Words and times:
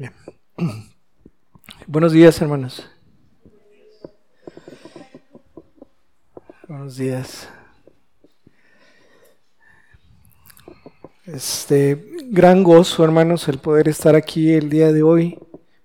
Bien. 0.00 0.14
Buenos 1.86 2.12
días, 2.12 2.40
hermanos. 2.40 2.88
Buenos 6.66 6.96
días. 6.96 7.50
Este 11.26 12.02
gran 12.30 12.62
gozo, 12.62 13.04
hermanos, 13.04 13.46
el 13.48 13.58
poder 13.58 13.88
estar 13.88 14.16
aquí 14.16 14.54
el 14.54 14.70
día 14.70 14.90
de 14.90 15.02
hoy 15.02 15.38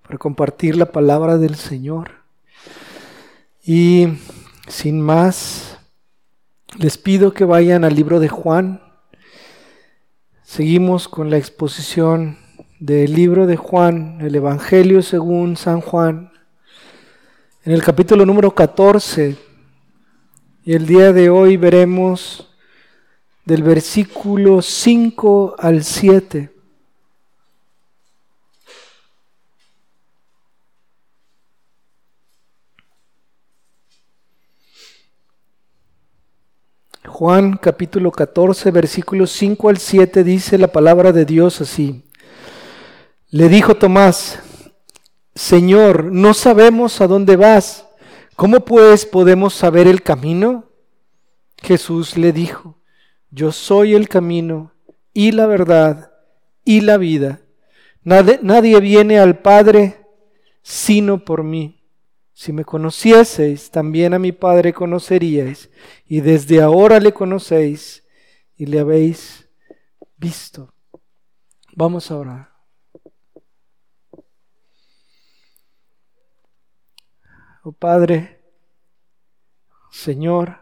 para 0.04 0.18
compartir 0.18 0.78
la 0.78 0.94
palabra 0.94 1.38
del 1.38 1.56
Señor. 1.56 2.12
Y 3.66 4.08
sin 4.70 5.02
más, 5.02 5.78
les 6.78 6.98
pido 6.98 7.34
que 7.34 7.44
vayan 7.44 7.84
al 7.84 7.96
libro 7.96 8.22
de 8.22 8.30
Juan. 8.30 8.82
Seguimos 10.42 11.10
con 11.10 11.30
la 11.30 11.38
exposición 11.38 12.45
del 12.80 13.14
libro 13.14 13.48
de 13.48 13.56
Juan, 13.56 14.20
el 14.22 14.36
Evangelio 14.36 15.02
según 15.02 15.56
San 15.56 15.82
Juan, 15.82 16.32
en 17.64 17.72
el 17.72 17.82
capítulo 17.82 18.26
número 18.26 18.54
14. 18.54 19.38
Y 20.64 20.74
el 20.74 20.86
día 20.86 21.14
de 21.14 21.30
hoy 21.30 21.58
veremos 21.58 22.50
del 23.46 23.64
versículo 23.64 24.62
5 24.62 25.56
al 25.58 25.84
7. 25.84 26.52
Juan 37.08 37.56
capítulo 37.56 38.12
14, 38.12 38.72
versículos 38.72 39.32
5 39.32 39.70
al 39.70 39.78
7 39.78 40.24
dice 40.26 40.58
la 40.58 40.68
palabra 40.68 41.14
de 41.14 41.24
Dios 41.24 41.62
así. 41.62 42.05
Le 43.36 43.50
dijo 43.50 43.76
Tomás, 43.76 44.40
Señor, 45.34 46.06
no 46.06 46.34
sabemos 46.34 47.02
a 47.02 47.08
dónde 47.08 47.36
vas. 47.36 47.86
¿Cómo 48.38 48.62
pues 48.62 49.06
podemos 49.06 49.54
saber 49.54 49.88
el 49.88 50.04
camino? 50.04 50.72
Jesús 51.62 52.16
le 52.16 52.32
dijo, 52.32 52.80
Yo 53.32 53.52
soy 53.52 53.94
el 53.94 54.08
camino 54.08 54.72
y 55.12 55.34
la 55.34 55.48
verdad 55.48 56.14
y 56.64 56.80
la 56.80 56.96
vida. 56.96 57.42
Nadie, 58.04 58.80
viene 58.80 59.20
al 59.20 59.40
Padre 59.40 60.00
sino 60.62 61.26
por 61.26 61.44
mí. 61.44 61.84
Si 62.32 62.54
me 62.54 62.64
conocieseis, 62.64 63.70
también 63.70 64.14
a 64.14 64.20
mi 64.20 64.32
Padre 64.32 64.72
conoceríais, 64.72 65.70
y 66.08 66.22
desde 66.22 66.62
ahora 66.62 67.02
le 67.02 67.12
conocéis 67.12 68.06
y 68.56 68.68
le 68.68 68.80
habéis 68.80 69.50
visto. 70.16 70.74
Vamos 71.76 72.10
a 72.12 72.18
orar. 72.18 72.55
Oh 77.68 77.72
Padre, 77.72 78.44
Señor, 79.90 80.62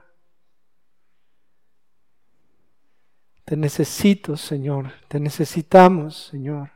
te 3.43 3.57
necesito, 3.57 4.37
Señor, 4.37 4.93
te 5.09 5.19
necesitamos, 5.19 6.27
Señor, 6.31 6.71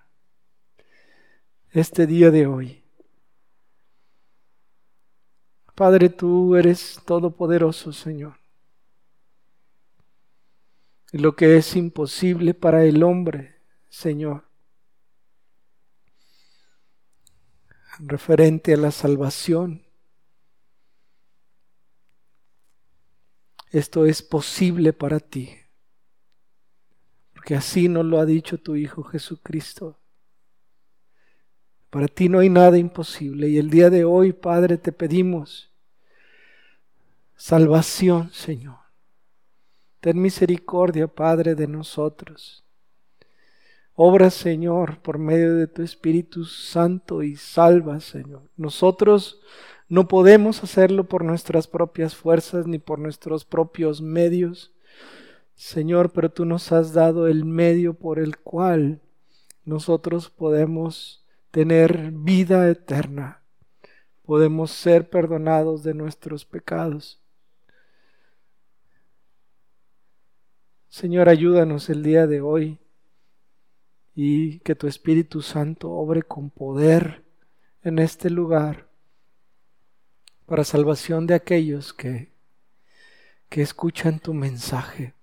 este 1.69 2.05
día 2.05 2.29
de 2.29 2.45
hoy. 2.45 2.83
Padre, 5.73 6.09
tú 6.09 6.57
eres 6.57 6.99
todopoderoso, 7.05 7.93
Señor. 7.93 8.37
Y 11.13 11.19
lo 11.19 11.37
que 11.37 11.55
es 11.55 11.73
imposible 11.77 12.53
para 12.53 12.83
el 12.83 13.01
hombre, 13.01 13.61
Señor, 13.87 14.43
referente 17.99 18.73
a 18.73 18.77
la 18.77 18.91
salvación, 18.91 19.86
esto 23.71 24.05
es 24.05 24.21
posible 24.21 24.93
para 24.93 25.19
ti, 25.19 25.49
porque 27.33 27.55
así 27.55 27.87
nos 27.89 28.05
lo 28.05 28.19
ha 28.19 28.25
dicho 28.25 28.57
tu 28.57 28.75
Hijo 28.75 29.03
Jesucristo. 29.03 29.99
Para 31.89 32.07
ti 32.07 32.29
no 32.29 32.39
hay 32.39 32.49
nada 32.49 32.77
imposible 32.77 33.47
y 33.49 33.57
el 33.57 33.69
día 33.69 33.89
de 33.89 34.03
hoy, 34.03 34.33
Padre, 34.33 34.77
te 34.77 34.91
pedimos 34.91 35.71
salvación, 37.35 38.31
Señor. 38.31 38.77
Ten 39.99 40.21
misericordia, 40.21 41.07
Padre, 41.07 41.55
de 41.55 41.67
nosotros. 41.67 42.63
Obra, 43.93 44.29
Señor, 44.29 45.01
por 45.01 45.17
medio 45.17 45.55
de 45.55 45.67
tu 45.67 45.81
Espíritu 45.81 46.45
Santo 46.45 47.23
y 47.23 47.35
salva, 47.35 47.99
Señor. 47.99 48.43
Nosotros 48.55 49.41
no 49.89 50.07
podemos 50.09 50.63
hacerlo 50.63 51.05
por 51.05 51.23
nuestras 51.23 51.67
propias 51.67 52.15
fuerzas 52.15 52.67
ni 52.67 52.77
por 52.77 52.99
nuestros 52.99 53.45
propios 53.45 54.01
medios. 54.01 54.73
Señor, 55.55 56.11
pero 56.11 56.29
tú 56.29 56.45
nos 56.45 56.71
has 56.71 56.93
dado 56.93 57.27
el 57.27 57.45
medio 57.45 57.93
por 57.93 58.19
el 58.19 58.37
cual 58.37 59.01
nosotros 59.63 60.29
podemos 60.29 61.25
tener 61.51 62.11
vida 62.11 62.69
eterna. 62.69 63.41
Podemos 64.23 64.71
ser 64.71 65.09
perdonados 65.09 65.83
de 65.83 65.93
nuestros 65.93 66.43
pecados. 66.43 67.21
Señor, 70.89 71.29
ayúdanos 71.29 71.89
el 71.89 72.03
día 72.03 72.27
de 72.27 72.41
hoy 72.41 72.79
y 74.15 74.59
que 74.59 74.75
tu 74.75 74.87
Espíritu 74.87 75.41
Santo 75.41 75.91
obre 75.91 76.23
con 76.23 76.49
poder 76.49 77.23
en 77.83 77.99
este 77.99 78.29
lugar 78.29 78.86
para 80.47 80.63
salvación 80.63 81.27
de 81.27 81.35
aquellos 81.35 81.93
que, 81.93 82.31
que 83.49 83.61
escuchan 83.61 84.19
tu 84.19 84.33
mensaje. 84.33 85.13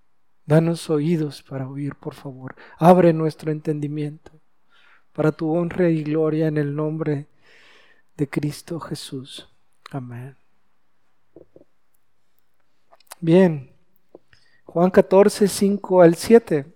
Danos 0.47 0.91
oídos 0.91 1.43
para 1.43 1.67
oír, 1.67 1.95
por 1.97 2.15
favor. 2.15 2.55
Abre 2.79 3.13
nuestro 3.13 3.51
entendimiento 3.51 4.31
para 5.15 5.33
tu 5.33 5.51
honra 5.51 5.89
y 5.89 6.05
gloria 6.05 6.47
en 6.47 6.59
el 6.59 6.77
nombre 6.77 7.27
de 8.17 8.29
Cristo 8.29 8.79
Jesús. 8.79 9.49
Amén. 9.91 10.37
Bien, 13.19 13.73
Juan 14.65 14.91
14, 14.91 15.49
5 15.49 16.03
al 16.03 16.17
7. 16.17 16.67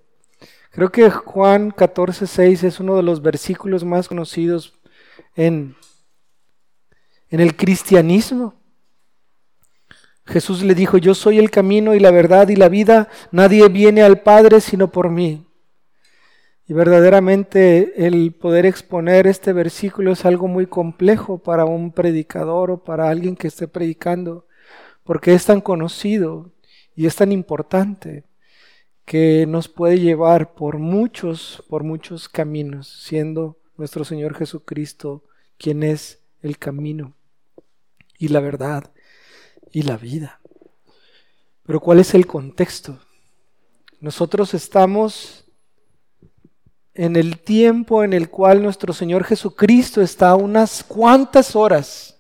Creo 0.71 0.91
que 0.91 1.11
Juan 1.11 1.71
14, 1.71 2.27
6 2.27 2.65
es 2.65 2.81
uno 2.81 2.97
de 2.97 3.03
los 3.03 3.21
versículos 3.21 3.85
más 3.85 4.09
conocidos 4.09 4.73
en, 5.35 5.77
en 7.31 7.41
el 7.41 7.57
cristianismo. 7.57 8.55
Jesús 10.29 10.63
le 10.63 10.75
dijo, 10.75 10.99
yo 10.99 11.15
soy 11.15 11.39
el 11.39 11.51
camino 11.51 11.95
y 11.95 12.01
la 12.01 12.11
verdad 12.11 12.49
y 12.49 12.57
la 12.57 12.69
vida, 12.69 13.09
nadie 13.33 13.69
viene 13.69 14.03
al 14.03 14.21
Padre 14.21 14.61
sino 14.61 14.93
por 14.93 15.11
mí. 15.11 15.47
Y 16.67 16.75
verdaderamente 16.75 18.07
el 18.07 18.33
poder 18.33 18.67
exponer 18.67 19.27
este 19.27 19.55
versículo 19.55 20.13
es 20.13 20.27
algo 20.27 20.47
muy 20.47 20.67
complejo 20.67 21.39
para 21.39 21.65
un 21.65 21.93
predicador 21.93 22.71
o 22.71 22.85
para 22.85 23.09
alguien 23.09 23.37
que 23.37 23.49
esté 23.49 23.69
predicando, 23.69 24.47
porque 25.03 25.33
es 25.33 25.47
tan 25.47 25.63
conocido 25.63 26.53
y 26.95 27.07
es 27.07 27.17
tan 27.17 27.33
importante 27.33 28.25
que 29.07 29.47
nos 29.47 29.69
puede 29.69 29.99
llevar 29.99 30.53
por 30.53 30.77
muchos, 30.77 31.65
por 31.71 31.85
muchos 31.85 32.29
caminos, 32.29 32.87
siendo 33.03 33.57
nuestro 33.79 34.05
Señor 34.05 34.35
Jesucristo 34.35 35.25
quien 35.57 35.83
es 35.83 36.21
el 36.43 36.59
camino 36.59 37.18
y 38.19 38.29
la 38.29 38.41
verdad 38.41 38.91
y 39.73 39.83
la 39.83 39.97
vida. 39.97 40.41
Pero 41.65 41.81
¿cuál 41.81 42.01
es 42.01 42.15
el 42.15 42.27
contexto? 42.27 42.99
Nosotros 44.01 44.55
estamos 44.55 45.45
en 46.95 47.17
el 47.17 47.39
tiempo 47.39 48.03
en 48.03 48.13
el 48.13 48.29
cual 48.29 48.63
nuestro 48.63 48.93
Señor 48.93 49.25
Jesucristo 49.25 50.03
está 50.03 50.35
unas 50.35 50.83
cuantas 50.83 51.55
horas, 51.55 52.17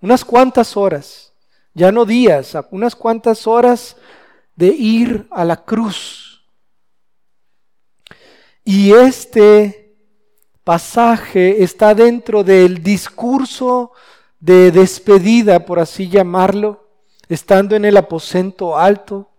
unas 0.00 0.24
cuantas 0.24 0.76
horas 0.76 1.30
ya 1.74 1.92
no 1.92 2.04
días, 2.04 2.56
unas 2.70 2.94
cuantas 2.96 3.46
horas 3.46 3.96
de 4.56 4.68
ir 4.68 5.26
a 5.30 5.44
la 5.44 5.64
cruz. 5.64 6.44
Y 8.64 8.92
este 8.92 9.96
pasaje 10.64 11.62
está 11.62 11.94
dentro 11.94 12.44
del 12.44 12.82
discurso 12.82 13.92
de 14.40 14.72
despedida, 14.72 15.66
por 15.66 15.78
así 15.78 16.08
llamarlo, 16.08 16.88
estando 17.28 17.76
en 17.76 17.84
el 17.84 17.96
aposento 17.96 18.76
alto. 18.76 19.30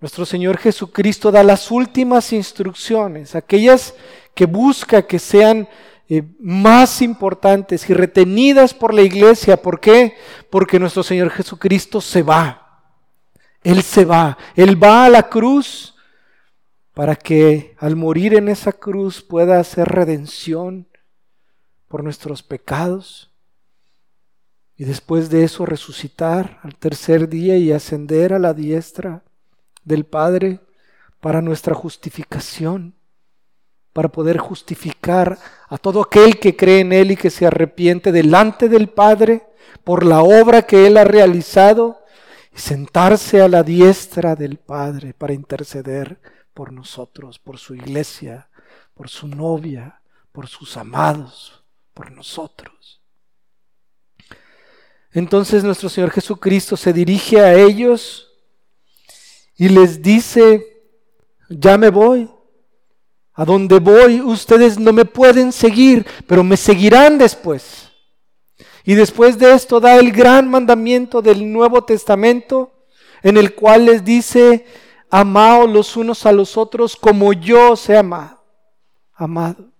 Nuestro 0.00 0.26
Señor 0.26 0.58
Jesucristo 0.58 1.32
da 1.32 1.42
las 1.42 1.70
últimas 1.70 2.32
instrucciones, 2.32 3.34
aquellas 3.34 3.94
que 4.34 4.44
busca 4.44 5.06
que 5.06 5.18
sean 5.18 5.68
eh, 6.08 6.22
más 6.38 7.00
importantes 7.00 7.88
y 7.88 7.94
retenidas 7.94 8.74
por 8.74 8.92
la 8.92 9.02
iglesia. 9.02 9.60
¿Por 9.60 9.80
qué? 9.80 10.16
Porque 10.50 10.78
nuestro 10.78 11.02
Señor 11.02 11.30
Jesucristo 11.30 12.02
se 12.02 12.22
va. 12.22 12.60
Él 13.62 13.82
se 13.82 14.04
va. 14.04 14.36
Él 14.54 14.82
va 14.82 15.06
a 15.06 15.08
la 15.08 15.30
cruz 15.30 15.94
para 16.92 17.16
que 17.16 17.74
al 17.78 17.96
morir 17.96 18.34
en 18.34 18.50
esa 18.50 18.72
cruz 18.72 19.22
pueda 19.22 19.58
hacer 19.58 19.88
redención 19.88 20.86
por 21.88 22.04
nuestros 22.04 22.42
pecados 22.42 23.33
y 24.76 24.84
después 24.84 25.30
de 25.30 25.44
eso 25.44 25.66
resucitar 25.66 26.58
al 26.62 26.74
tercer 26.76 27.28
día 27.28 27.56
y 27.56 27.72
ascender 27.72 28.32
a 28.32 28.38
la 28.38 28.54
diestra 28.54 29.22
del 29.84 30.04
Padre 30.04 30.60
para 31.20 31.40
nuestra 31.40 31.74
justificación, 31.74 32.94
para 33.92 34.08
poder 34.08 34.38
justificar 34.38 35.38
a 35.68 35.78
todo 35.78 36.02
aquel 36.02 36.40
que 36.40 36.56
cree 36.56 36.80
en 36.80 36.92
Él 36.92 37.12
y 37.12 37.16
que 37.16 37.30
se 37.30 37.46
arrepiente 37.46 38.10
delante 38.10 38.68
del 38.68 38.88
Padre 38.88 39.46
por 39.84 40.04
la 40.04 40.22
obra 40.22 40.62
que 40.62 40.86
Él 40.86 40.96
ha 40.96 41.04
realizado 41.04 42.00
y 42.52 42.58
sentarse 42.58 43.40
a 43.40 43.48
la 43.48 43.62
diestra 43.62 44.34
del 44.34 44.58
Padre 44.58 45.14
para 45.14 45.32
interceder 45.32 46.18
por 46.52 46.72
nosotros, 46.72 47.38
por 47.38 47.58
su 47.58 47.74
iglesia, 47.74 48.48
por 48.94 49.08
su 49.08 49.28
novia, 49.28 50.00
por 50.32 50.48
sus 50.48 50.76
amados, 50.76 51.64
por 51.92 52.10
nosotros. 52.10 53.03
Entonces 55.14 55.62
nuestro 55.62 55.88
Señor 55.88 56.10
Jesucristo 56.10 56.76
se 56.76 56.92
dirige 56.92 57.40
a 57.40 57.54
ellos 57.54 58.28
y 59.56 59.68
les 59.68 60.02
dice, 60.02 60.66
ya 61.48 61.78
me 61.78 61.88
voy. 61.88 62.28
A 63.32 63.44
donde 63.44 63.78
voy 63.78 64.20
ustedes 64.20 64.78
no 64.78 64.92
me 64.92 65.04
pueden 65.04 65.52
seguir, 65.52 66.04
pero 66.26 66.42
me 66.42 66.56
seguirán 66.56 67.16
después. 67.16 67.90
Y 68.84 68.94
después 68.94 69.38
de 69.38 69.54
esto 69.54 69.78
da 69.78 69.96
el 69.96 70.10
gran 70.10 70.48
mandamiento 70.48 71.22
del 71.22 71.50
Nuevo 71.50 71.84
Testamento, 71.84 72.86
en 73.22 73.36
el 73.36 73.54
cual 73.54 73.86
les 73.86 74.04
dice, 74.04 74.66
amaos 75.10 75.70
los 75.70 75.96
unos 75.96 76.26
a 76.26 76.32
los 76.32 76.56
otros 76.56 76.96
como 76.96 77.32
yo 77.32 77.72
os 77.72 77.88
he 77.88 77.96
amado. 77.96 78.44
Amado. 79.14 79.73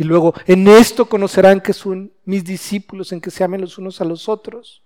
Y 0.00 0.04
luego, 0.04 0.32
en 0.46 0.66
esto 0.66 1.04
conocerán 1.04 1.60
que 1.60 1.74
son 1.74 2.10
mis 2.24 2.42
discípulos, 2.42 3.12
en 3.12 3.20
que 3.20 3.30
se 3.30 3.44
amen 3.44 3.60
los 3.60 3.76
unos 3.76 4.00
a 4.00 4.06
los 4.06 4.30
otros. 4.30 4.82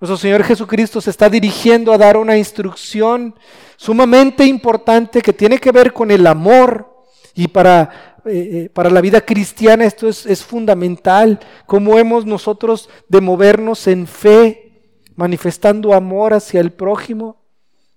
Nuestro 0.00 0.16
Señor 0.16 0.42
Jesucristo 0.42 1.02
se 1.02 1.10
está 1.10 1.28
dirigiendo 1.28 1.92
a 1.92 1.98
dar 1.98 2.16
una 2.16 2.38
instrucción 2.38 3.34
sumamente 3.76 4.46
importante 4.46 5.20
que 5.20 5.34
tiene 5.34 5.58
que 5.58 5.70
ver 5.70 5.92
con 5.92 6.10
el 6.10 6.26
amor. 6.26 7.04
Y 7.34 7.48
para, 7.48 8.22
eh, 8.24 8.30
eh, 8.32 8.70
para 8.72 8.88
la 8.88 9.02
vida 9.02 9.20
cristiana 9.20 9.84
esto 9.84 10.08
es, 10.08 10.24
es 10.24 10.42
fundamental. 10.42 11.38
Cómo 11.66 11.98
hemos 11.98 12.24
nosotros 12.24 12.88
de 13.10 13.20
movernos 13.20 13.86
en 13.86 14.06
fe, 14.06 14.80
manifestando 15.14 15.92
amor 15.92 16.32
hacia 16.32 16.62
el 16.62 16.72
prójimo, 16.72 17.42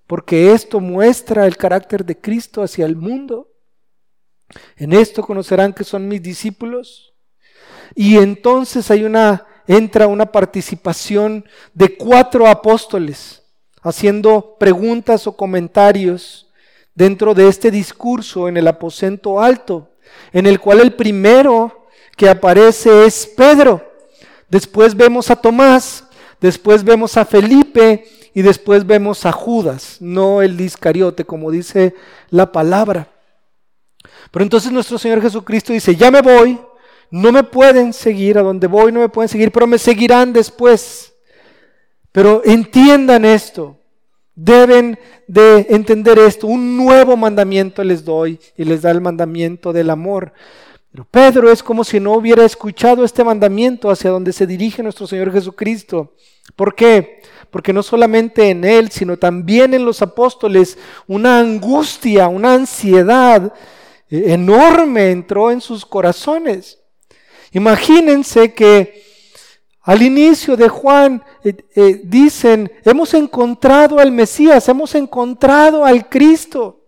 porque 0.06 0.52
esto 0.52 0.82
muestra 0.82 1.48
el 1.48 1.56
carácter 1.56 2.04
de 2.04 2.20
Cristo 2.20 2.62
hacia 2.62 2.86
el 2.86 2.98
mundo. 2.98 3.49
En 4.78 4.94
esto 4.94 5.24
conocerán 5.24 5.74
que 5.74 5.84
son 5.84 6.08
mis 6.08 6.22
discípulos. 6.22 7.14
Y 7.96 8.18
entonces 8.18 8.90
hay 8.92 9.04
una, 9.04 9.46
entra 9.68 10.08
una 10.08 10.32
participación 10.32 11.46
de 11.74 11.96
cuatro 11.98 12.48
apóstoles 12.48 13.44
haciendo 13.82 14.58
preguntas 14.60 15.28
o 15.28 15.36
comentarios 15.36 16.48
dentro 16.94 17.34
de 17.34 17.48
este 17.48 17.72
discurso 17.72 18.48
en 18.48 18.58
el 18.58 18.68
aposento 18.68 19.42
alto, 19.42 19.92
en 20.34 20.46
el 20.48 20.60
cual 20.60 20.82
el 20.82 20.94
primero 20.94 21.88
que 22.18 22.30
aparece 22.30 23.06
es 23.06 23.26
Pedro. 23.26 23.90
Después 24.50 24.96
vemos 24.96 25.30
a 25.32 25.36
Tomás, 25.36 26.04
después 26.42 26.84
vemos 26.84 27.16
a 27.16 27.26
Felipe 27.26 28.06
y 28.34 28.42
después 28.42 28.86
vemos 28.86 29.26
a 29.26 29.32
Judas, 29.32 29.98
no 30.00 30.42
el 30.42 30.60
Iscariote, 30.60 31.26
como 31.26 31.52
dice 31.52 31.96
la 32.30 32.52
palabra. 32.52 33.08
Pero 34.32 34.44
entonces 34.44 34.72
nuestro 34.72 34.98
Señor 34.98 35.22
Jesucristo 35.22 35.74
dice, 35.74 35.96
ya 35.96 36.12
me 36.12 36.22
voy, 36.22 36.60
no 37.12 37.32
me 37.32 37.44
pueden 37.44 37.94
seguir, 37.94 38.38
a 38.38 38.44
donde 38.44 38.68
voy 38.68 38.92
no 38.92 39.00
me 39.00 39.10
pueden 39.10 39.30
seguir, 39.30 39.52
pero 39.52 39.68
me 39.68 39.78
seguirán 39.78 40.34
después. 40.34 41.14
Pero 42.12 42.42
entiendan 42.46 43.26
esto, 43.26 43.80
deben 44.36 44.98
de 45.28 45.68
entender 45.70 46.18
esto, 46.20 46.48
un 46.48 46.78
nuevo 46.78 47.16
mandamiento 47.16 47.84
les 47.84 48.04
doy 48.04 48.40
y 48.58 48.64
les 48.64 48.82
da 48.82 48.92
el 48.92 49.02
mandamiento 49.02 49.74
del 49.74 49.90
amor. 49.90 50.34
Pero 50.92 51.06
Pedro 51.06 51.52
es 51.52 51.62
como 51.62 51.84
si 51.84 52.00
no 52.00 52.14
hubiera 52.14 52.44
escuchado 52.44 53.04
este 53.04 53.24
mandamiento 53.24 53.92
hacia 53.92 54.10
donde 54.10 54.34
se 54.34 54.48
dirige 54.48 54.82
nuestro 54.82 55.06
Señor 55.06 55.32
Jesucristo. 55.32 56.16
¿Por 56.56 56.74
qué? 56.74 57.22
Porque 57.52 57.74
no 57.74 57.84
solamente 57.84 58.50
en 58.50 58.64
él, 58.64 58.90
sino 58.90 59.18
también 59.18 59.74
en 59.76 59.86
los 59.86 60.02
apóstoles, 60.02 60.78
una 61.08 61.40
angustia, 61.40 62.28
una 62.28 62.56
ansiedad 62.56 63.54
enorme 64.10 65.12
entró 65.12 65.52
en 65.52 65.62
sus 65.62 65.86
corazones. 65.86 66.80
Imagínense 67.52 68.54
que 68.54 69.04
al 69.82 70.02
inicio 70.02 70.56
de 70.56 70.70
Juan 70.70 71.24
eh, 71.44 71.56
eh, 71.76 72.02
dicen, 72.04 72.72
hemos 72.84 73.14
encontrado 73.14 74.00
al 74.00 74.12
Mesías, 74.12 74.68
hemos 74.70 74.94
encontrado 74.96 75.86
al 75.86 76.10
Cristo. 76.10 76.86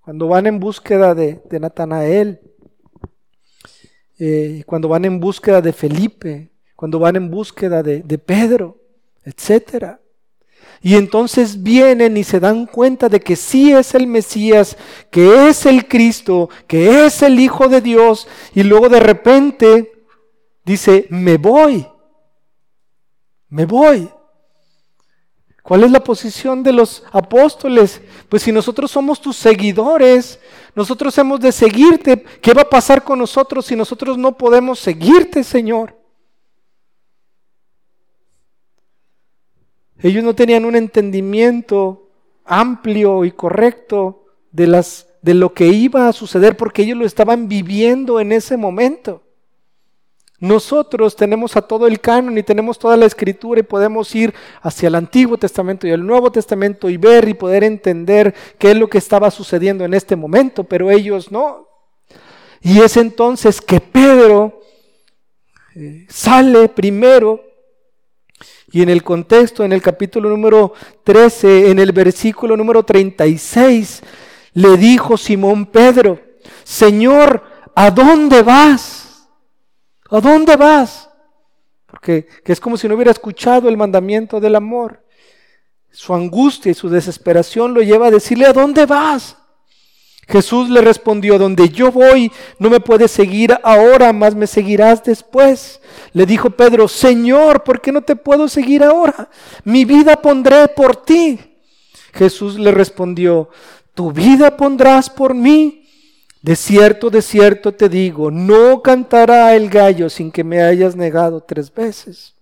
Cuando 0.00 0.28
van 0.28 0.46
en 0.46 0.60
búsqueda 0.60 1.14
de, 1.14 1.42
Natanael, 1.50 2.40
eh, 4.18 4.62
cuando 4.66 4.88
van 4.88 5.04
en 5.04 5.18
búsqueda 5.18 5.60
de 5.60 5.72
Felipe, 5.72 6.52
cuando 6.76 6.98
van 6.98 7.16
en 7.16 7.30
búsqueda 7.30 7.82
de, 7.82 8.00
de 8.00 8.18
Pedro, 8.18 8.78
etcétera. 9.24 10.00
Y 10.86 10.96
entonces 10.96 11.62
vienen 11.62 12.18
y 12.18 12.24
se 12.24 12.38
dan 12.38 12.66
cuenta 12.66 13.08
de 13.08 13.18
que 13.18 13.36
sí 13.36 13.72
es 13.72 13.94
el 13.94 14.06
Mesías, 14.06 14.76
que 15.10 15.48
es 15.48 15.64
el 15.64 15.88
Cristo, 15.88 16.50
que 16.66 17.06
es 17.06 17.22
el 17.22 17.40
Hijo 17.40 17.68
de 17.68 17.80
Dios. 17.80 18.28
Y 18.54 18.64
luego 18.64 18.90
de 18.90 19.00
repente 19.00 19.90
dice, 20.62 21.06
me 21.08 21.38
voy, 21.38 21.86
me 23.48 23.64
voy. 23.64 24.10
¿Cuál 25.62 25.84
es 25.84 25.90
la 25.90 26.04
posición 26.04 26.62
de 26.62 26.74
los 26.74 27.02
apóstoles? 27.12 28.02
Pues 28.28 28.42
si 28.42 28.52
nosotros 28.52 28.90
somos 28.90 29.22
tus 29.22 29.36
seguidores, 29.36 30.38
nosotros 30.74 31.16
hemos 31.16 31.40
de 31.40 31.50
seguirte. 31.50 32.22
¿Qué 32.42 32.52
va 32.52 32.60
a 32.60 32.68
pasar 32.68 33.02
con 33.02 33.18
nosotros 33.18 33.64
si 33.64 33.74
nosotros 33.74 34.18
no 34.18 34.36
podemos 34.36 34.80
seguirte, 34.80 35.44
Señor? 35.44 36.03
Ellos 40.04 40.22
no 40.22 40.34
tenían 40.34 40.66
un 40.66 40.76
entendimiento 40.76 42.10
amplio 42.44 43.24
y 43.24 43.32
correcto 43.32 44.26
de, 44.52 44.66
lo 45.32 45.54
que 45.54 45.68
iba 45.68 46.08
a 46.08 46.12
suceder 46.12 46.58
porque 46.58 46.82
ellos 46.82 46.98
lo 46.98 47.06
estaban 47.06 47.48
viviendo 47.48 48.20
en 48.20 48.30
ese 48.30 48.58
momento. 48.58 49.22
Nosotros 50.38 51.16
tenemos 51.16 51.56
a 51.56 51.62
todo 51.62 51.86
el 51.86 52.00
canon 52.00 52.36
y 52.36 52.42
tenemos 52.42 52.78
toda 52.78 52.98
la 52.98 53.06
escritura 53.06 53.60
y 53.60 53.62
podemos 53.62 54.14
ir 54.14 54.34
hacia 54.60 54.88
el 54.88 54.94
Antiguo 54.96 55.38
Testamento 55.38 55.86
y 55.86 55.92
el 55.92 56.04
Nuevo 56.04 56.30
Testamento 56.30 56.90
y 56.90 56.98
ver 56.98 57.26
y 57.26 57.32
poder 57.32 57.64
entender 57.64 58.34
qué 58.58 58.72
es 58.72 58.76
lo 58.76 58.88
que 58.88 58.98
estaba 58.98 59.30
sucediendo 59.30 59.86
en 59.86 59.94
este 59.94 60.16
momento, 60.16 60.64
pero 60.64 60.90
ellos 60.90 61.32
no. 61.32 61.66
Y 62.60 62.80
es 62.80 62.98
entonces 62.98 63.58
que 63.58 63.80
Pedro 63.80 64.60
eh, 65.74 66.04
sale 66.10 66.68
primero 66.68 67.53
y 68.70 68.82
en 68.82 68.88
el 68.88 69.02
contexto, 69.02 69.64
en 69.64 69.72
el 69.72 69.82
capítulo 69.82 70.28
número 70.28 70.72
13, 71.04 71.70
en 71.70 71.78
el 71.78 71.92
versículo 71.92 72.56
número 72.56 72.82
36, 72.82 74.02
le 74.54 74.76
dijo 74.76 75.16
Simón 75.16 75.66
Pedro, 75.66 76.20
Señor, 76.62 77.42
¿a 77.74 77.90
dónde 77.90 78.42
vas? 78.42 79.28
¿A 80.10 80.20
dónde 80.20 80.56
vas? 80.56 81.10
Porque 81.86 82.26
es 82.44 82.60
como 82.60 82.76
si 82.76 82.88
no 82.88 82.94
hubiera 82.94 83.10
escuchado 83.10 83.68
el 83.68 83.76
mandamiento 83.76 84.40
del 84.40 84.56
amor. 84.56 85.04
Su 85.90 86.14
angustia 86.14 86.72
y 86.72 86.74
su 86.74 86.88
desesperación 86.88 87.72
lo 87.74 87.82
lleva 87.82 88.08
a 88.08 88.10
decirle, 88.10 88.46
¿a 88.46 88.52
dónde 88.52 88.86
vas? 88.86 89.36
Jesús 90.28 90.70
le 90.70 90.80
respondió, 90.80 91.38
donde 91.38 91.68
yo 91.68 91.92
voy, 91.92 92.32
no 92.58 92.70
me 92.70 92.80
puedes 92.80 93.10
seguir 93.10 93.56
ahora, 93.62 94.12
más 94.12 94.34
me 94.34 94.46
seguirás 94.46 95.04
después. 95.04 95.80
Le 96.12 96.26
dijo 96.26 96.50
Pedro, 96.50 96.88
Señor, 96.88 97.62
¿por 97.62 97.80
qué 97.80 97.92
no 97.92 98.02
te 98.02 98.16
puedo 98.16 98.48
seguir 98.48 98.82
ahora? 98.82 99.28
Mi 99.64 99.84
vida 99.84 100.16
pondré 100.16 100.68
por 100.68 100.96
ti. 100.96 101.38
Jesús 102.12 102.58
le 102.58 102.70
respondió, 102.70 103.50
tu 103.94 104.12
vida 104.12 104.56
pondrás 104.56 105.10
por 105.10 105.34
mí. 105.34 105.88
De 106.42 106.56
cierto, 106.56 107.08
de 107.10 107.22
cierto 107.22 107.72
te 107.72 107.88
digo, 107.88 108.30
no 108.30 108.82
cantará 108.82 109.54
el 109.56 109.70
gallo 109.70 110.10
sin 110.10 110.30
que 110.30 110.44
me 110.44 110.62
hayas 110.62 110.94
negado 110.94 111.40
tres 111.40 111.72
veces. 111.72 112.34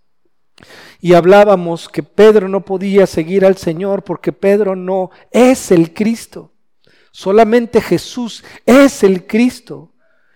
Y 1.00 1.14
hablábamos 1.14 1.88
que 1.88 2.02
Pedro 2.02 2.48
no 2.48 2.64
podía 2.64 3.06
seguir 3.06 3.44
al 3.44 3.56
Señor 3.56 4.02
porque 4.02 4.32
Pedro 4.32 4.76
no 4.76 5.10
es 5.30 5.70
el 5.70 5.94
Cristo. 5.94 6.52
Solamente 7.12 7.80
Jesús 7.80 8.42
es 8.66 9.04
el 9.04 9.26
Cristo. 9.26 9.90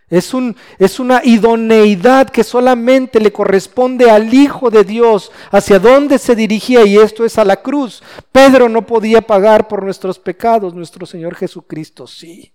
Es, 0.09 0.35
un, 0.35 0.55
es, 0.79 1.01
una 1.01 1.21
idoneidad 1.25 2.31
que 2.31 2.45
solamente 2.45 3.19
le 3.19 3.33
corresponde 3.33 4.09
al 4.09 4.33
Hijo 4.33 4.71
de 4.71 4.85
Dios, 4.85 5.33
hacia 5.51 5.81
dónde 5.81 6.19
se 6.19 6.37
dirigía, 6.37 6.85
y 6.85 6.97
esto 6.97 7.25
es 7.25 7.39
a 7.39 7.45
la 7.45 7.57
cruz. 7.57 8.05
Pedro 8.31 8.69
no 8.69 8.87
podía 8.87 9.21
pagar 9.21 9.67
por 9.67 9.83
nuestros 9.83 10.21
pecados, 10.21 10.75
nuestro 10.75 11.07
Señor 11.07 11.35
Jesucristo 11.35 12.07
sí. 12.07 12.53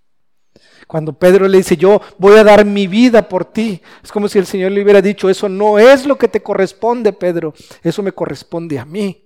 Cuando 0.87 1.11
Pedro 1.11 1.47
le 1.47 1.57
dice, 1.57 1.75
yo 1.75 2.01
voy 2.17 2.37
a 2.37 2.43
dar 2.43 2.63
mi 2.63 2.87
vida 2.87 3.27
por 3.27 3.43
ti, 3.43 3.81
es 4.01 4.11
como 4.11 4.29
si 4.29 4.39
el 4.39 4.45
Señor 4.45 4.71
le 4.71 4.83
hubiera 4.83 5.01
dicho, 5.01 5.29
eso 5.29 5.49
no 5.49 5.77
es 5.77 6.05
lo 6.05 6.17
que 6.17 6.29
te 6.29 6.41
corresponde, 6.41 7.11
Pedro, 7.11 7.53
eso 7.83 8.01
me 8.01 8.13
corresponde 8.13 8.79
a 8.79 8.85
mí, 8.85 9.25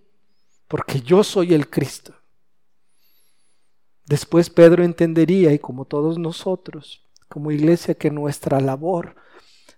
porque 0.67 1.01
yo 1.01 1.23
soy 1.23 1.53
el 1.53 1.69
Cristo. 1.69 2.13
Después 4.05 4.49
Pedro 4.49 4.83
entendería, 4.83 5.51
y 5.53 5.59
como 5.59 5.85
todos 5.85 6.17
nosotros, 6.17 7.01
como 7.27 7.51
iglesia, 7.51 7.95
que 7.95 8.11
nuestra 8.11 8.59
labor 8.59 9.15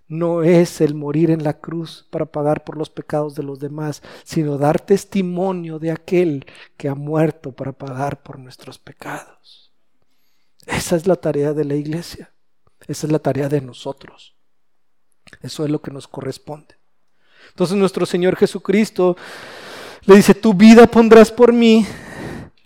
no 0.06 0.42
es 0.42 0.80
el 0.80 0.94
morir 0.94 1.30
en 1.30 1.44
la 1.44 1.60
cruz 1.60 2.06
para 2.10 2.26
pagar 2.26 2.64
por 2.64 2.76
los 2.76 2.88
pecados 2.88 3.34
de 3.34 3.42
los 3.42 3.58
demás, 3.58 4.02
sino 4.24 4.56
dar 4.56 4.80
testimonio 4.80 5.78
de 5.78 5.90
aquel 5.90 6.46
que 6.76 6.88
ha 6.88 6.94
muerto 6.94 7.52
para 7.52 7.72
pagar 7.72 8.22
por 8.22 8.38
nuestros 8.38 8.78
pecados. 8.78 9.72
Esa 10.66 10.96
es 10.96 11.06
la 11.06 11.16
tarea 11.16 11.52
de 11.52 11.64
la 11.64 11.74
iglesia, 11.74 12.32
esa 12.86 13.06
es 13.06 13.12
la 13.12 13.18
tarea 13.18 13.48
de 13.48 13.60
nosotros. 13.60 14.34
Eso 15.42 15.64
es 15.64 15.70
lo 15.70 15.80
que 15.82 15.90
nos 15.90 16.08
corresponde. 16.08 16.74
Entonces 17.50 17.76
nuestro 17.76 18.06
Señor 18.06 18.36
Jesucristo 18.36 19.16
le 20.04 20.16
dice, 20.16 20.34
tu 20.34 20.54
vida 20.54 20.86
pondrás 20.86 21.30
por 21.30 21.52
mí. 21.52 21.86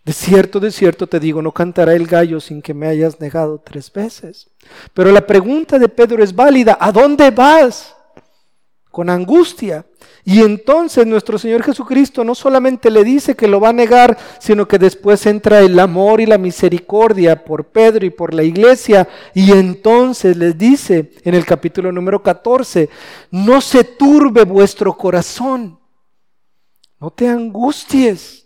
De 0.04 0.12
cierto, 0.12 0.58
de 0.58 0.72
cierto 0.72 1.06
te 1.06 1.20
digo, 1.20 1.40
no 1.42 1.52
cantará 1.52 1.94
el 1.94 2.08
gallo 2.08 2.40
sin 2.40 2.60
que 2.60 2.74
me 2.74 2.88
hayas 2.88 3.20
negado 3.20 3.60
tres 3.64 3.92
veces. 3.92 4.50
Pero 4.94 5.12
la 5.12 5.24
pregunta 5.24 5.78
de 5.78 5.88
Pedro 5.88 6.24
es 6.24 6.34
válida, 6.34 6.76
¿a 6.80 6.90
dónde 6.90 7.30
vas? 7.30 7.94
Con 8.90 9.08
angustia. 9.08 9.86
Y 10.24 10.40
entonces 10.40 11.06
nuestro 11.06 11.38
Señor 11.38 11.62
Jesucristo 11.62 12.24
no 12.24 12.34
solamente 12.34 12.90
le 12.90 13.04
dice 13.04 13.36
que 13.36 13.46
lo 13.46 13.60
va 13.60 13.68
a 13.68 13.72
negar, 13.72 14.18
sino 14.40 14.66
que 14.66 14.78
después 14.78 15.24
entra 15.26 15.60
el 15.60 15.78
amor 15.78 16.20
y 16.20 16.26
la 16.26 16.38
misericordia 16.38 17.44
por 17.44 17.66
Pedro 17.66 18.04
y 18.04 18.10
por 18.10 18.34
la 18.34 18.42
iglesia. 18.42 19.08
Y 19.34 19.52
entonces 19.52 20.36
les 20.36 20.58
dice 20.58 21.12
en 21.22 21.34
el 21.34 21.46
capítulo 21.46 21.92
número 21.92 22.22
14, 22.22 22.88
no 23.30 23.60
se 23.60 23.84
turbe 23.84 24.44
vuestro 24.44 24.96
corazón, 24.96 25.78
no 27.00 27.10
te 27.10 27.28
angusties 27.28 28.41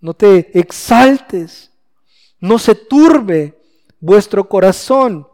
no 0.00 0.14
te 0.14 0.58
exaltes, 0.58 1.70
no 2.40 2.58
se 2.58 2.74
turbe 2.74 3.58
vuestro 4.00 4.48
corazón. 4.48 5.26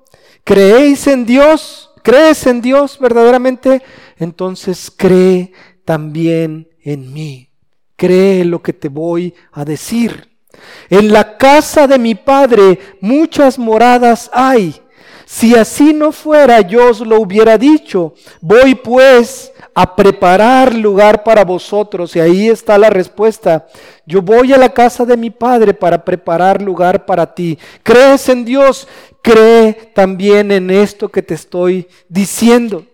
¿Creéis 0.44 1.06
en 1.06 1.25
Dios? 1.25 1.90
¿Crees 2.02 2.46
en 2.46 2.61
Dios 2.61 2.99
verdaderamente? 2.99 3.82
Entonces 4.16 4.92
cree 4.94 5.52
también 5.85 6.68
en 6.82 7.12
mí. 7.12 7.50
Cree 7.96 8.44
lo 8.44 8.62
que 8.62 8.73
te 8.73 8.88
voy 8.88 9.35
a 9.52 9.64
decir. 9.64 10.37
En 10.88 11.12
la 11.12 11.37
casa 11.37 11.87
de 11.87 11.99
mi 11.99 12.14
Padre 12.14 12.78
muchas 13.00 13.58
moradas 13.58 14.30
hay. 14.32 14.80
Si 15.28 15.56
así 15.56 15.92
no 15.92 16.12
fuera, 16.12 16.61
yo 16.61 16.88
os 16.88 17.00
lo 17.00 17.21
hubiera 17.21 17.59
dicho. 17.59 18.14
Voy 18.40 18.76
pues 18.76 19.52
a 19.75 19.97
preparar 19.97 20.73
lugar 20.73 21.25
para 21.25 21.45
vosotros. 21.45 22.14
Y 22.14 22.21
ahí 22.21 22.49
está 22.49 22.78
la 22.78 22.90
respuesta. 22.90 23.66
Yo 24.06 24.23
voy 24.23 24.52
a 24.52 24.56
la 24.56 24.68
casa 24.68 25.04
de 25.04 25.16
mi 25.16 25.30
Padre 25.30 25.75
para 25.75 26.04
preparar 26.04 26.62
lugar 26.62 27.04
para 27.04 27.35
ti. 27.35 27.59
¿Crees 27.83 28.28
en 28.28 28.45
Dios? 28.45 28.87
Cree 29.21 29.90
también 29.97 30.52
en 30.52 30.71
esto 30.71 31.09
que 31.09 31.23
te 31.23 31.35
estoy 31.35 31.88
diciendo. 32.09 32.87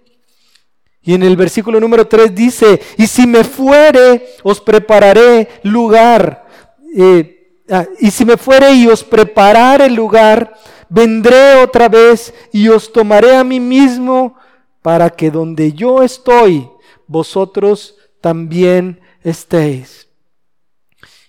Y 1.02 1.12
en 1.12 1.24
el 1.24 1.36
versículo 1.36 1.80
número 1.80 2.06
3 2.06 2.34
dice, 2.34 2.80
y 2.96 3.08
si 3.08 3.26
me 3.26 3.44
fuere, 3.44 4.26
os 4.42 4.58
prepararé 4.58 5.48
lugar. 5.64 6.46
Eh, 6.96 7.60
ah, 7.68 7.84
y 8.00 8.10
si 8.10 8.24
me 8.24 8.38
fuere 8.38 8.72
y 8.72 8.86
os 8.86 9.04
prepararé 9.04 9.90
lugar, 9.90 10.54
vendré 10.92 11.62
otra 11.62 11.88
vez 11.88 12.34
y 12.52 12.68
os 12.68 12.92
tomaré 12.92 13.34
a 13.34 13.44
mí 13.44 13.58
mismo 13.58 14.36
para 14.82 15.08
que 15.08 15.30
donde 15.30 15.72
yo 15.72 16.02
estoy, 16.02 16.68
vosotros 17.06 17.96
también 18.20 19.00
estéis. 19.22 20.08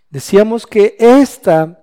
Decíamos 0.09 0.67
que 0.67 0.95
esta 0.99 1.79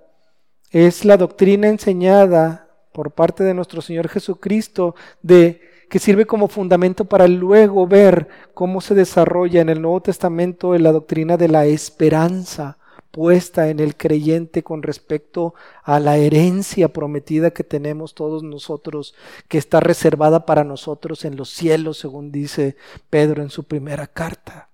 es 0.71 1.05
la 1.05 1.17
doctrina 1.17 1.69
enseñada 1.69 2.69
por 2.93 3.13
parte 3.13 3.45
de 3.45 3.55
nuestro 3.55 3.81
Señor 3.81 4.09
Jesucristo 4.09 4.95
de 5.23 5.63
que 5.89 5.99
sirve 5.99 6.27
como 6.27 6.49
fundamento 6.49 7.07
para 7.07 7.27
luego 7.27 7.87
ver 7.87 8.29
cómo 8.53 8.81
se 8.81 8.95
desarrolla 8.95 9.61
en 9.61 9.71
el 9.71 9.81
Nuevo 9.81 10.03
Testamento 10.03 10.77
la 10.77 10.93
doctrina 10.93 11.37
de 11.37 11.49
la 11.49 11.65
esperanza 11.65 12.79
puesta 13.11 13.69
en 13.69 13.81
el 13.81 13.97
creyente 13.97 14.63
con 14.63 14.83
respecto 14.83 15.55
a 15.83 16.01
la 16.01 16.17
herencia 16.17 16.89
prometida 16.89 17.51
que 17.51 17.65
tenemos 17.65 18.15
todos 18.15 18.43
nosotros, 18.43 19.15
que 19.49 19.59
está 19.59 19.81
reservada 19.81 20.47
para 20.47 20.65
nosotros 20.65 21.25
en 21.25 21.37
los 21.37 21.51
cielos, 21.51 21.99
según 21.99 22.33
dice 22.33 22.77
Pedro 23.09 23.43
en 23.43 23.51
su 23.51 23.65
primera 23.65 24.07
carta. 24.07 24.71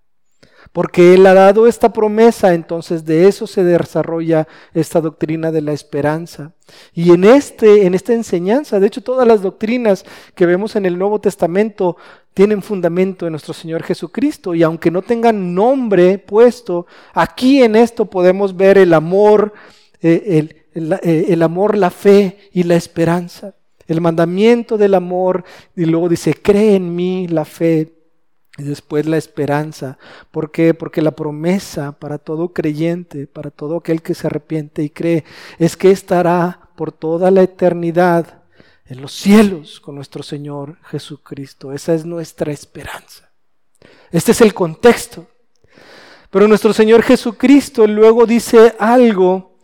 Porque 0.72 1.14
Él 1.14 1.26
ha 1.26 1.34
dado 1.34 1.66
esta 1.66 1.92
promesa, 1.92 2.52
entonces 2.52 3.04
de 3.04 3.28
eso 3.28 3.46
se 3.46 3.64
desarrolla 3.64 4.48
esta 4.74 5.00
doctrina 5.00 5.52
de 5.52 5.62
la 5.62 5.72
esperanza. 5.72 6.52
Y 6.92 7.12
en, 7.12 7.24
este, 7.24 7.86
en 7.86 7.94
esta 7.94 8.12
enseñanza, 8.12 8.80
de 8.80 8.88
hecho 8.88 9.02
todas 9.02 9.26
las 9.26 9.42
doctrinas 9.42 10.04
que 10.34 10.46
vemos 10.46 10.76
en 10.76 10.84
el 10.84 10.98
Nuevo 10.98 11.20
Testamento 11.20 11.96
tienen 12.36 12.60
fundamento 12.60 13.24
en 13.24 13.32
nuestro 13.32 13.54
Señor 13.54 13.82
Jesucristo 13.82 14.54
y 14.54 14.62
aunque 14.62 14.90
no 14.90 15.00
tengan 15.00 15.54
nombre 15.54 16.18
puesto, 16.18 16.86
aquí 17.14 17.62
en 17.62 17.74
esto 17.76 18.04
podemos 18.04 18.54
ver 18.54 18.76
el 18.76 18.92
amor, 18.92 19.54
eh, 20.02 20.46
eh, 20.74 21.26
el, 21.30 21.42
amor, 21.42 21.78
la 21.78 21.88
fe 21.88 22.36
y 22.52 22.64
la 22.64 22.76
esperanza. 22.76 23.54
El 23.86 24.02
mandamiento 24.02 24.76
del 24.76 24.92
amor 24.92 25.44
y 25.74 25.86
luego 25.86 26.10
dice, 26.10 26.34
cree 26.34 26.74
en 26.74 26.94
mí 26.94 27.26
la 27.26 27.46
fe 27.46 27.94
y 28.58 28.64
después 28.64 29.06
la 29.06 29.16
esperanza. 29.16 29.96
¿Por 30.30 30.50
qué? 30.50 30.74
Porque 30.74 31.00
la 31.00 31.12
promesa 31.12 31.92
para 31.92 32.18
todo 32.18 32.52
creyente, 32.52 33.26
para 33.26 33.50
todo 33.50 33.78
aquel 33.78 34.02
que 34.02 34.12
se 34.12 34.26
arrepiente 34.26 34.82
y 34.82 34.90
cree, 34.90 35.24
es 35.58 35.74
que 35.78 35.90
estará 35.90 36.68
por 36.76 36.92
toda 36.92 37.30
la 37.30 37.40
eternidad 37.40 38.42
en 38.88 39.00
los 39.00 39.12
cielos 39.12 39.80
con 39.80 39.94
nuestro 39.94 40.22
Señor 40.22 40.78
Jesucristo. 40.84 41.72
Esa 41.72 41.94
es 41.94 42.04
nuestra 42.04 42.52
esperanza. 42.52 43.30
Este 44.10 44.32
es 44.32 44.40
el 44.40 44.54
contexto. 44.54 45.26
Pero 46.30 46.48
nuestro 46.48 46.72
Señor 46.72 47.02
Jesucristo 47.02 47.86
luego 47.86 48.26
dice 48.26 48.74
algo 48.78 49.56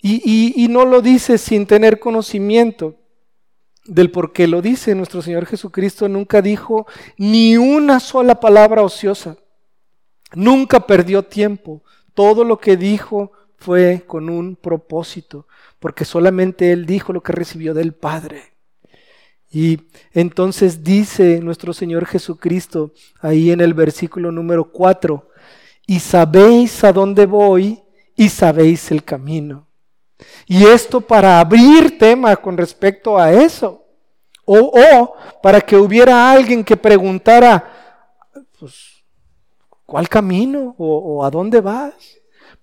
y, 0.00 0.66
no 0.68 0.84
lo 0.84 1.00
dice 1.00 1.38
sin 1.38 1.66
tener 1.66 1.98
conocimiento 1.98 2.96
del 3.86 4.10
por 4.10 4.32
qué 4.32 4.46
lo 4.46 4.60
dice. 4.60 4.94
Nuestro 4.94 5.22
Señor 5.22 5.46
Jesucristo 5.46 6.08
nunca 6.08 6.42
dijo 6.42 6.86
ni 7.16 7.56
una 7.56 8.00
sola 8.00 8.38
palabra 8.38 8.82
ociosa. 8.82 9.36
Nunca 10.34 10.86
perdió 10.86 11.22
tiempo. 11.22 11.82
Todo 12.12 12.44
lo 12.44 12.58
que 12.58 12.76
dijo 12.76 13.32
fue 13.56 14.04
con 14.06 14.28
un 14.28 14.56
propósito 14.56 15.46
porque 15.84 16.06
solamente 16.06 16.72
Él 16.72 16.86
dijo 16.86 17.12
lo 17.12 17.22
que 17.22 17.34
recibió 17.34 17.74
del 17.74 17.92
Padre. 17.92 18.54
Y 19.50 19.82
entonces 20.14 20.82
dice 20.82 21.40
nuestro 21.40 21.74
Señor 21.74 22.06
Jesucristo 22.06 22.92
ahí 23.20 23.50
en 23.50 23.60
el 23.60 23.74
versículo 23.74 24.32
número 24.32 24.72
4, 24.72 25.28
y 25.86 26.00
sabéis 26.00 26.82
a 26.84 26.92
dónde 26.94 27.26
voy 27.26 27.82
y 28.16 28.30
sabéis 28.30 28.90
el 28.92 29.04
camino. 29.04 29.68
Y 30.46 30.64
esto 30.64 31.02
para 31.02 31.38
abrir 31.38 31.98
tema 31.98 32.34
con 32.36 32.56
respecto 32.56 33.18
a 33.18 33.30
eso. 33.30 33.84
O, 34.46 34.56
o 34.58 35.16
para 35.42 35.60
que 35.60 35.76
hubiera 35.76 36.32
alguien 36.32 36.64
que 36.64 36.78
preguntara, 36.78 37.62
pues, 38.58 39.04
¿cuál 39.84 40.08
camino? 40.08 40.74
¿O, 40.78 40.96
o 41.18 41.24
a 41.26 41.30
dónde 41.30 41.60
vas? 41.60 41.92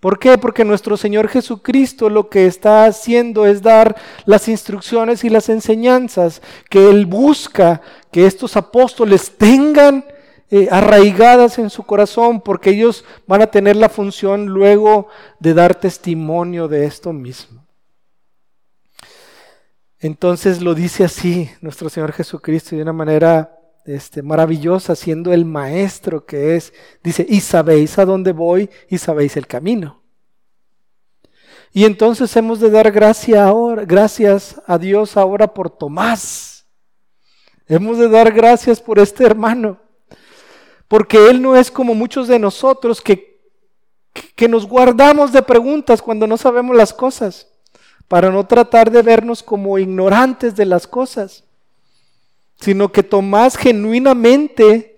¿Por 0.01 0.17
qué? 0.17 0.39
Porque 0.39 0.65
nuestro 0.65 0.97
Señor 0.97 1.27
Jesucristo 1.27 2.09
lo 2.09 2.27
que 2.27 2.47
está 2.47 2.85
haciendo 2.85 3.45
es 3.45 3.61
dar 3.61 3.95
las 4.25 4.47
instrucciones 4.47 5.23
y 5.23 5.29
las 5.29 5.47
enseñanzas 5.47 6.41
que 6.71 6.89
Él 6.89 7.05
busca 7.05 7.81
que 8.11 8.25
estos 8.25 8.57
apóstoles 8.57 9.37
tengan 9.37 10.03
eh, 10.49 10.67
arraigadas 10.71 11.59
en 11.59 11.69
su 11.69 11.83
corazón, 11.83 12.41
porque 12.41 12.71
ellos 12.71 13.05
van 13.27 13.43
a 13.43 13.47
tener 13.47 13.75
la 13.75 13.89
función 13.89 14.47
luego 14.47 15.07
de 15.39 15.53
dar 15.53 15.75
testimonio 15.75 16.67
de 16.67 16.85
esto 16.85 17.13
mismo. 17.13 17.63
Entonces 19.99 20.63
lo 20.63 20.73
dice 20.73 21.03
así 21.03 21.47
nuestro 21.61 21.89
Señor 21.89 22.11
Jesucristo 22.11 22.75
de 22.75 22.81
una 22.81 22.91
manera 22.91 23.60
este, 23.85 24.21
maravillosa, 24.21 24.95
siendo 24.95 25.33
el 25.33 25.45
maestro 25.45 26.25
que 26.25 26.55
es, 26.55 26.73
dice, 27.03 27.25
y 27.27 27.41
sabéis 27.41 27.97
a 27.97 28.05
dónde 28.05 28.31
voy 28.31 28.69
y 28.89 28.97
sabéis 28.97 29.37
el 29.37 29.47
camino. 29.47 30.01
Y 31.73 31.85
entonces 31.85 32.35
hemos 32.35 32.59
de 32.59 32.69
dar 32.69 32.91
gracia 32.91 33.45
ahora, 33.45 33.85
gracias 33.85 34.61
a 34.67 34.77
Dios 34.77 35.15
ahora 35.15 35.53
por 35.53 35.69
Tomás. 35.69 36.65
Hemos 37.67 37.97
de 37.97 38.09
dar 38.09 38.33
gracias 38.33 38.81
por 38.81 38.99
este 38.99 39.23
hermano, 39.25 39.79
porque 40.89 41.29
él 41.29 41.41
no 41.41 41.55
es 41.55 41.71
como 41.71 41.95
muchos 41.95 42.27
de 42.27 42.37
nosotros 42.37 42.99
que, 42.99 43.39
que 44.35 44.49
nos 44.49 44.67
guardamos 44.67 45.31
de 45.31 45.41
preguntas 45.41 46.01
cuando 46.01 46.27
no 46.27 46.37
sabemos 46.37 46.75
las 46.75 46.93
cosas. 46.93 47.47
para 48.11 48.29
no 48.29 48.45
tratar 48.45 48.91
de 48.91 49.01
vernos 49.01 49.41
como 49.41 49.79
ignorantes 49.79 50.53
de 50.57 50.65
las 50.65 50.85
cosas, 50.85 51.45
sino 52.61 52.91
que 52.91 53.03
Tomás 53.03 53.57
genuinamente 53.57 54.95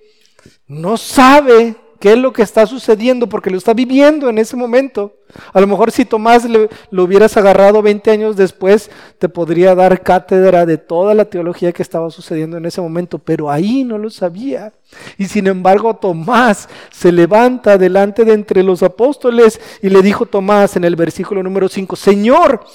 no 0.68 0.98
sabe 0.98 1.76
qué 2.04 2.12
es 2.12 2.18
lo 2.18 2.34
que 2.34 2.42
está 2.42 2.68
sucediendo 2.68 3.28
porque 3.28 3.50
lo 3.50 3.58
está 3.58 3.74
viviendo 3.74 4.30
en 4.30 4.38
ese 4.38 4.58
momento. 4.58 5.14
A 5.54 5.62
lo 5.62 5.68
mejor 5.68 5.90
si 5.90 6.04
Tomás 6.04 6.46
lo 6.46 7.04
hubieras 7.04 7.38
agarrado 7.38 7.82
20 7.82 8.12
años 8.12 8.36
después, 8.36 8.92
te 9.20 9.30
podría 9.30 9.74
dar 9.74 10.04
cátedra 10.04 10.66
de 10.66 10.78
toda 10.78 11.14
la 11.14 11.24
teología 11.24 11.72
que 11.72 11.82
estaba 11.82 12.12
sucediendo 12.12 12.58
en 12.58 12.66
ese 12.66 12.82
momento, 12.82 13.20
pero 13.20 13.50
ahí 13.50 13.86
no 13.86 13.98
lo 13.98 14.10
sabía. 14.10 14.74
Y 15.18 15.28
sin 15.28 15.48
embargo 15.48 15.96
Tomás 15.96 16.68
se 16.92 17.14
levanta 17.14 17.78
delante 17.78 18.26
de 18.26 18.34
entre 18.34 18.64
los 18.64 18.84
apóstoles 18.84 19.62
y 19.82 19.88
le 19.88 20.02
dijo 20.02 20.26
Tomás 20.26 20.76
en 20.76 20.84
el 20.84 20.98
versículo 20.98 21.42
número 21.42 21.70
5, 21.70 21.96
Señor, 21.96 22.66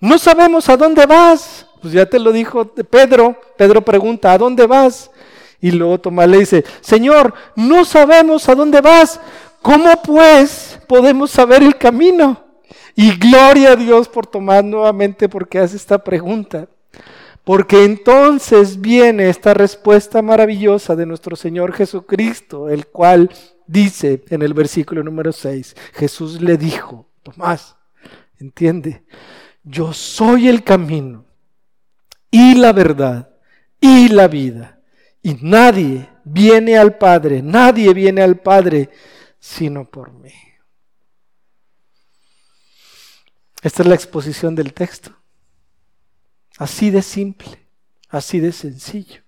no 0.00 0.18
sabemos 0.18 0.68
a 0.68 0.76
dónde 0.76 1.06
vas. 1.06 1.66
Pues 1.80 1.92
ya 1.92 2.06
te 2.06 2.18
lo 2.18 2.32
dijo 2.32 2.66
Pedro. 2.66 3.36
Pedro 3.56 3.82
pregunta, 3.82 4.32
¿a 4.32 4.38
dónde 4.38 4.66
vas? 4.66 5.10
Y 5.60 5.70
luego 5.70 5.98
Tomás 5.98 6.28
le 6.28 6.38
dice, 6.38 6.64
Señor, 6.80 7.34
no 7.56 7.84
sabemos 7.84 8.48
a 8.48 8.54
dónde 8.54 8.80
vas. 8.80 9.20
¿Cómo 9.62 9.90
pues 10.02 10.78
podemos 10.86 11.30
saber 11.30 11.62
el 11.62 11.76
camino? 11.76 12.44
Y 12.94 13.16
gloria 13.16 13.72
a 13.72 13.76
Dios 13.76 14.08
por 14.08 14.26
Tomás 14.26 14.64
nuevamente 14.64 15.28
porque 15.28 15.58
hace 15.58 15.76
esta 15.76 16.02
pregunta. 16.02 16.68
Porque 17.44 17.84
entonces 17.84 18.80
viene 18.80 19.30
esta 19.30 19.54
respuesta 19.54 20.20
maravillosa 20.20 20.94
de 20.94 21.06
nuestro 21.06 21.34
Señor 21.34 21.72
Jesucristo, 21.72 22.68
el 22.68 22.86
cual 22.86 23.30
dice 23.66 24.22
en 24.28 24.42
el 24.42 24.52
versículo 24.52 25.02
número 25.02 25.32
6, 25.32 25.74
Jesús 25.94 26.40
le 26.40 26.56
dijo, 26.56 27.06
Tomás, 27.22 27.76
entiende, 28.38 29.02
yo 29.68 29.92
soy 29.92 30.48
el 30.48 30.64
camino 30.64 31.26
y 32.30 32.54
la 32.54 32.72
verdad 32.72 33.28
y 33.80 34.08
la 34.08 34.26
vida. 34.26 34.80
Y 35.22 35.36
nadie 35.42 36.08
viene 36.24 36.78
al 36.78 36.96
Padre, 36.96 37.42
nadie 37.42 37.92
viene 37.92 38.22
al 38.22 38.36
Padre 38.40 38.90
sino 39.38 39.84
por 39.84 40.12
mí. 40.12 40.32
Esta 43.62 43.82
es 43.82 43.88
la 43.88 43.94
exposición 43.94 44.54
del 44.54 44.72
texto. 44.72 45.14
Así 46.56 46.90
de 46.90 47.02
simple, 47.02 47.66
así 48.08 48.40
de 48.40 48.52
sencillo. 48.52 49.22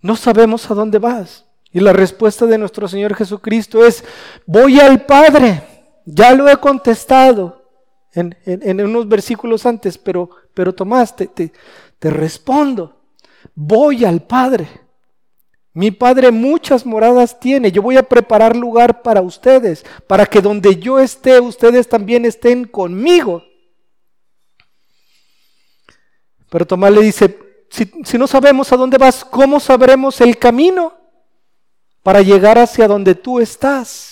No 0.00 0.16
sabemos 0.16 0.70
a 0.70 0.74
dónde 0.74 0.98
vas. 0.98 1.46
Y 1.70 1.80
la 1.80 1.92
respuesta 1.92 2.44
de 2.46 2.58
nuestro 2.58 2.88
Señor 2.88 3.14
Jesucristo 3.14 3.84
es, 3.84 4.04
voy 4.46 4.80
al 4.80 5.06
Padre. 5.06 5.62
Ya 6.04 6.34
lo 6.34 6.48
he 6.48 6.56
contestado 6.56 7.61
en, 8.14 8.80
unos 8.80 9.08
versículos 9.08 9.66
antes, 9.66 9.96
pero, 9.98 10.30
pero 10.54 10.74
Tomás, 10.74 11.16
te, 11.16 11.26
te 11.26 12.10
respondo 12.10 13.02
voy 13.54 14.04
al 14.04 14.22
Padre. 14.22 14.68
Mi 15.74 15.90
Padre 15.90 16.30
muchas 16.30 16.84
moradas 16.84 17.38
tiene. 17.40 17.72
Yo 17.72 17.80
voy 17.80 17.96
a 17.96 18.02
preparar 18.02 18.54
lugar 18.56 19.02
para 19.02 19.22
ustedes, 19.22 19.84
para 20.06 20.26
que 20.26 20.40
donde 20.40 20.76
yo 20.76 20.98
esté, 20.98 21.40
ustedes 21.40 21.88
también 21.88 22.24
estén 22.24 22.64
conmigo. 22.64 23.42
Pero 26.50 26.66
Tomás 26.66 26.92
le 26.92 27.00
dice, 27.00 27.38
si, 27.70 27.90
si, 28.04 28.18
no 28.18 28.26
sabemos 28.26 28.70
a 28.70 28.76
dónde 28.76 28.98
vas, 28.98 29.24
¿cómo 29.24 29.58
sabremos 29.58 30.20
el 30.20 30.36
camino 30.36 30.92
para 32.02 32.20
llegar 32.20 32.58
hacia 32.58 32.86
donde 32.86 33.14
tú 33.14 33.40
estás? 33.40 34.11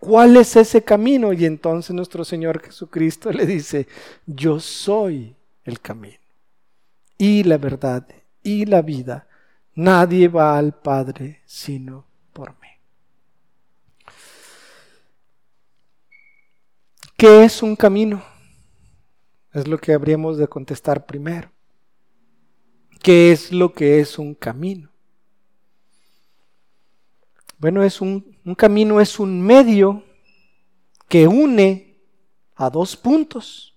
¿Cuál 0.00 0.38
es 0.38 0.56
ese 0.56 0.82
camino? 0.82 1.32
Y 1.34 1.44
entonces 1.44 1.94
nuestro 1.94 2.24
Señor 2.24 2.62
Jesucristo 2.62 3.30
le 3.30 3.44
dice, 3.44 3.86
yo 4.24 4.58
soy 4.58 5.36
el 5.62 5.78
camino 5.78 6.16
y 7.18 7.44
la 7.44 7.58
verdad 7.58 8.08
y 8.42 8.64
la 8.64 8.80
vida. 8.80 9.28
Nadie 9.74 10.28
va 10.28 10.56
al 10.56 10.72
Padre 10.72 11.42
sino 11.44 12.06
por 12.32 12.52
mí. 12.52 12.68
¿Qué 17.18 17.44
es 17.44 17.62
un 17.62 17.76
camino? 17.76 18.24
Es 19.52 19.68
lo 19.68 19.76
que 19.76 19.92
habríamos 19.92 20.38
de 20.38 20.48
contestar 20.48 21.04
primero. 21.04 21.50
¿Qué 23.02 23.32
es 23.32 23.52
lo 23.52 23.74
que 23.74 24.00
es 24.00 24.18
un 24.18 24.34
camino? 24.34 24.89
Bueno, 27.60 27.84
es 27.84 28.00
un, 28.00 28.38
un 28.46 28.54
camino 28.54 29.02
es 29.02 29.20
un 29.20 29.42
medio 29.42 30.02
que 31.08 31.26
une 31.26 31.94
a 32.56 32.70
dos 32.70 32.96
puntos. 32.96 33.76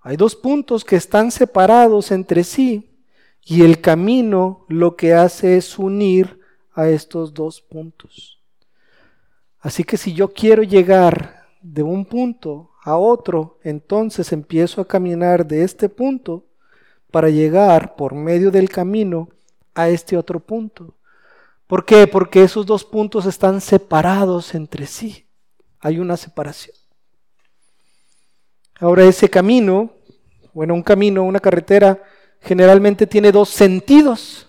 Hay 0.00 0.16
dos 0.16 0.34
puntos 0.34 0.84
que 0.84 0.96
están 0.96 1.30
separados 1.30 2.10
entre 2.10 2.42
sí 2.42 2.90
y 3.44 3.62
el 3.62 3.80
camino 3.80 4.66
lo 4.68 4.96
que 4.96 5.14
hace 5.14 5.56
es 5.56 5.78
unir 5.78 6.40
a 6.74 6.88
estos 6.88 7.32
dos 7.32 7.60
puntos. 7.60 8.42
Así 9.60 9.84
que 9.84 9.96
si 9.96 10.12
yo 10.12 10.32
quiero 10.32 10.64
llegar 10.64 11.46
de 11.62 11.84
un 11.84 12.04
punto 12.04 12.72
a 12.82 12.96
otro, 12.96 13.60
entonces 13.62 14.32
empiezo 14.32 14.80
a 14.80 14.88
caminar 14.88 15.46
de 15.46 15.62
este 15.62 15.88
punto 15.88 16.44
para 17.12 17.30
llegar 17.30 17.94
por 17.94 18.16
medio 18.16 18.50
del 18.50 18.68
camino 18.68 19.28
a 19.76 19.88
este 19.88 20.16
otro 20.16 20.40
punto. 20.40 20.96
¿Por 21.66 21.84
qué? 21.84 22.06
Porque 22.06 22.42
esos 22.42 22.64
dos 22.66 22.84
puntos 22.84 23.26
están 23.26 23.60
separados 23.60 24.54
entre 24.54 24.86
sí. 24.86 25.26
Hay 25.80 25.98
una 25.98 26.16
separación. 26.16 26.76
Ahora 28.78 29.04
ese 29.04 29.28
camino, 29.28 29.92
bueno, 30.52 30.74
un 30.74 30.82
camino, 30.82 31.24
una 31.24 31.40
carretera, 31.40 32.02
generalmente 32.40 33.06
tiene 33.06 33.32
dos 33.32 33.48
sentidos. 33.48 34.48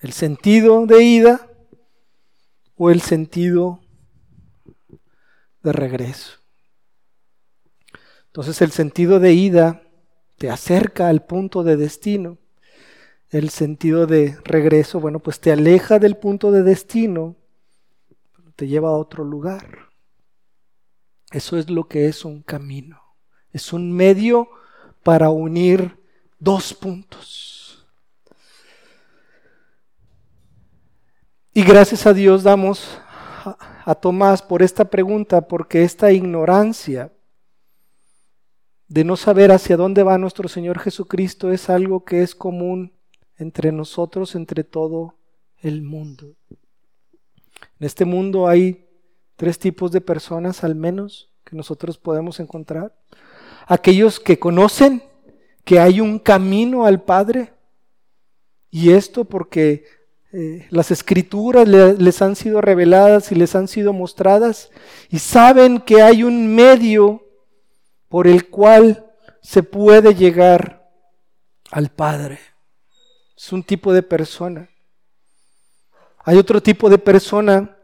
El 0.00 0.12
sentido 0.12 0.84
de 0.86 1.02
ida 1.02 1.48
o 2.76 2.90
el 2.90 3.00
sentido 3.00 3.80
de 5.62 5.72
regreso. 5.72 6.38
Entonces 8.26 8.60
el 8.62 8.72
sentido 8.72 9.20
de 9.20 9.32
ida 9.32 9.82
te 10.38 10.50
acerca 10.50 11.08
al 11.08 11.24
punto 11.24 11.62
de 11.62 11.76
destino. 11.76 12.38
El 13.32 13.50
sentido 13.50 14.06
de 14.06 14.38
regreso, 14.44 15.00
bueno, 15.00 15.18
pues 15.18 15.40
te 15.40 15.50
aleja 15.50 15.98
del 15.98 16.16
punto 16.16 16.52
de 16.52 16.62
destino, 16.62 17.34
te 18.54 18.68
lleva 18.68 18.90
a 18.90 18.92
otro 18.92 19.24
lugar. 19.24 19.88
Eso 21.32 21.58
es 21.58 21.68
lo 21.68 21.88
que 21.88 22.06
es 22.06 22.24
un 22.24 22.42
camino. 22.42 23.02
Es 23.50 23.72
un 23.72 23.90
medio 23.90 24.48
para 25.02 25.30
unir 25.30 26.00
Dos 26.44 26.74
puntos. 26.74 27.86
Y 31.54 31.62
gracias 31.62 32.04
a 32.04 32.12
Dios 32.12 32.42
damos 32.42 32.98
a, 33.84 33.94
Tomás 33.94 34.42
por 34.42 34.60
esta 34.60 34.86
pregunta, 34.86 35.46
porque 35.46 35.84
esta 35.84 36.10
ignorancia 36.10 37.12
de 38.88 39.04
no 39.04 39.16
saber 39.16 39.52
hacia 39.52 39.76
dónde 39.76 40.02
va 40.02 40.18
nuestro 40.18 40.48
Señor 40.48 40.80
Jesucristo 40.80 41.52
es 41.52 41.70
algo 41.70 42.04
que 42.04 42.24
es 42.24 42.34
común 42.34 42.92
entre 43.42 43.72
nosotros, 43.72 44.34
entre 44.34 44.64
todo 44.64 45.16
el 45.60 45.82
mundo. 45.82 46.34
En 47.78 47.86
este 47.86 48.04
mundo 48.04 48.48
hay 48.48 48.88
tres 49.36 49.58
tipos 49.58 49.92
de 49.92 50.00
personas 50.00 50.64
al 50.64 50.74
menos 50.74 51.30
que 51.44 51.56
nosotros 51.56 51.98
podemos 51.98 52.40
encontrar. 52.40 52.94
Aquellos 53.66 54.18
que 54.18 54.38
conocen 54.38 55.02
que 55.64 55.78
hay 55.78 56.00
un 56.00 56.18
camino 56.18 56.86
al 56.86 57.02
Padre. 57.02 57.52
Y 58.70 58.90
esto 58.92 59.24
porque 59.24 59.84
eh, 60.32 60.66
las 60.70 60.90
escrituras 60.90 61.68
les 61.68 62.22
han 62.22 62.36
sido 62.36 62.60
reveladas 62.60 63.32
y 63.32 63.34
les 63.34 63.54
han 63.54 63.68
sido 63.68 63.92
mostradas 63.92 64.70
y 65.10 65.18
saben 65.18 65.80
que 65.80 66.00
hay 66.00 66.22
un 66.22 66.54
medio 66.54 67.26
por 68.08 68.26
el 68.26 68.48
cual 68.48 69.12
se 69.42 69.62
puede 69.62 70.14
llegar 70.14 70.90
al 71.70 71.90
Padre. 71.90 72.38
Es 73.42 73.52
un 73.52 73.64
tipo 73.64 73.92
de 73.92 74.04
persona. 74.04 74.68
Hay 76.24 76.36
otro 76.36 76.62
tipo 76.62 76.88
de 76.88 76.98
persona 76.98 77.76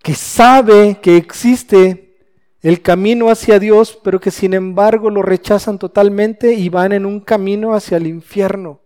que 0.00 0.14
sabe 0.14 1.00
que 1.02 1.16
existe 1.16 2.16
el 2.62 2.80
camino 2.80 3.28
hacia 3.28 3.58
Dios, 3.58 3.98
pero 4.04 4.20
que 4.20 4.30
sin 4.30 4.54
embargo 4.54 5.10
lo 5.10 5.20
rechazan 5.20 5.80
totalmente 5.80 6.54
y 6.54 6.68
van 6.68 6.92
en 6.92 7.06
un 7.06 7.18
camino 7.18 7.74
hacia 7.74 7.96
el 7.96 8.06
infierno, 8.06 8.82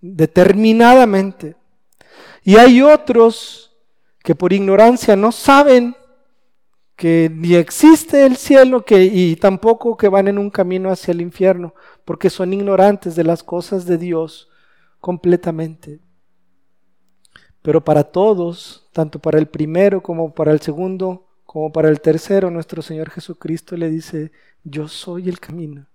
determinadamente. 0.00 1.56
Y 2.44 2.54
hay 2.54 2.80
otros 2.80 3.72
que 4.22 4.36
por 4.36 4.52
ignorancia 4.52 5.16
no 5.16 5.32
saben 5.32 5.96
que 6.94 7.28
ni 7.34 7.56
existe 7.56 8.26
el 8.26 8.36
cielo 8.36 8.84
que, 8.84 9.02
y 9.02 9.34
tampoco 9.34 9.96
que 9.96 10.08
van 10.08 10.28
en 10.28 10.38
un 10.38 10.50
camino 10.50 10.92
hacia 10.92 11.10
el 11.10 11.20
infierno, 11.20 11.74
porque 12.04 12.30
son 12.30 12.52
ignorantes 12.52 13.16
de 13.16 13.24
las 13.24 13.42
cosas 13.42 13.86
de 13.86 13.98
Dios 13.98 14.48
completamente. 15.02 15.98
Pero 17.60 17.84
para 17.84 18.04
todos, 18.04 18.88
tanto 18.92 19.18
para 19.18 19.38
el 19.38 19.48
primero 19.48 20.00
como 20.00 20.32
para 20.32 20.52
el 20.52 20.60
segundo, 20.60 21.28
como 21.44 21.72
para 21.72 21.88
el 21.88 22.00
tercero, 22.00 22.52
nuestro 22.52 22.82
Señor 22.82 23.10
Jesucristo 23.10 23.76
le 23.76 23.90
dice, 23.90 24.30
yo 24.62 24.86
soy 24.86 25.28
el 25.28 25.40
camino 25.40 25.88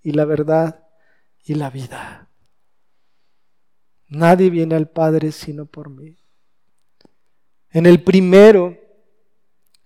y 0.00 0.12
la 0.12 0.24
verdad 0.24 0.86
y 1.44 1.54
la 1.54 1.70
vida. 1.70 2.30
Nadie 4.06 4.48
viene 4.48 4.76
al 4.76 4.88
Padre 4.88 5.32
sino 5.32 5.66
por 5.66 5.90
mí. 5.90 6.16
En 7.70 7.84
el 7.84 8.00
primero 8.04 8.78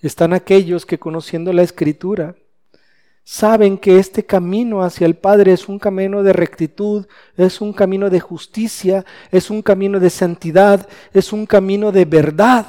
están 0.01 0.35
aquellos 0.35 0.85
que 0.85 0.99
conociendo 0.99 1.51
la 1.55 1.63
Escritura, 1.63 2.37
saben 3.29 3.77
que 3.77 3.99
este 3.99 4.25
camino 4.25 4.85
hacia 4.85 5.05
el 5.05 5.17
Padre 5.17 5.53
es 5.53 5.69
un 5.69 5.81
camino 5.81 6.23
de 6.23 6.33
rectitud, 6.33 7.07
es 7.37 7.61
un 7.61 7.73
camino 7.73 8.09
de 8.09 8.21
justicia, 8.21 9.05
es 9.33 9.51
un 9.51 9.63
camino 9.63 9.99
de 9.99 10.11
santidad, 10.11 10.89
es 11.13 11.33
un 11.33 11.45
camino 11.45 11.91
de 11.91 12.05
verdad. 12.05 12.67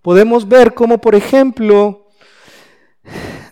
Podemos 0.00 0.48
ver 0.48 0.72
cómo, 0.72 0.96
por 0.96 1.14
ejemplo, 1.14 2.08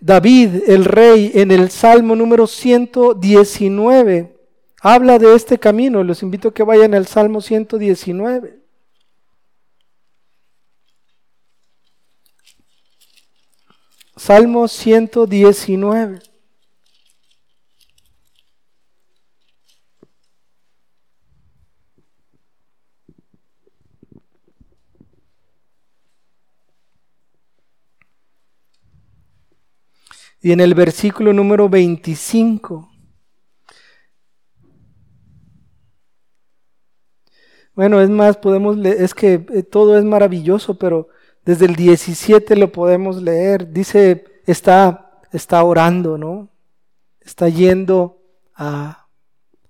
David, 0.01 0.63
el 0.67 0.87
rey, 0.87 1.31
en 1.35 1.51
el 1.51 1.71
Salmo 1.71 2.17
número 2.17 2.47
119, 2.47 4.35
habla 4.81 5.19
de 5.19 5.35
este 5.35 5.59
camino. 5.59 6.03
Los 6.03 6.23
invito 6.23 6.49
a 6.49 6.55
que 6.55 6.63
vayan 6.63 6.95
al 6.95 7.07
Salmo 7.07 7.43
119. 7.43 8.60
Salmo 14.21 14.69
119. 14.69 16.19
Y 30.43 30.53
en 30.53 30.61
el 30.61 30.75
versículo 30.75 31.33
número 31.33 31.71
25. 31.71 32.91
Bueno, 37.75 38.03
es 38.03 38.11
más, 38.11 38.37
podemos 38.37 38.77
es 38.85 39.15
que 39.15 39.47
eh, 39.55 39.63
todo 39.63 39.97
es 39.97 40.05
maravilloso, 40.05 40.79
pero 40.79 41.09
desde 41.45 41.67
el 41.67 41.77
17 41.77 42.57
lo 42.57 42.71
podemos 42.71 43.23
leer. 43.23 43.73
Dice, 43.73 44.25
está, 44.47 45.23
está 45.33 45.63
orando, 45.63 46.19
¿no? 46.19 46.49
Está 47.21 47.49
yendo 47.49 48.19
a, 48.55 49.07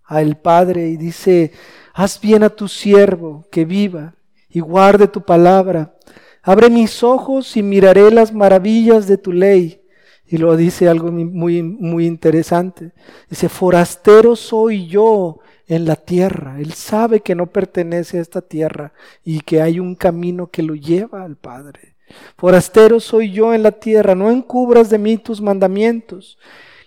a 0.04 0.20
el 0.20 0.36
Padre 0.36 0.88
y 0.88 0.96
dice, 0.96 1.52
haz 1.94 2.20
bien 2.20 2.42
a 2.42 2.50
tu 2.50 2.68
siervo 2.68 3.46
que 3.50 3.64
viva 3.64 4.14
y 4.48 4.60
guarde 4.60 5.06
tu 5.08 5.22
palabra. 5.22 5.94
Abre 6.42 6.70
mis 6.70 7.02
ojos 7.02 7.56
y 7.56 7.62
miraré 7.62 8.10
las 8.10 8.32
maravillas 8.32 9.06
de 9.06 9.18
tu 9.18 9.32
ley. 9.32 9.82
Y 10.26 10.38
lo 10.38 10.56
dice 10.56 10.88
algo 10.88 11.10
muy, 11.10 11.62
muy 11.62 12.06
interesante. 12.06 12.92
Dice, 13.28 13.48
forastero 13.48 14.36
soy 14.36 14.86
yo 14.86 15.40
en 15.70 15.84
la 15.84 15.94
tierra. 15.94 16.58
Él 16.58 16.72
sabe 16.72 17.20
que 17.20 17.36
no 17.36 17.46
pertenece 17.46 18.18
a 18.18 18.20
esta 18.20 18.42
tierra 18.42 18.92
y 19.24 19.40
que 19.40 19.62
hay 19.62 19.78
un 19.78 19.94
camino 19.94 20.48
que 20.48 20.64
lo 20.64 20.74
lleva 20.74 21.22
al 21.22 21.36
Padre. 21.36 21.94
Forastero 22.36 22.98
soy 22.98 23.30
yo 23.30 23.54
en 23.54 23.62
la 23.62 23.70
tierra, 23.70 24.16
no 24.16 24.32
encubras 24.32 24.90
de 24.90 24.98
mí 24.98 25.16
tus 25.16 25.40
mandamientos. 25.40 26.38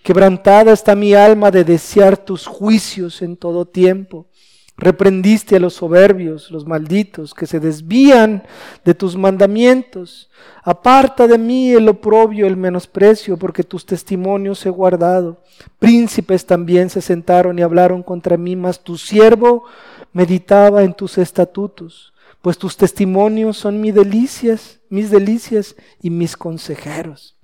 Quebrantada 0.02 0.70
está 0.70 0.94
mi 0.94 1.14
alma 1.14 1.50
de 1.50 1.64
desear 1.64 2.18
tus 2.18 2.46
juicios 2.46 3.22
en 3.22 3.38
todo 3.38 3.64
tiempo. 3.64 4.26
Reprendiste 4.76 5.54
a 5.56 5.60
los 5.60 5.74
soberbios, 5.74 6.50
los 6.50 6.66
malditos, 6.66 7.32
que 7.32 7.46
se 7.46 7.60
desvían 7.60 8.42
de 8.84 8.94
tus 8.94 9.16
mandamientos. 9.16 10.28
Aparta 10.64 11.28
de 11.28 11.38
mí 11.38 11.70
el 11.70 11.88
oprobio, 11.88 12.48
el 12.48 12.56
menosprecio, 12.56 13.36
porque 13.36 13.62
tus 13.62 13.86
testimonios 13.86 14.66
he 14.66 14.70
guardado. 14.70 15.40
Príncipes 15.78 16.44
también 16.44 16.90
se 16.90 17.00
sentaron 17.00 17.56
y 17.58 17.62
hablaron 17.62 18.02
contra 18.02 18.36
mí, 18.36 18.56
mas 18.56 18.82
tu 18.82 18.98
siervo 18.98 19.64
meditaba 20.12 20.82
en 20.82 20.94
tus 20.94 21.18
estatutos, 21.18 22.12
pues 22.42 22.58
tus 22.58 22.76
testimonios 22.76 23.56
son 23.56 23.80
mis 23.80 23.94
delicias, 23.94 24.80
mis 24.88 25.08
delicias 25.10 25.76
y 26.02 26.10
mis 26.10 26.36
consejeros. 26.36 27.36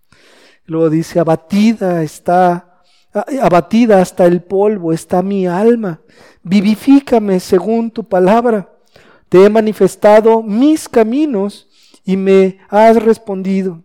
Luego 0.66 0.90
dice, 0.90 1.20
abatida 1.20 2.02
está 2.02 2.69
abatida 3.12 4.01
hasta 4.01 4.27
el 4.27 4.42
polvo 4.42 4.92
está 4.92 5.23
mi 5.23 5.46
alma. 5.46 6.01
Vivifícame 6.42 7.40
según 7.40 7.90
tu 7.90 8.05
palabra. 8.05 8.70
Te 9.29 9.44
he 9.44 9.51
manifestado 9.51 10.42
mis 10.42 10.88
caminos 10.88 11.68
y 12.05 12.16
me 12.16 12.59
has 12.68 13.03
respondido. 13.03 13.83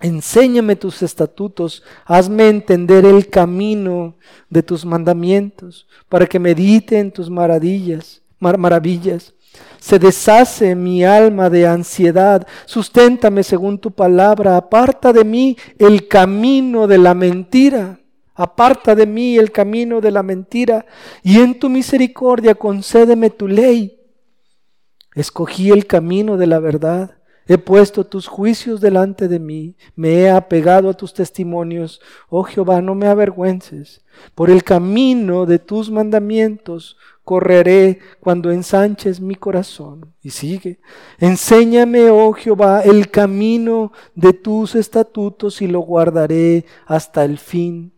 Enséñame 0.00 0.76
tus 0.76 1.02
estatutos, 1.02 1.82
hazme 2.04 2.48
entender 2.48 3.04
el 3.04 3.28
camino 3.28 4.16
de 4.48 4.62
tus 4.62 4.84
mandamientos, 4.84 5.88
para 6.08 6.24
que 6.26 6.38
medite 6.38 7.00
en 7.00 7.10
tus 7.10 7.28
maravillas, 7.28 8.22
maravillas. 8.38 9.34
Se 9.80 9.98
deshace 9.98 10.76
mi 10.76 11.02
alma 11.02 11.50
de 11.50 11.66
ansiedad, 11.66 12.46
susténtame 12.64 13.42
según 13.42 13.76
tu 13.76 13.90
palabra, 13.90 14.56
aparta 14.56 15.12
de 15.12 15.24
mí 15.24 15.56
el 15.80 16.06
camino 16.06 16.86
de 16.86 16.98
la 16.98 17.14
mentira 17.14 17.98
Aparta 18.38 18.94
de 18.94 19.04
mí 19.04 19.36
el 19.36 19.50
camino 19.50 20.00
de 20.00 20.12
la 20.12 20.22
mentira 20.22 20.86
y 21.24 21.40
en 21.40 21.58
tu 21.58 21.68
misericordia 21.68 22.54
concédeme 22.54 23.30
tu 23.30 23.48
ley. 23.48 24.00
Escogí 25.16 25.70
el 25.70 25.88
camino 25.88 26.36
de 26.36 26.46
la 26.46 26.60
verdad. 26.60 27.16
He 27.48 27.58
puesto 27.58 28.06
tus 28.06 28.28
juicios 28.28 28.80
delante 28.80 29.26
de 29.26 29.40
mí, 29.40 29.74
me 29.96 30.20
he 30.20 30.30
apegado 30.30 30.88
a 30.88 30.94
tus 30.94 31.14
testimonios. 31.14 32.00
Oh 32.28 32.44
Jehová, 32.44 32.80
no 32.80 32.94
me 32.94 33.08
avergüences. 33.08 34.04
Por 34.36 34.50
el 34.50 34.62
camino 34.62 35.44
de 35.44 35.58
tus 35.58 35.90
mandamientos 35.90 36.96
correré 37.24 37.98
cuando 38.20 38.52
ensanches 38.52 39.20
mi 39.20 39.34
corazón. 39.34 40.14
Y 40.22 40.30
sigue, 40.30 40.78
enséñame, 41.18 42.08
oh 42.10 42.32
Jehová, 42.34 42.82
el 42.82 43.10
camino 43.10 43.90
de 44.14 44.32
tus 44.32 44.76
estatutos 44.76 45.60
y 45.60 45.66
lo 45.66 45.80
guardaré 45.80 46.66
hasta 46.86 47.24
el 47.24 47.38
fin. 47.38 47.97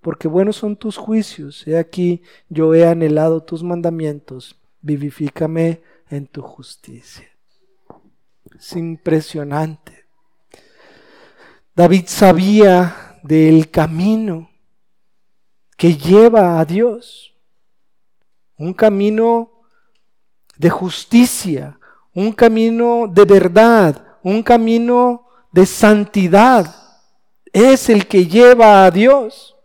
porque 0.00 0.28
buenos 0.28 0.56
son 0.56 0.76
tus 0.76 0.96
juicios. 0.96 1.66
He 1.66 1.76
aquí, 1.78 2.22
yo 2.48 2.74
he 2.74 2.86
anhelado 2.86 3.42
tus 3.42 3.62
mandamientos, 3.62 4.56
vivifícame 4.80 5.82
en 6.10 6.26
tu 6.26 6.42
justicia. 6.42 7.28
Es 8.58 8.74
impresionante. 8.74 10.06
David 11.74 12.04
sabía 12.06 13.18
del 13.22 13.70
camino 13.70 14.50
que 15.76 15.96
lleva 15.96 16.58
a 16.58 16.64
Dios, 16.64 17.34
un 18.56 18.74
camino 18.74 19.62
de 20.56 20.70
justicia, 20.70 21.78
un 22.14 22.32
camino 22.32 23.06
de 23.08 23.24
verdad, 23.24 24.18
un 24.24 24.42
camino 24.42 25.28
de 25.52 25.66
santidad. 25.66 26.74
Es 27.52 27.88
el 27.88 28.08
que 28.08 28.26
lleva 28.26 28.84
a 28.84 28.90
Dios 28.90 29.57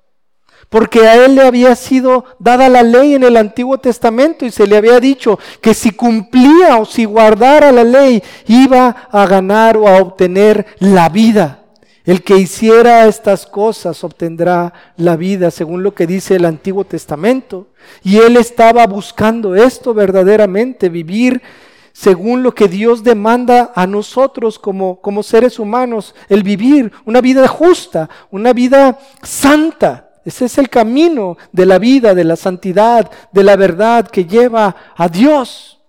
porque 0.74 1.02
a 1.02 1.24
él 1.24 1.36
le 1.36 1.44
había 1.44 1.76
sido 1.76 2.26
dada 2.40 2.68
la 2.68 2.82
ley 2.82 3.14
en 3.14 3.24
el 3.24 3.38
Antiguo 3.38 3.78
Testamento 3.78 4.44
y 4.44 4.50
se 4.50 4.66
le 4.66 4.76
había 4.76 5.00
dicho 5.00 5.38
que 5.62 5.76
si 5.76 5.92
cumplía 5.92 6.78
o 6.80 6.86
si 6.86 7.06
guardara 7.06 7.72
la 7.72 7.84
ley 7.84 8.24
iba 8.48 8.88
a 9.12 9.28
ganar 9.28 9.78
o 9.78 9.88
a 9.88 10.02
obtener 10.02 10.66
la 10.80 11.10
vida. 11.10 11.60
El 12.06 12.24
que 12.24 12.38
hiciera 12.38 13.06
estas 13.06 13.46
cosas 13.46 14.04
obtendrá 14.04 14.74
la 14.98 15.16
vida, 15.16 15.52
según 15.52 15.84
lo 15.84 15.94
que 15.94 16.08
dice 16.08 16.38
el 16.38 16.46
Antiguo 16.46 16.86
Testamento. 16.86 17.68
Y 18.02 18.18
él 18.18 18.36
estaba 18.36 18.88
buscando 18.88 19.54
esto 19.56 19.94
verdaderamente, 19.94 20.90
vivir 20.90 21.44
según 21.92 22.42
lo 22.42 22.56
que 22.56 22.68
Dios 22.68 23.04
demanda 23.04 23.72
a 23.76 23.86
nosotros 23.86 24.58
como, 24.58 25.00
como 25.02 25.22
seres 25.22 25.60
humanos, 25.60 26.16
el 26.30 26.42
vivir 26.42 26.92
una 27.06 27.22
vida 27.22 27.48
justa, 27.48 28.10
una 28.32 28.54
vida 28.54 28.98
santa. 29.22 30.10
Ese 30.26 30.46
es 30.46 30.58
el 30.58 30.70
camino 30.70 31.38
de 31.52 31.66
la 31.66 31.80
vida, 31.80 32.14
de 32.14 32.24
la 32.24 32.36
santidad, 32.36 33.12
de 33.32 33.44
la 33.44 33.56
verdad 33.56 34.08
que 34.08 34.26
lleva 34.26 34.76
a 34.96 35.10
Dios. 35.10 35.82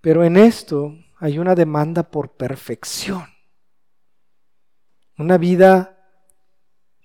Pero 0.00 0.24
en 0.24 0.36
esto 0.36 0.94
hay 1.18 1.38
una 1.38 1.54
demanda 1.54 2.02
por 2.02 2.32
perfección. 2.32 3.26
una 5.18 5.38
vida 5.38 5.96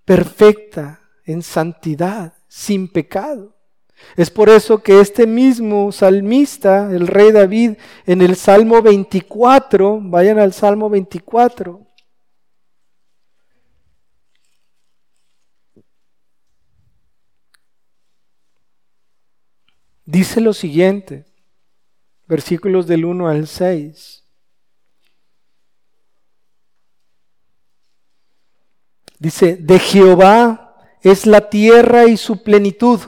perfecta, 0.04 1.02
en 1.24 1.44
santidad, 1.44 2.34
sin 2.48 2.88
pecado. 2.88 3.56
Es 4.16 4.32
por 4.32 4.50
eso 4.50 4.82
que 4.82 5.02
este 5.02 5.28
mismo 5.28 5.92
salmista, 5.92 6.90
el 6.92 7.08
rey 7.08 7.32
David, 7.32 7.74
en 8.06 8.22
el 8.22 8.36
Salmo 8.36 8.82
24, 8.82 10.00
vayan 10.02 10.40
al 10.40 10.54
Salmo 10.54 10.90
24, 10.90 11.87
dice 20.08 20.42
lo 20.42 20.54
siguiente, 20.54 21.26
versículos 22.26 22.88
del 22.88 23.06
1 23.06 23.28
al 23.28 23.48
6. 23.48 24.24
Dice, 29.20 29.58
de 29.58 29.80
Jehová 29.80 30.76
es 31.02 31.26
la 31.26 31.50
tierra 31.50 32.06
y 32.06 32.18
su 32.18 32.42
plenitud, 32.42 33.00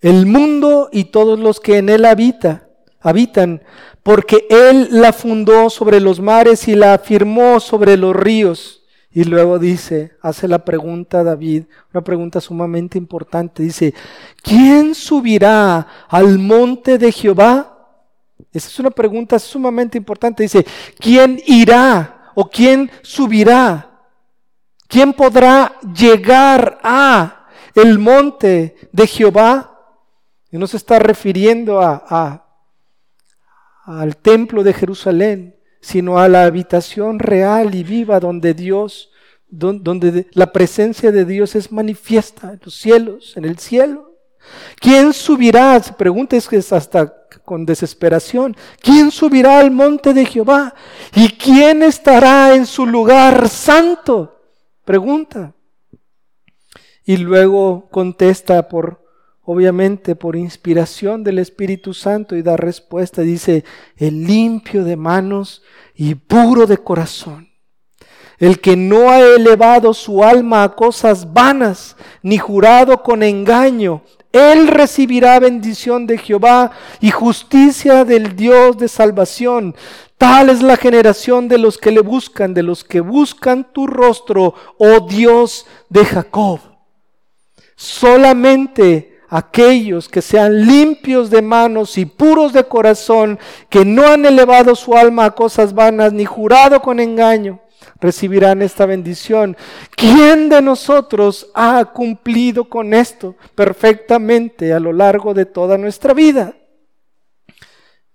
el 0.00 0.24
mundo 0.26 0.88
y 0.90 1.04
todos 1.04 1.38
los 1.38 1.60
que 1.60 1.78
en 1.78 1.88
él 1.88 2.04
habita, 2.04 2.68
habitan, 3.00 3.62
porque 4.02 4.46
él 4.48 4.88
la 4.90 5.12
fundó 5.12 5.68
sobre 5.68 6.00
los 6.00 6.20
mares 6.20 6.66
y 6.68 6.74
la 6.74 6.94
afirmó 6.94 7.60
sobre 7.60 7.96
los 7.96 8.16
ríos. 8.16 8.79
Y 9.12 9.24
luego 9.24 9.58
dice, 9.58 10.16
hace 10.22 10.46
la 10.46 10.64
pregunta 10.64 11.24
David, 11.24 11.64
una 11.92 12.02
pregunta 12.04 12.40
sumamente 12.40 12.96
importante, 12.96 13.62
dice, 13.64 13.92
¿quién 14.40 14.94
subirá 14.94 15.86
al 16.08 16.38
monte 16.38 16.96
de 16.96 17.10
Jehová? 17.10 17.70
Esa 18.52 18.68
es 18.68 18.78
una 18.78 18.90
pregunta 18.90 19.38
sumamente 19.38 19.98
importante. 19.98 20.42
Dice, 20.42 20.64
¿quién 20.98 21.40
irá 21.46 22.32
o 22.34 22.48
quién 22.48 22.90
subirá? 23.02 23.90
¿Quién 24.88 25.12
podrá 25.12 25.78
llegar 25.94 26.80
a 26.82 27.46
el 27.74 27.98
monte 27.98 28.76
de 28.92 29.06
Jehová? 29.06 29.78
Y 30.50 30.58
no 30.58 30.66
se 30.66 30.76
está 30.76 30.98
refiriendo 30.98 31.80
a, 31.80 32.44
al 33.84 34.16
templo 34.16 34.64
de 34.64 34.72
Jerusalén, 34.72 35.56
sino 35.80 36.18
a 36.18 36.28
la 36.28 36.44
habitación 36.44 37.18
real 37.18 37.74
y 37.74 37.82
viva 37.82 38.20
donde 38.20 38.54
Dios, 38.54 39.10
donde 39.48 40.26
la 40.32 40.52
presencia 40.52 41.10
de 41.10 41.24
Dios 41.24 41.54
es 41.54 41.72
manifiesta 41.72 42.52
en 42.52 42.60
los 42.62 42.74
cielos, 42.74 43.36
en 43.36 43.44
el 43.44 43.58
cielo. 43.58 44.10
¿Quién 44.80 45.12
subirá? 45.12 45.82
Se 45.82 45.92
pregunta 45.92 46.36
es 46.36 46.48
que 46.48 46.56
es 46.56 46.72
hasta 46.72 47.20
con 47.44 47.66
desesperación. 47.66 48.56
¿Quién 48.80 49.10
subirá 49.10 49.58
al 49.58 49.70
monte 49.70 50.14
de 50.14 50.24
Jehová? 50.24 50.74
¿Y 51.14 51.28
quién 51.30 51.82
estará 51.82 52.54
en 52.54 52.66
su 52.66 52.86
lugar 52.86 53.48
santo? 53.48 54.40
Pregunta. 54.84 55.54
Y 57.04 57.16
luego 57.16 57.88
contesta 57.90 58.68
por, 58.68 58.99
obviamente, 59.50 60.14
por 60.14 60.36
inspiración 60.36 61.24
del 61.24 61.40
Espíritu 61.40 61.92
Santo 61.92 62.36
y 62.36 62.42
da 62.42 62.56
respuesta. 62.56 63.22
Dice, 63.22 63.64
el 63.96 64.24
limpio 64.24 64.84
de 64.84 64.94
manos 64.94 65.64
y 65.92 66.14
puro 66.14 66.68
de 66.68 66.78
corazón. 66.78 67.48
El 68.38 68.60
que 68.60 68.76
no 68.76 69.10
ha 69.10 69.18
elevado 69.18 69.92
su 69.92 70.22
alma 70.22 70.62
a 70.62 70.76
cosas 70.76 71.32
vanas, 71.32 71.96
ni 72.22 72.38
jurado 72.38 73.02
con 73.02 73.24
engaño, 73.24 74.02
él 74.30 74.68
recibirá 74.68 75.40
bendición 75.40 76.06
de 76.06 76.16
Jehová 76.16 76.70
y 77.00 77.10
justicia 77.10 78.04
del 78.04 78.36
Dios 78.36 78.78
de 78.78 78.86
salvación. 78.86 79.74
Tal 80.16 80.48
es 80.50 80.62
la 80.62 80.76
generación 80.76 81.48
de 81.48 81.58
los 81.58 81.76
que 81.76 81.90
le 81.90 82.02
buscan, 82.02 82.54
de 82.54 82.62
los 82.62 82.84
que 82.84 83.00
buscan 83.00 83.72
tu 83.72 83.88
rostro, 83.88 84.54
oh 84.78 85.00
Dios 85.08 85.66
de 85.88 86.04
Jacob. 86.04 86.60
Solamente 87.74 89.19
aquellos 89.30 90.08
que 90.08 90.20
sean 90.20 90.66
limpios 90.66 91.30
de 91.30 91.40
manos 91.40 91.96
y 91.96 92.04
puros 92.04 92.52
de 92.52 92.64
corazón, 92.64 93.38
que 93.68 93.84
no 93.84 94.06
han 94.08 94.26
elevado 94.26 94.74
su 94.74 94.94
alma 94.96 95.26
a 95.26 95.30
cosas 95.30 95.72
vanas 95.72 96.12
ni 96.12 96.24
jurado 96.24 96.82
con 96.82 96.98
engaño, 96.98 97.60
recibirán 98.00 98.60
esta 98.60 98.86
bendición. 98.86 99.56
¿Quién 99.94 100.48
de 100.48 100.60
nosotros 100.60 101.48
ha 101.54 101.84
cumplido 101.86 102.68
con 102.68 102.92
esto 102.92 103.36
perfectamente 103.54 104.72
a 104.72 104.80
lo 104.80 104.92
largo 104.92 105.32
de 105.32 105.46
toda 105.46 105.78
nuestra 105.78 106.12
vida? 106.12 106.54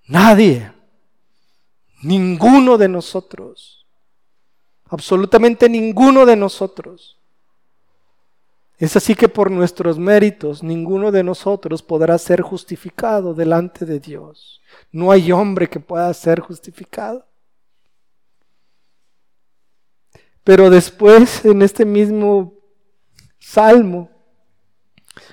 Nadie. 0.08 0.71
Ninguno 2.04 2.78
de 2.78 2.89
nosotros. 2.89 3.88
Absolutamente 4.89 5.69
ninguno 5.69 6.25
de 6.25 6.36
nosotros. 6.36 7.17
Es 8.77 8.95
así 8.95 9.15
que 9.15 9.29
por 9.29 9.49
nuestros 9.49 9.97
méritos 9.97 10.61
ninguno 10.61 11.11
de 11.11 11.23
nosotros 11.23 11.81
podrá 11.81 12.17
ser 12.17 12.41
justificado 12.41 13.33
delante 13.33 13.85
de 13.85 13.99
Dios. 13.99 14.61
No 14.91 15.11
hay 15.11 15.31
hombre 15.31 15.69
que 15.69 15.79
pueda 15.79 16.13
ser 16.13 16.41
justificado. 16.41 17.25
Pero 20.43 20.69
después, 20.69 21.43
en 21.45 21.61
este 21.61 21.85
mismo 21.85 22.53
salmo, 23.39 24.09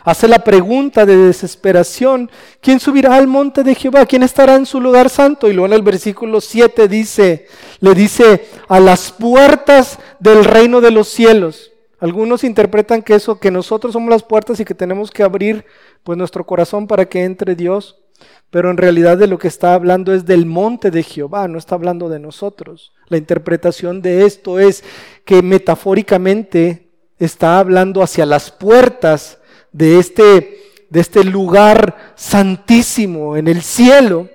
Hace 0.05 0.27
la 0.27 0.41
pregunta 0.41 1.07
de 1.07 1.17
desesperación, 1.17 2.31
¿quién 2.61 2.81
subirá 2.81 3.17
al 3.17 3.27
monte 3.27 3.63
de 3.63 3.75
Jehová? 3.75 4.07
¿Quién 4.07 4.23
estará 4.23 4.55
en 4.55 4.67
su 4.67 4.81
lugar 4.81 5.11
santo? 5.11 5.49
Y 5.49 5.53
luego 5.53 5.67
en 5.67 5.73
el 5.73 5.83
versículo 5.83 6.41
7 6.41 6.89
dice, 6.89 7.47
le 7.81 7.95
dice, 7.95 8.49
a 8.69 8.81
las 8.81 9.13
puertas 9.13 9.99
del 10.19 10.45
reino 10.45 10.81
de 10.81 10.91
los 10.91 11.09
cielos. 11.09 11.72
Algunos 12.03 12.43
interpretan 12.43 13.01
que 13.01 13.15
eso, 13.15 13.39
que 13.39 13.53
nosotros 13.53 13.93
somos 13.93 14.11
las 14.11 14.25
puertas 14.25 14.59
y 14.59 14.65
que 14.65 14.75
tenemos 14.75 15.13
que 15.13 15.23
abrir 15.23 15.65
pues 16.03 16.19
nuestro 16.19 16.45
corazón 16.45 16.89
para 16.89 17.05
que 17.05 17.23
entre 17.23 17.55
Dios. 17.55 18.03
Pero 18.51 18.73
en 18.73 18.77
realidad 18.77 19.17
de 19.19 19.29
lo 19.29 19.39
que 19.39 19.47
está 19.47 19.75
hablando 19.75 20.13
es 20.13 20.27
del 20.27 20.45
monte 20.45 20.91
de 20.91 21.05
Jehová, 21.05 21.47
no 21.47 21.59
está 21.59 21.77
hablando 21.77 22.09
de 22.09 22.19
nosotros. 22.19 22.93
La 23.07 23.19
interpretación 23.19 24.03
de 24.03 24.27
esto 24.27 24.59
es 24.59 24.83
que 25.25 25.43
metafóricamente 25.43 26.91
está 27.21 27.61
hablando 27.61 28.03
hacia 28.03 28.27
las 28.27 28.51
puertas 28.51 29.39
de 29.71 30.01
este, 30.01 30.59
de 30.91 31.01
este 31.01 31.23
lugar 31.23 32.15
santísimo 32.17 33.37
en 33.37 33.47
el 33.47 33.63
cielo, 33.63 34.29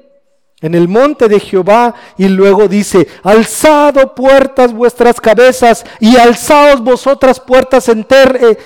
en 0.61 0.73
el 0.73 0.87
monte 0.87 1.27
de 1.27 1.39
Jehová, 1.39 1.93
y 2.17 2.27
luego 2.27 2.67
dice, 2.67 3.07
alzado 3.23 4.15
puertas 4.15 4.73
vuestras 4.73 5.21
cabezas 5.21 5.85
y 5.99 6.17
alzaos 6.17 6.81
vosotras 6.81 7.39
puertas 7.39 7.87
eh, 7.89 8.57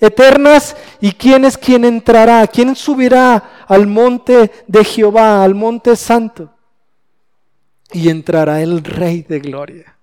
eternas, 0.00 0.76
y 1.00 1.12
quién 1.12 1.44
es 1.44 1.58
quien 1.58 1.84
entrará, 1.84 2.46
quién 2.46 2.74
subirá 2.74 3.64
al 3.68 3.86
monte 3.86 4.50
de 4.66 4.84
Jehová, 4.84 5.44
al 5.44 5.54
monte 5.54 5.94
santo, 5.96 6.50
y 7.92 8.08
entrará 8.08 8.62
el 8.62 8.82
Rey 8.82 9.22
de 9.28 9.40
Gloria 9.40 9.94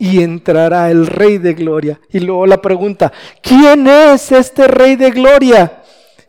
y 0.00 0.22
entrará 0.22 0.90
el 0.90 1.06
Rey 1.06 1.36
de 1.36 1.52
Gloria. 1.52 2.00
Y 2.08 2.20
luego 2.20 2.46
la 2.46 2.62
pregunta, 2.62 3.12
¿quién 3.42 3.86
es 3.86 4.32
este 4.32 4.66
Rey 4.66 4.96
de 4.96 5.10
Gloria? 5.10 5.79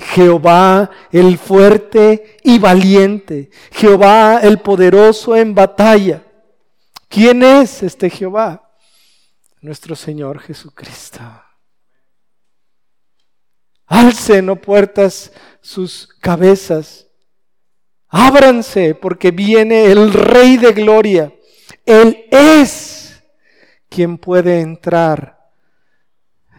Jehová 0.01 0.89
el 1.11 1.37
fuerte 1.37 2.37
y 2.43 2.59
valiente, 2.59 3.49
Jehová 3.71 4.39
el 4.41 4.59
poderoso 4.59 5.35
en 5.35 5.53
batalla. 5.55 6.23
¿Quién 7.07 7.43
es 7.43 7.83
este 7.83 8.09
Jehová? 8.09 8.69
Nuestro 9.61 9.95
Señor 9.95 10.39
Jesucristo. 10.39 11.19
Alcen, 13.85 14.45
no 14.45 14.55
puertas, 14.55 15.31
sus 15.61 16.07
cabezas. 16.19 17.07
Ábranse 18.07 18.95
porque 18.95 19.31
viene 19.31 19.85
el 19.85 20.13
Rey 20.13 20.57
de 20.57 20.71
Gloria. 20.73 21.33
Él 21.85 22.25
es 22.31 23.01
¿quién 23.91 24.17
puede 24.17 24.61
entrar 24.61 25.51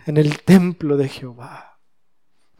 en 0.07 0.18
el 0.18 0.42
templo 0.42 0.96
de 0.96 1.09
Jehová? 1.09 1.72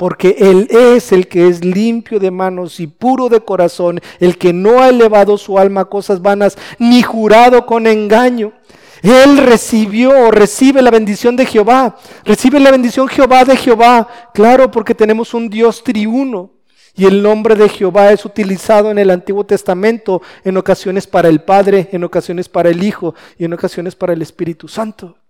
Porque 0.03 0.35
Él 0.41 0.67
es 0.69 1.13
el 1.13 1.29
que 1.29 1.47
es 1.47 1.65
limpio 1.65 2.19
de 2.19 2.33
manos 2.33 2.81
y 2.81 2.89
puro 2.89 3.29
de 3.29 3.41
corazón, 3.41 4.01
el 4.19 4.37
que 4.37 4.53
no 4.53 4.81
ha 4.81 4.89
elevado 4.89 5.39
su 5.39 5.61
alma 5.61 5.83
a 5.83 5.85
cosas 5.85 6.21
vanas, 6.21 6.59
ni 6.81 7.03
jurado 7.03 7.67
con 7.67 7.87
engaño. 7.87 8.53
Él 9.01 9.39
recibió 9.39 10.11
o 10.27 10.33
recibe 10.33 10.83
la 10.83 10.91
bendición 10.91 11.37
de 11.37 11.47
Jehová. 11.47 11.99
Recibe 12.25 12.59
la 12.59 12.73
bendición 12.73 13.07
Jehová 13.07 13.45
de 13.45 13.57
Jehová. 13.57 14.09
Claro, 14.35 14.73
porque 14.73 14.97
tenemos 14.97 15.35
un 15.35 15.49
Dios 15.49 15.85
triuno. 15.85 16.51
Y 16.97 17.05
el 17.05 17.23
nombre 17.23 17.55
de 17.55 17.69
Jehová 17.69 18.11
es 18.11 18.25
utilizado 18.25 18.91
en 18.91 18.99
el 18.99 19.09
Antiguo 19.09 19.47
Testamento 19.47 20.21
en 20.43 20.57
ocasiones 20.57 21.07
para 21.07 21.29
el 21.29 21.43
Padre, 21.43 21.91
en 21.93 22.03
ocasiones 22.03 22.49
para 22.49 22.71
el 22.71 22.83
Hijo 22.83 23.15
y 23.39 23.45
en 23.45 23.53
ocasiones 23.53 23.95
para 23.95 24.15
el 24.15 24.23
Espíritu 24.23 24.67
Santo. 24.67 25.22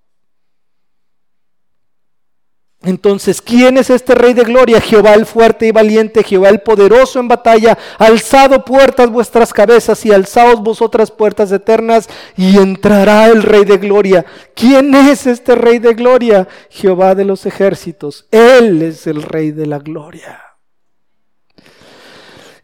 Entonces, 2.84 3.40
¿quién 3.40 3.78
es 3.78 3.90
este 3.90 4.14
Rey 4.14 4.34
de 4.34 4.42
Gloria? 4.42 4.80
Jehová 4.80 5.14
el 5.14 5.24
fuerte 5.24 5.68
y 5.68 5.70
valiente, 5.70 6.24
Jehová 6.24 6.48
el 6.48 6.62
poderoso 6.62 7.20
en 7.20 7.28
batalla. 7.28 7.78
Alzado 7.96 8.64
puertas 8.64 9.08
vuestras 9.08 9.52
cabezas 9.52 10.04
y 10.04 10.12
alzaos 10.12 10.60
vosotras 10.60 11.12
puertas 11.12 11.52
eternas 11.52 12.08
y 12.36 12.56
entrará 12.56 13.28
el 13.28 13.44
Rey 13.44 13.64
de 13.64 13.78
Gloria. 13.78 14.26
¿Quién 14.54 14.94
es 14.94 15.28
este 15.28 15.54
Rey 15.54 15.78
de 15.78 15.94
Gloria? 15.94 16.48
Jehová 16.70 17.14
de 17.14 17.24
los 17.24 17.46
ejércitos. 17.46 18.26
Él 18.32 18.82
es 18.82 19.06
el 19.06 19.22
Rey 19.22 19.52
de 19.52 19.66
la 19.66 19.78
Gloria. 19.78 20.40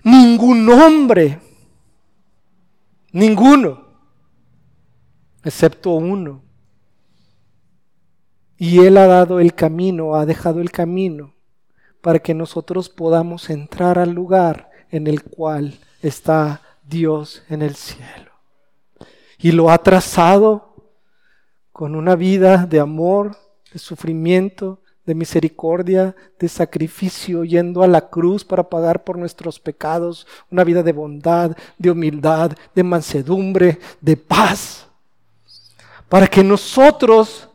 Ningún 0.02 0.68
hombre, 0.70 1.38
ninguno, 3.12 3.86
excepto 5.44 5.90
uno 5.90 6.47
y 8.58 8.80
Él 8.80 8.96
ha 8.96 9.06
dado 9.06 9.38
el 9.38 9.54
camino, 9.54 10.16
ha 10.16 10.26
dejado 10.26 10.60
el 10.60 10.72
camino 10.72 11.32
para 12.00 12.18
que 12.18 12.34
nosotros 12.34 12.88
podamos 12.88 13.50
entrar 13.50 13.98
al 13.98 14.10
lugar 14.10 14.70
en 14.90 15.06
el 15.06 15.22
cual 15.22 15.78
está 16.02 16.62
Dios 16.82 17.42
en 17.48 17.62
el 17.62 17.76
cielo. 17.76 18.32
Y 19.38 19.52
lo 19.52 19.70
ha 19.70 19.78
trazado 19.78 20.74
con 21.72 21.94
una 21.94 22.16
vida 22.16 22.66
de 22.66 22.80
amor, 22.80 23.36
de 23.72 23.78
sufrimiento, 23.78 24.80
de 25.06 25.14
misericordia, 25.14 26.16
de 26.38 26.48
sacrificio, 26.48 27.44
yendo 27.44 27.82
a 27.82 27.86
la 27.86 28.10
cruz 28.10 28.44
para 28.44 28.68
pagar 28.68 29.04
por 29.04 29.16
nuestros 29.16 29.60
pecados, 29.60 30.26
una 30.50 30.64
vida 30.64 30.82
de 30.82 30.92
bondad, 30.92 31.56
de 31.78 31.90
humildad, 31.90 32.52
de 32.74 32.82
mansedumbre, 32.82 33.78
de 34.00 34.16
paz, 34.16 34.88
para 36.08 36.26
que 36.26 36.42
nosotros 36.42 37.47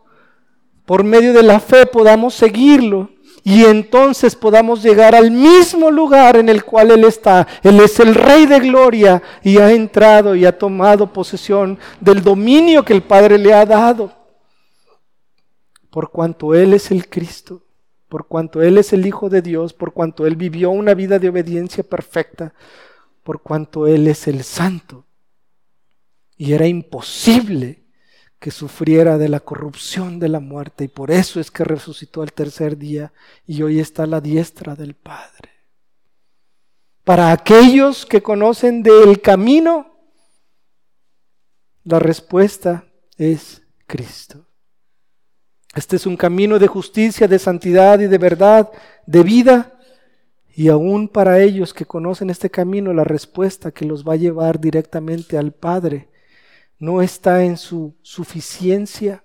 por 0.85 1.03
medio 1.03 1.33
de 1.33 1.43
la 1.43 1.59
fe 1.59 1.85
podamos 1.85 2.33
seguirlo 2.33 3.09
y 3.43 3.65
entonces 3.65 4.35
podamos 4.35 4.81
llegar 4.81 5.13
al 5.15 5.29
mismo 5.29 5.91
lugar 5.91 6.37
en 6.37 6.47
el 6.47 6.63
cual 6.63 6.91
Él 6.91 7.03
está. 7.03 7.45
Él 7.61 7.79
es 7.81 7.99
el 7.99 8.15
Rey 8.15 8.45
de 8.45 8.59
Gloria 8.59 9.21
y 9.43 9.57
ha 9.57 9.71
entrado 9.71 10.33
y 10.33 10.45
ha 10.45 10.57
tomado 10.57 11.11
posesión 11.11 11.77
del 11.99 12.23
dominio 12.23 12.85
que 12.85 12.93
el 12.93 13.03
Padre 13.03 13.37
le 13.37 13.53
ha 13.53 13.65
dado. 13.65 14.13
Por 15.89 16.09
cuanto 16.09 16.55
Él 16.55 16.73
es 16.73 16.89
el 16.89 17.09
Cristo, 17.09 17.63
por 18.07 18.27
cuanto 18.27 18.61
Él 18.61 18.77
es 18.77 18.93
el 18.93 19.05
Hijo 19.05 19.29
de 19.29 19.41
Dios, 19.41 19.73
por 19.73 19.91
cuanto 19.91 20.25
Él 20.25 20.37
vivió 20.37 20.69
una 20.69 20.93
vida 20.93 21.19
de 21.19 21.27
obediencia 21.27 21.83
perfecta, 21.83 22.53
por 23.23 23.41
cuanto 23.41 23.87
Él 23.87 24.07
es 24.07 24.25
el 24.27 24.43
Santo. 24.43 25.05
Y 26.37 26.53
era 26.53 26.65
imposible 26.65 27.82
que 28.43 28.51
sufriera 28.51 29.17
de 29.17 29.29
la 29.29 29.39
corrupción 29.39 30.19
de 30.19 30.27
la 30.27 30.41
muerte 30.41 30.83
y 30.83 30.87
por 30.89 31.11
eso 31.11 31.39
es 31.39 31.49
que 31.49 31.63
resucitó 31.63 32.21
al 32.21 32.33
tercer 32.33 32.77
día 32.77 33.13
y 33.47 33.61
hoy 33.61 33.79
está 33.79 34.03
a 34.03 34.07
la 34.07 34.19
diestra 34.19 34.75
del 34.75 34.95
Padre. 34.95 35.49
Para 37.05 37.31
aquellos 37.31 38.05
que 38.05 38.21
conocen 38.21 38.83
del 38.83 39.21
camino, 39.21 39.95
la 41.85 41.99
respuesta 41.99 42.83
es 43.15 43.61
Cristo. 43.87 44.45
Este 45.73 45.95
es 45.95 46.05
un 46.05 46.17
camino 46.17 46.59
de 46.59 46.67
justicia, 46.67 47.29
de 47.29 47.39
santidad 47.39 47.97
y 48.01 48.07
de 48.07 48.17
verdad, 48.17 48.69
de 49.05 49.23
vida. 49.23 49.79
Y 50.53 50.67
aún 50.67 51.07
para 51.07 51.39
ellos 51.39 51.73
que 51.73 51.85
conocen 51.85 52.29
este 52.29 52.49
camino, 52.49 52.91
la 52.91 53.05
respuesta 53.05 53.71
que 53.71 53.85
los 53.85 54.05
va 54.05 54.13
a 54.13 54.17
llevar 54.17 54.59
directamente 54.59 55.37
al 55.37 55.53
Padre 55.53 56.09
no 56.79 57.01
está 57.01 57.43
en 57.43 57.57
su 57.57 57.95
suficiencia 58.01 59.23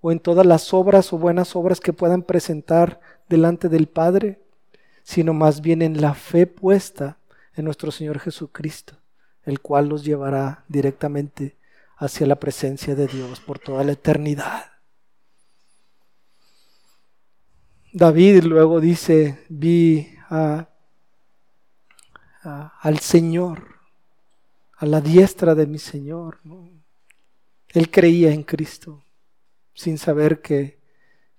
o 0.00 0.12
en 0.12 0.20
todas 0.20 0.46
las 0.46 0.72
obras 0.72 1.12
o 1.12 1.18
buenas 1.18 1.56
obras 1.56 1.80
que 1.80 1.92
puedan 1.92 2.22
presentar 2.22 3.00
delante 3.28 3.68
del 3.68 3.88
Padre, 3.88 4.40
sino 5.02 5.34
más 5.34 5.60
bien 5.60 5.82
en 5.82 6.00
la 6.00 6.14
fe 6.14 6.46
puesta 6.46 7.18
en 7.54 7.64
nuestro 7.64 7.90
Señor 7.90 8.20
Jesucristo, 8.20 8.96
el 9.42 9.60
cual 9.60 9.88
los 9.88 10.04
llevará 10.04 10.64
directamente 10.68 11.56
hacia 11.96 12.26
la 12.26 12.36
presencia 12.36 12.94
de 12.94 13.08
Dios 13.08 13.40
por 13.40 13.58
toda 13.58 13.82
la 13.84 13.92
eternidad. 13.92 14.66
David 17.92 18.44
luego 18.44 18.80
dice, 18.80 19.44
vi 19.48 20.14
al 22.40 22.98
Señor, 23.00 23.77
a 24.78 24.86
la 24.86 25.00
diestra 25.00 25.54
de 25.54 25.66
mi 25.66 25.78
Señor. 25.78 26.38
Él 27.68 27.90
creía 27.90 28.32
en 28.32 28.42
Cristo 28.42 29.04
sin 29.74 29.98
saber 29.98 30.40
que, 30.40 30.78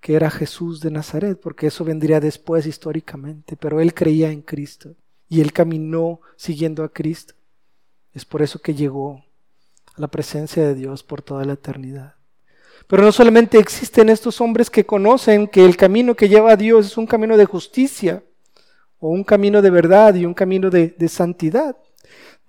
que 0.00 0.14
era 0.14 0.30
Jesús 0.30 0.80
de 0.80 0.90
Nazaret, 0.90 1.38
porque 1.40 1.66
eso 1.66 1.84
vendría 1.84 2.20
después 2.20 2.66
históricamente, 2.66 3.56
pero 3.56 3.80
él 3.80 3.92
creía 3.92 4.30
en 4.30 4.42
Cristo 4.42 4.94
y 5.28 5.40
él 5.40 5.52
caminó 5.52 6.20
siguiendo 6.36 6.84
a 6.84 6.92
Cristo. 6.92 7.34
Es 8.12 8.24
por 8.24 8.42
eso 8.42 8.58
que 8.60 8.74
llegó 8.74 9.24
a 9.94 10.00
la 10.00 10.08
presencia 10.08 10.62
de 10.62 10.74
Dios 10.74 11.02
por 11.02 11.22
toda 11.22 11.44
la 11.44 11.54
eternidad. 11.54 12.14
Pero 12.86 13.02
no 13.02 13.12
solamente 13.12 13.58
existen 13.58 14.08
estos 14.08 14.40
hombres 14.40 14.68
que 14.68 14.84
conocen 14.84 15.46
que 15.46 15.64
el 15.64 15.76
camino 15.76 16.14
que 16.14 16.28
lleva 16.28 16.52
a 16.52 16.56
Dios 16.56 16.86
es 16.86 16.96
un 16.96 17.06
camino 17.06 17.36
de 17.36 17.44
justicia, 17.44 18.22
o 18.98 19.08
un 19.08 19.24
camino 19.24 19.62
de 19.62 19.70
verdad 19.70 20.14
y 20.14 20.26
un 20.26 20.34
camino 20.34 20.68
de, 20.70 20.88
de 20.88 21.08
santidad. 21.08 21.76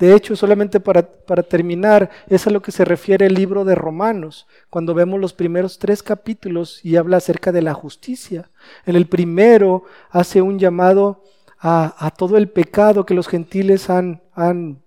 De 0.02 0.16
hecho, 0.16 0.36
solamente 0.36 0.80
para, 0.80 1.04
terminar, 1.44 2.10
es 2.28 2.48
a 2.48 2.50
lo 2.50 2.64
que 2.64 2.72
se 2.72 2.86
refiere 2.86 3.28
el 3.28 3.36
libro 3.36 3.66
de 3.66 3.76
Romanos, 3.76 4.48
cuando 4.70 4.96
vemos 4.96 5.20
los 5.20 5.34
primeros 5.34 5.78
tres 5.78 6.02
capítulos 6.02 6.84
y 6.84 6.96
habla 6.96 7.18
acerca 7.18 7.52
de 7.52 7.62
la 7.62 7.76
justicia. 7.76 8.50
En 8.88 8.96
el 8.96 9.08
primero 9.08 9.84
hace 10.10 10.42
un 10.42 10.58
llamado 10.58 11.24
a, 11.60 12.12
todo 12.18 12.38
el 12.38 12.50
pecado 12.50 13.06
que 13.06 13.14
los 13.14 13.28
gentiles 13.28 13.92
han, 13.92 14.24
han 14.34 14.82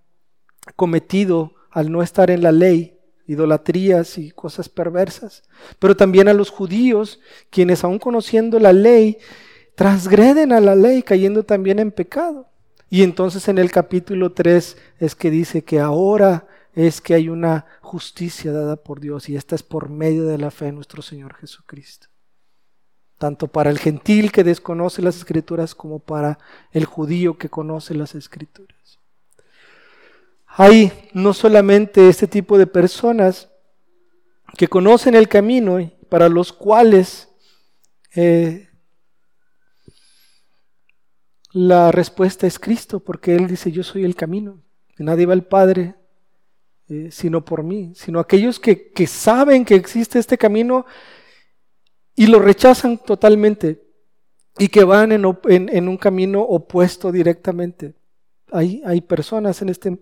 cometido 0.75 1.53
al 1.71 1.93
no 1.93 2.03
estar 2.03 2.33
en 2.33 2.43
la 2.43 2.51
ley, 2.51 2.99
idolatrías 3.29 4.19
y 4.19 4.33
cosas 4.33 4.69
perversas, 4.69 5.45
pero 5.79 5.97
también 5.97 6.27
a 6.27 6.35
los 6.35 6.51
judíos, 6.51 7.21
quienes 7.51 7.85
aun 7.85 8.01
conociendo 8.01 8.59
la 8.59 8.73
ley, 8.73 9.19
transgreden 9.77 10.53
a 10.53 10.61
la 10.61 10.75
ley, 10.75 11.03
cayendo 11.03 11.45
también 11.45 11.79
en 11.79 11.93
pecado. 11.93 12.49
Y 12.90 13.03
entonces 13.03 13.49
en 13.49 13.59
el 13.59 13.70
capítulo 13.70 14.33
3 14.33 14.77
es 14.99 15.14
que 15.14 15.31
dice 15.31 15.64
que 15.64 15.81
ahora 15.81 16.47
es 16.75 17.01
que 17.01 17.14
hay 17.14 17.29
una 17.29 17.66
justicia 17.81 18.53
dada 18.53 18.77
por 18.77 19.01
Dios 19.01 19.29
y 19.29 19.37
esta 19.37 19.55
es 19.55 19.62
por 19.62 19.88
medio 19.88 20.25
de 20.25 20.38
la 20.38 20.51
fe 20.51 20.68
en 20.68 20.75
nuestro 20.75 21.03
Señor 21.03 21.35
Jesucristo. 21.35 22.09
Tanto 23.18 23.49
para 23.49 23.70
el 23.70 23.79
gentil 23.79 24.33
que 24.33 24.44
desconoce 24.44 25.01
las 25.01 25.16
escrituras 25.16 25.75
como 25.75 26.01
para 26.01 26.38
el 26.73 26.85
judío 26.85 27.38
que 27.38 27.49
conoce 27.49 27.94
las 27.94 28.14
escrituras. 28.14 28.99
Hay 30.47 31.11
no 31.12 31.33
solamente 31.33 32.09
este 32.09 32.27
tipo 32.27 32.59
de 32.59 32.66
personas 32.66 33.51
que 34.57 34.68
conocen 34.68 35.14
el 35.14 35.29
camino 35.29 35.81
y 35.81 35.87
para 36.09 36.29
los 36.29 36.53
cuales 36.53 37.29
eh, 38.14 38.68
la 41.55 41.93
respuesta 41.93 42.49
es 42.49 42.59
Cristo, 42.59 42.99
porque 42.99 43.37
Él 43.37 43.47
dice, 43.47 43.71
yo 43.71 43.85
soy 43.85 44.05
el 44.05 44.17
camino. 44.17 44.61
Nadie 44.99 45.25
va 45.25 45.35
al 45.35 45.47
Padre 45.47 45.95
eh, 46.88 47.11
sino 47.12 47.45
por 47.45 47.62
mí, 47.62 47.93
sino 47.95 48.19
aquellos 48.19 48.59
que, 48.59 49.07
saben 49.07 49.64
que 49.64 49.77
existe 49.77 50.19
este 50.19 50.37
camino 50.37 50.85
y 52.17 52.27
lo 52.27 52.40
rechazan 52.40 52.99
totalmente 52.99 53.83
y 54.59 54.69
que 54.69 54.83
van 54.83 55.12
en, 55.12 55.25
un 55.25 55.97
camino 55.97 56.43
opuesto 56.43 57.12
directamente. 57.12 57.95
Hay, 58.51 58.83
hay, 58.85 59.01
personas 59.01 59.62
en 59.62 59.69
este 59.69 59.97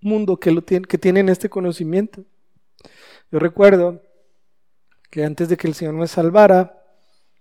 mundo 0.00 0.38
que, 0.38 0.50
lo 0.50 0.62
tienen, 0.62 0.84
que 0.84 0.98
tienen 0.98 1.28
este 1.28 1.48
conocimiento. 1.48 2.24
Yo 3.30 3.38
recuerdo 3.38 4.02
que 5.08 5.24
antes 5.24 5.48
de 5.48 5.56
que 5.56 5.68
el 5.68 5.74
Señor 5.74 5.94
me 5.94 6.08
salvara, 6.08 6.84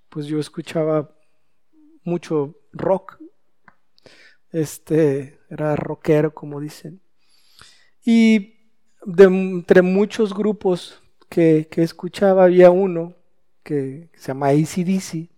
pues 0.07 0.27
yo 0.27 0.39
escuchaba 0.39 1.09
mucho 2.03 2.55
rock 2.71 3.19
este, 4.51 5.39
era 5.49 5.75
rockero, 5.75 6.33
como 6.33 6.59
dicen. 6.59 7.01
Y 8.03 8.55
de, 9.05 9.25
entre 9.25 9.81
muchos 9.81 10.33
grupos 10.33 11.01
que, 11.29 11.67
escuchaba 11.77 12.45
había 12.45 12.71
uno 12.71 13.15
que, 13.63 14.09
se 14.15 14.27
llama 14.27 14.47
ACDC. 14.47 15.29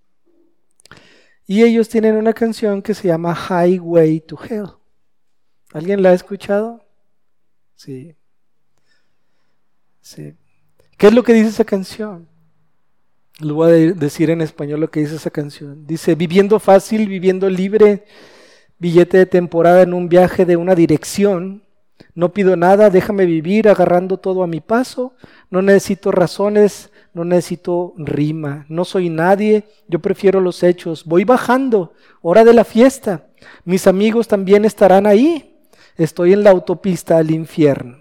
Y 1.48 1.64
ellos 1.64 1.90
tienen 1.90 2.16
una 2.16 2.34
canción 2.34 2.82
que 2.82 2.94
se 2.94 3.08
llama 3.08 3.36
Highway 3.36 4.22
to 4.22 4.40
Hell. 4.42 4.70
¿Alguien 5.74 6.02
la 6.02 6.10
ha 6.10 6.14
escuchado? 6.14 6.86
Sí. 7.76 8.16
Sí. 10.02 10.36
¿Qué 10.98 11.08
es 11.08 11.14
lo 11.14 11.24
que 11.24 11.34
dice 11.34 11.50
esa 11.50 11.66
canción? 11.66 12.28
Lo 13.40 13.56
voy 13.56 13.72
a 13.72 13.94
decir 13.94 14.30
en 14.30 14.42
español 14.42 14.82
lo 14.82 14.92
que 14.92 15.00
dice 15.00 15.16
esa 15.16 15.32
canción. 15.32 15.88
Dice, 15.88 16.16
viviendo 16.16 16.60
fácil, 16.60 17.08
viviendo 17.08 17.50
libre, 17.50 18.06
billete 18.82 19.20
de 19.20 19.26
temporada 19.26 19.84
en 19.84 19.94
un 19.94 20.10
viaje 20.10 20.46
de 20.46 20.58
una 20.58 20.76
dirección. 20.76 21.64
No 22.14 22.34
pido 22.34 22.58
nada, 22.58 22.90
déjame 22.90 23.26
vivir 23.26 23.70
agarrando 23.70 24.18
todo 24.18 24.44
a 24.44 24.48
mi 24.48 24.60
paso. 24.60 25.14
No 25.50 25.62
necesito 25.62 26.12
razones 26.12 26.92
no 27.14 27.26
necesito 27.26 27.94
rima, 27.98 28.66
no 28.70 28.86
soy 28.86 29.10
nadie, 29.10 29.66
yo 29.88 30.00
prefiero 30.00 30.40
los 30.40 30.64
hechos. 30.64 31.04
Voy 31.06 31.26
bajando, 31.26 31.94
hora 32.22 32.44
de 32.44 32.54
la 32.54 32.64
fiesta. 32.64 33.28
Mis 33.66 33.88
amigos 33.88 34.28
también 34.28 34.66
estarán 34.66 35.06
ahí. 35.06 35.60
Estoy 35.98 36.34
en 36.34 36.44
la 36.44 36.52
autopista 36.52 37.18
al 37.18 37.32
infierno. 37.32 37.98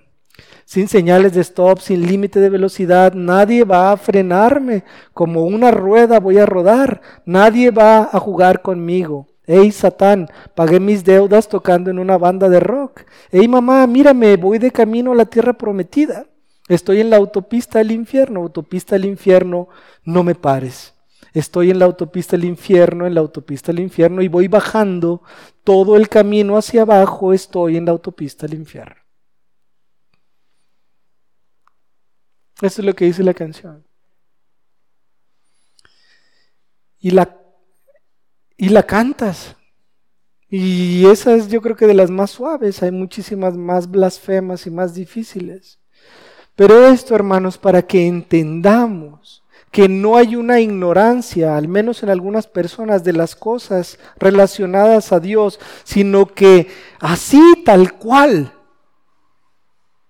Sin 0.64 0.86
señales 0.86 1.34
de 1.34 1.40
stop, 1.40 1.80
sin 1.80 2.06
límite 2.06 2.38
de 2.38 2.50
velocidad, 2.50 3.14
nadie 3.14 3.64
va 3.64 3.90
a 3.90 3.96
frenarme. 3.96 4.84
Como 5.12 5.42
una 5.42 5.72
rueda 5.72 6.20
voy 6.20 6.38
a 6.38 6.46
rodar. 6.46 7.00
Nadie 7.24 7.72
va 7.72 8.08
a 8.12 8.20
jugar 8.20 8.62
conmigo. 8.62 9.26
Hey 9.52 9.72
Satán, 9.72 10.30
pagué 10.54 10.78
mis 10.78 11.02
deudas 11.02 11.48
tocando 11.48 11.90
en 11.90 11.98
una 11.98 12.16
banda 12.16 12.48
de 12.48 12.60
rock. 12.60 13.02
Hey 13.32 13.48
mamá, 13.48 13.84
mírame, 13.88 14.36
voy 14.36 14.60
de 14.60 14.70
camino 14.70 15.10
a 15.10 15.16
la 15.16 15.24
tierra 15.24 15.54
prometida. 15.54 16.28
Estoy 16.68 17.00
en 17.00 17.10
la 17.10 17.16
autopista 17.16 17.78
del 17.78 17.90
infierno, 17.90 18.42
autopista 18.42 18.94
del 18.94 19.06
infierno, 19.06 19.68
no 20.04 20.22
me 20.22 20.36
pares. 20.36 20.94
Estoy 21.34 21.72
en 21.72 21.80
la 21.80 21.86
autopista 21.86 22.36
del 22.36 22.44
infierno, 22.44 23.08
en 23.08 23.14
la 23.14 23.22
autopista 23.22 23.72
del 23.72 23.80
infierno 23.80 24.22
y 24.22 24.28
voy 24.28 24.46
bajando 24.46 25.22
todo 25.64 25.96
el 25.96 26.08
camino 26.08 26.56
hacia 26.56 26.82
abajo, 26.82 27.32
estoy 27.32 27.76
en 27.76 27.86
la 27.86 27.90
autopista 27.90 28.46
del 28.46 28.56
infierno. 28.56 29.02
Eso 32.62 32.82
es 32.82 32.86
lo 32.86 32.94
que 32.94 33.06
dice 33.06 33.24
la 33.24 33.34
canción. 33.34 33.84
Y 37.00 37.10
la, 37.10 37.39
y 38.60 38.68
la 38.68 38.82
cantas. 38.82 39.56
Y 40.50 41.06
esa 41.06 41.34
es 41.34 41.48
yo 41.48 41.62
creo 41.62 41.76
que 41.76 41.86
de 41.86 41.94
las 41.94 42.10
más 42.10 42.30
suaves. 42.30 42.82
Hay 42.82 42.90
muchísimas 42.90 43.56
más 43.56 43.90
blasfemas 43.90 44.66
y 44.66 44.70
más 44.70 44.94
difíciles. 44.94 45.78
Pero 46.56 46.86
esto, 46.86 47.14
hermanos, 47.14 47.56
para 47.56 47.80
que 47.80 48.06
entendamos 48.06 49.42
que 49.70 49.88
no 49.88 50.16
hay 50.16 50.36
una 50.36 50.60
ignorancia, 50.60 51.56
al 51.56 51.68
menos 51.68 52.02
en 52.02 52.10
algunas 52.10 52.46
personas, 52.46 53.02
de 53.02 53.14
las 53.14 53.34
cosas 53.34 53.98
relacionadas 54.18 55.10
a 55.12 55.20
Dios, 55.20 55.58
sino 55.84 56.26
que 56.26 56.66
así 56.98 57.40
tal 57.64 57.94
cual, 57.94 58.52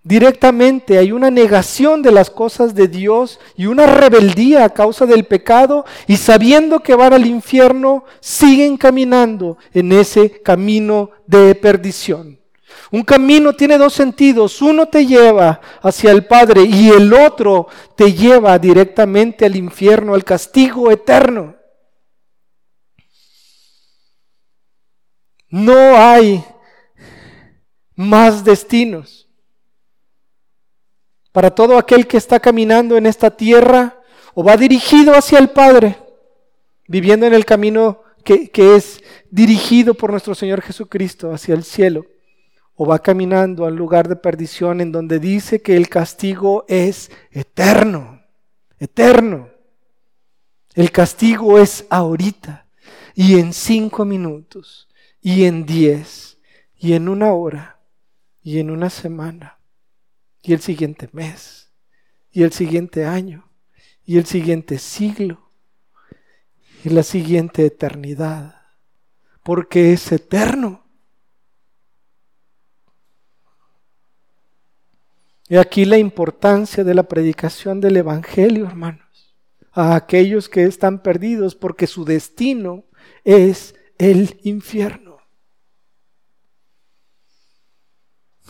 directamente 0.02 0.98
hay 0.98 1.12
una 1.12 1.30
negación 1.30 2.02
de 2.02 2.12
las 2.12 2.30
cosas 2.30 2.74
de 2.74 2.88
Dios 2.88 3.38
y 3.56 3.66
una 3.66 3.86
rebeldía 3.86 4.64
a 4.64 4.70
causa 4.70 5.06
del 5.06 5.24
pecado 5.24 5.84
y 6.06 6.16
sabiendo 6.16 6.80
que 6.80 6.94
van 6.94 7.12
al 7.12 7.26
infierno, 7.26 8.04
siguen 8.20 8.76
caminando 8.76 9.58
en 9.72 9.92
ese 9.92 10.42
camino 10.42 11.10
de 11.26 11.54
perdición. 11.54 12.40
Un 12.92 13.02
camino 13.02 13.52
tiene 13.52 13.78
dos 13.78 13.92
sentidos. 13.92 14.60
Uno 14.60 14.86
te 14.86 15.06
lleva 15.06 15.60
hacia 15.80 16.10
el 16.10 16.26
Padre 16.26 16.62
y 16.64 16.88
el 16.88 17.12
otro 17.12 17.68
te 17.96 18.12
lleva 18.12 18.58
directamente 18.58 19.44
al 19.44 19.54
infierno, 19.54 20.14
al 20.14 20.24
castigo 20.24 20.90
eterno. 20.90 21.56
No 25.48 25.96
hay 25.96 26.44
más 27.94 28.44
destinos. 28.44 29.29
Para 31.32 31.50
todo 31.50 31.78
aquel 31.78 32.06
que 32.06 32.16
está 32.16 32.40
caminando 32.40 32.96
en 32.96 33.06
esta 33.06 33.30
tierra 33.30 34.00
o 34.34 34.42
va 34.42 34.56
dirigido 34.56 35.14
hacia 35.14 35.38
el 35.38 35.50
Padre, 35.50 35.96
viviendo 36.88 37.26
en 37.26 37.34
el 37.34 37.44
camino 37.44 38.02
que, 38.24 38.50
es 38.76 39.02
dirigido 39.30 39.94
por 39.94 40.10
nuestro 40.10 40.34
Señor 40.34 40.62
Jesucristo 40.62 41.32
hacia 41.32 41.54
el 41.54 41.64
cielo 41.64 42.06
o 42.74 42.86
va 42.86 42.98
caminando 42.98 43.66
al 43.66 43.76
lugar 43.76 44.08
de 44.08 44.16
perdición 44.16 44.80
en 44.80 44.90
donde 44.90 45.18
dice 45.18 45.62
que 45.62 45.76
el 45.76 45.88
castigo 45.88 46.64
es 46.68 47.10
eterno, 47.30 48.22
eterno. 48.78 49.50
El 50.74 50.90
castigo 50.90 51.58
es 51.58 51.84
ahorita 51.90 52.66
y 53.14 53.38
en 53.38 53.52
cinco 53.52 54.04
minutos 54.04 54.88
y 55.20 55.44
en 55.44 55.66
diez 55.66 56.38
y 56.76 56.94
en 56.94 57.08
una 57.08 57.32
hora 57.32 57.80
y 58.42 58.58
en 58.60 58.70
una 58.70 58.88
semana 58.88 59.59
y 60.42 60.52
el 60.52 60.60
siguiente 60.60 61.08
mes 61.12 61.72
y 62.30 62.42
el 62.42 62.52
siguiente 62.52 63.04
año 63.04 63.50
y 64.04 64.18
el 64.18 64.26
siguiente 64.26 64.78
siglo 64.78 65.50
y 66.84 66.88
la 66.88 67.02
siguiente 67.02 67.66
eternidad, 67.66 68.54
porque 69.42 69.92
es 69.92 70.10
eterno. 70.12 70.84
Y 75.48 75.56
aquí 75.56 75.84
la 75.84 75.98
importancia 75.98 76.84
de 76.84 76.94
la 76.94 77.02
predicación 77.02 77.80
del 77.80 77.96
Evangelio, 77.96 78.66
hermanos, 78.66 79.36
a 79.72 79.94
aquellos 79.94 80.48
que 80.48 80.64
están 80.64 81.02
perdidos 81.02 81.54
porque 81.54 81.86
su 81.86 82.04
destino 82.04 82.84
es 83.24 83.74
el 83.98 84.40
infierno. 84.44 85.09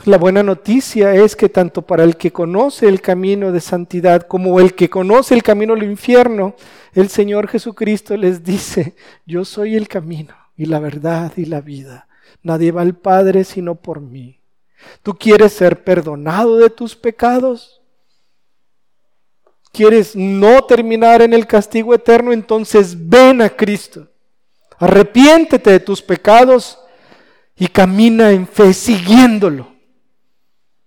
La 0.06 0.16
buena 0.16 0.42
noticia 0.42 1.14
es 1.14 1.36
que 1.36 1.50
tanto 1.50 1.82
para 1.82 2.04
el 2.04 2.16
que 2.16 2.32
conoce 2.32 2.88
el 2.88 3.02
camino 3.02 3.52
de 3.52 3.60
santidad 3.60 4.22
como 4.22 4.58
el 4.58 4.74
que 4.74 4.88
conoce 4.88 5.34
el 5.34 5.42
camino 5.42 5.74
al 5.74 5.82
infierno, 5.82 6.54
el 6.94 7.10
Señor 7.10 7.48
Jesucristo 7.48 8.16
les 8.16 8.42
dice, 8.42 8.94
yo 9.26 9.44
soy 9.44 9.76
el 9.76 9.88
camino 9.88 10.34
y 10.56 10.64
la 10.64 10.78
verdad 10.78 11.32
y 11.36 11.44
la 11.44 11.60
vida. 11.60 12.08
Nadie 12.42 12.72
va 12.72 12.80
al 12.80 12.94
Padre 12.94 13.44
sino 13.44 13.74
por 13.74 14.00
mí. 14.00 14.40
¿Tú 15.02 15.18
quieres 15.18 15.52
ser 15.52 15.84
perdonado 15.84 16.56
de 16.56 16.70
tus 16.70 16.96
pecados? 16.96 17.82
¿Quieres 19.70 20.16
no 20.16 20.64
terminar 20.64 21.20
en 21.20 21.34
el 21.34 21.46
castigo 21.46 21.94
eterno? 21.94 22.32
Entonces 22.32 22.96
ven 23.08 23.42
a 23.42 23.50
Cristo. 23.50 24.08
Arrepiéntete 24.78 25.70
de 25.72 25.80
tus 25.80 26.00
pecados 26.00 26.78
y 27.54 27.66
camina 27.66 28.30
en 28.30 28.46
fe 28.46 28.72
siguiéndolo. 28.72 29.79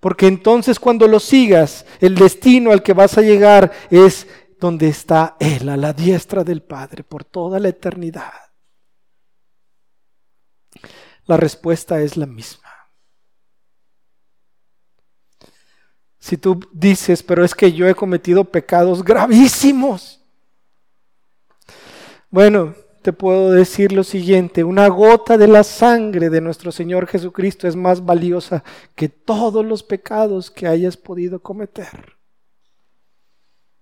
Porque 0.04 0.28
entonces 0.28 0.82
cuando 0.82 1.08
lo 1.08 1.18
sigas, 1.18 1.86
el 2.02 2.16
destino 2.16 2.74
al 2.74 2.84
que 2.84 2.92
vas 2.92 3.18
a 3.18 3.22
llegar 3.22 3.72
es 3.90 4.28
donde 4.60 4.90
está 4.90 5.38
Él, 5.40 5.70
a 5.70 5.78
la 5.78 5.94
diestra 5.94 6.44
del 6.44 6.62
Padre, 6.62 7.06
por 7.06 7.24
toda 7.24 7.58
la 7.58 7.70
eternidad. 7.70 8.34
La 11.26 11.38
respuesta 11.38 12.02
es 12.02 12.18
la 12.18 12.26
misma. 12.26 12.70
Si 16.20 16.36
tú 16.36 16.60
dices, 16.74 17.24
pero 17.24 17.46
es 17.46 17.56
que 17.56 17.72
yo 17.72 17.88
he 17.88 17.96
cometido 17.96 18.44
pecados 18.44 19.06
gravísimos. 19.06 20.22
Bueno, 22.30 22.76
te 23.04 23.14
puedo 23.14 23.52
decir 23.52 23.92
lo 23.92 24.04
siguiente, 24.04 24.64
una 24.64 24.88
gota 24.88 25.38
de 25.38 25.48
la 25.48 25.64
sangre 25.64 26.30
de 26.30 26.42
nuestro 26.42 26.72
Señor 26.72 27.06
Jesucristo 27.06 27.68
es 27.68 27.76
más 27.76 28.04
valiosa 28.04 28.64
que 28.96 29.10
todos 29.10 29.64
los 29.64 29.84
pecados 29.84 30.50
que 30.50 30.66
hayas 30.68 30.98
podido 30.98 31.40
cometer. 31.40 32.14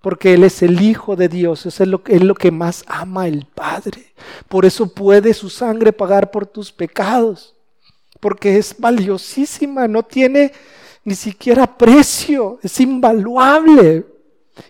Porque 0.01 0.33
Él 0.33 0.43
es 0.43 0.63
el 0.63 0.81
Hijo 0.81 1.15
de 1.15 1.29
Dios, 1.29 1.67
es 1.67 1.79
lo, 1.81 2.01
es 2.07 2.23
lo 2.23 2.33
que 2.33 2.49
más 2.49 2.83
ama 2.87 3.27
el 3.27 3.45
Padre. 3.45 4.13
Por 4.49 4.65
eso 4.65 4.91
puede 4.91 5.35
su 5.35 5.49
sangre 5.49 5.93
pagar 5.93 6.31
por 6.31 6.47
tus 6.47 6.71
pecados. 6.71 7.55
Porque 8.19 8.57
es 8.57 8.75
valiosísima, 8.77 9.87
no 9.87 10.01
tiene 10.01 10.51
ni 11.03 11.13
siquiera 11.13 11.77
precio, 11.77 12.59
es 12.63 12.79
invaluable. 12.79 14.05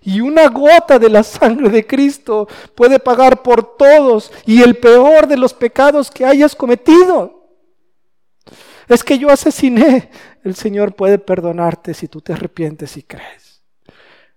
Y 0.02 0.22
una 0.22 0.48
gota 0.50 1.00
de 1.00 1.10
la 1.10 1.24
sangre 1.24 1.70
de 1.70 1.86
Cristo 1.86 2.48
puede 2.76 3.00
pagar 3.00 3.42
por 3.44 3.78
todos 3.78 4.32
y 4.46 4.62
el 4.62 4.78
peor 4.78 5.28
de 5.28 5.38
los 5.38 5.54
pecados 5.54 6.10
que 6.12 6.26
hayas 6.26 6.56
cometido. 6.56 7.50
Es 8.88 9.04
que 9.04 9.18
yo 9.18 9.30
asesiné. 9.30 10.10
El 10.44 10.56
Señor 10.56 10.96
puede 10.96 11.20
perdonarte 11.20 11.94
si 11.94 12.08
tú 12.08 12.22
te 12.22 12.34
arrepientes 12.34 12.98
y 12.98 13.04
crees. 13.04 13.62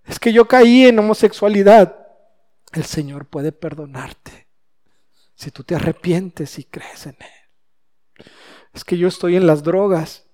Es 0.04 0.18
que 0.18 0.32
yo 0.32 0.46
caí 0.46 0.86
en 0.86 0.98
homosexualidad. 0.98 1.96
El 2.72 2.84
Señor 2.84 3.26
puede 3.26 3.52
perdonarte 3.52 4.48
si 5.34 5.50
tú 5.50 5.64
te 5.64 5.74
arrepientes 5.74 6.58
y 6.58 6.64
crees 6.64 7.06
en 7.06 7.16
Él. 7.20 8.26
Es 8.72 8.84
que 8.84 8.98
yo 8.98 9.08
estoy 9.08 9.36
en 9.36 9.46
las 9.46 9.62
drogas 9.62 10.24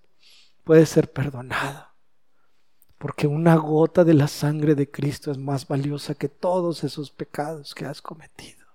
puede 0.64 0.86
ser 0.86 1.12
perdonado. 1.12 1.89
Porque 3.00 3.26
una 3.26 3.56
gota 3.56 4.04
de 4.04 4.12
la 4.12 4.28
sangre 4.28 4.74
de 4.74 4.90
Cristo 4.90 5.30
es 5.30 5.38
más 5.38 5.66
valiosa 5.66 6.14
que 6.14 6.28
todos 6.28 6.84
esos 6.84 7.10
pecados 7.10 7.74
que 7.74 7.86
has 7.86 8.02
cometido. 8.02 8.66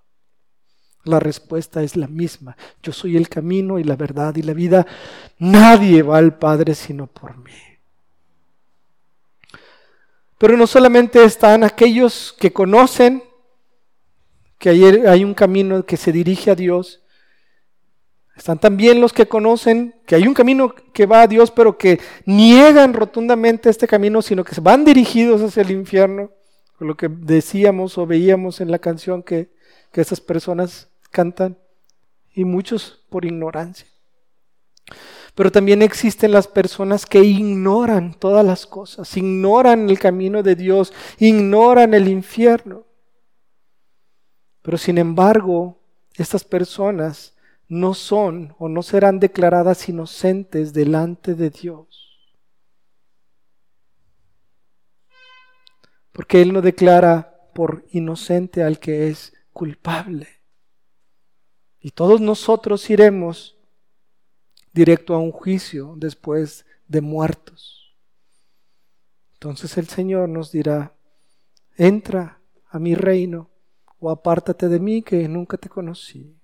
La 1.03 1.19
respuesta 1.19 1.83
es 1.83 1.95
la 1.95 2.07
misma. 2.07 2.57
Yo 2.81 2.91
soy 2.91 3.17
el 3.17 3.29
camino 3.29 3.77
y 3.77 3.83
la 3.83 3.95
verdad 3.95 4.35
y 4.35 4.41
la 4.41 4.53
vida. 4.53 4.87
Nadie 5.37 6.01
va 6.01 6.17
al 6.17 6.39
Padre 6.39 6.73
sino 6.73 7.05
por 7.05 7.37
mí. 7.37 7.51
Pero 10.39 10.57
no 10.57 10.65
solamente 10.65 11.23
están 11.23 11.63
aquellos 11.63 12.35
que 12.39 12.51
conocen 12.51 13.23
que 14.57 14.69
hay 15.07 15.23
un 15.23 15.35
camino 15.35 15.85
que 15.85 15.97
se 15.97 16.11
dirige 16.11 16.49
a 16.49 16.55
Dios, 16.55 16.99
están 18.35 18.59
también 18.59 18.99
los 18.99 19.13
que 19.13 19.27
conocen 19.27 19.95
que 20.05 20.15
hay 20.15 20.27
un 20.27 20.33
camino 20.33 20.73
que 20.93 21.05
va 21.05 21.21
a 21.21 21.27
Dios, 21.27 21.51
pero 21.51 21.77
que 21.77 21.99
niegan 22.25 22.93
rotundamente 22.93 23.69
este 23.69 23.87
camino, 23.87 24.21
sino 24.21 24.43
que 24.43 24.59
van 24.59 24.83
dirigidos 24.83 25.41
hacia 25.41 25.61
el 25.61 25.71
infierno. 25.71 26.31
lo 26.79 26.97
que 26.97 27.07
decíamos 27.07 27.97
o 27.97 28.05
veíamos 28.05 28.59
en 28.59 28.69
la 28.69 28.79
canción 28.79 29.23
que, 29.23 29.49
que 29.93 30.01
esas 30.01 30.19
personas 30.19 30.89
cantan, 31.09 31.57
y 32.35 32.43
muchos 32.43 33.05
por 33.09 33.23
ignorancia. 33.25 33.87
Pero 35.33 35.51
también 35.51 35.81
existen 35.81 36.31
las 36.31 36.47
personas 36.47 37.05
que 37.05 37.23
ignoran 37.23 38.13
todas 38.13 38.45
las 38.45 38.65
cosas, 38.65 39.15
ignoran 39.17 39.89
el 39.89 39.97
camino 39.97 40.43
de 40.43 40.55
Dios, 40.55 40.93
ignoran 41.17 41.93
el 41.93 42.09
infierno. 42.09 42.83
Pero 44.61 44.77
sin 44.77 44.97
embargo, 44.97 45.79
estas 46.15 46.43
personas 46.43 47.34
no 47.67 47.93
son 47.93 48.55
o 48.59 48.69
no 48.69 48.83
serán 48.83 49.19
declaradas 49.19 49.89
inocentes 49.89 50.73
delante 50.73 51.33
de 51.33 51.49
Dios. 51.49 52.29
Porque 56.11 56.41
Él 56.41 56.53
no 56.53 56.61
declara 56.61 57.49
por 57.53 57.85
inocente 57.89 58.63
al 58.63 58.79
que 58.79 59.07
es 59.07 59.33
culpable. 59.51 60.27
Y 61.79 61.91
todos 61.91 62.21
nosotros 62.21 62.89
iremos 62.89 63.57
directo 64.73 65.13
a 65.13 65.19
un 65.19 65.31
juicio 65.31 65.93
después 65.97 66.65
de 66.87 67.01
muertos. 67.01 67.95
Entonces 69.33 69.77
el 69.77 69.87
Señor 69.87 70.29
nos 70.29 70.51
dirá, 70.51 70.95
entra 71.77 72.41
a 72.69 72.79
mi 72.79 72.95
reino 72.95 73.49
o 73.99 74.09
apártate 74.09 74.67
de 74.67 74.79
mí 74.79 75.01
que 75.01 75.27
nunca 75.27 75.57
te 75.57 75.69
conocí, 75.69 76.35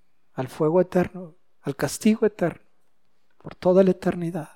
al 0.41 0.47
fuego 0.47 0.81
eterno, 0.81 1.35
al 1.61 1.75
castigo 1.75 2.25
eterno, 2.25 2.63
por 3.37 3.53
toda 3.53 3.83
la 3.83 3.91
eternidad. 3.91 4.49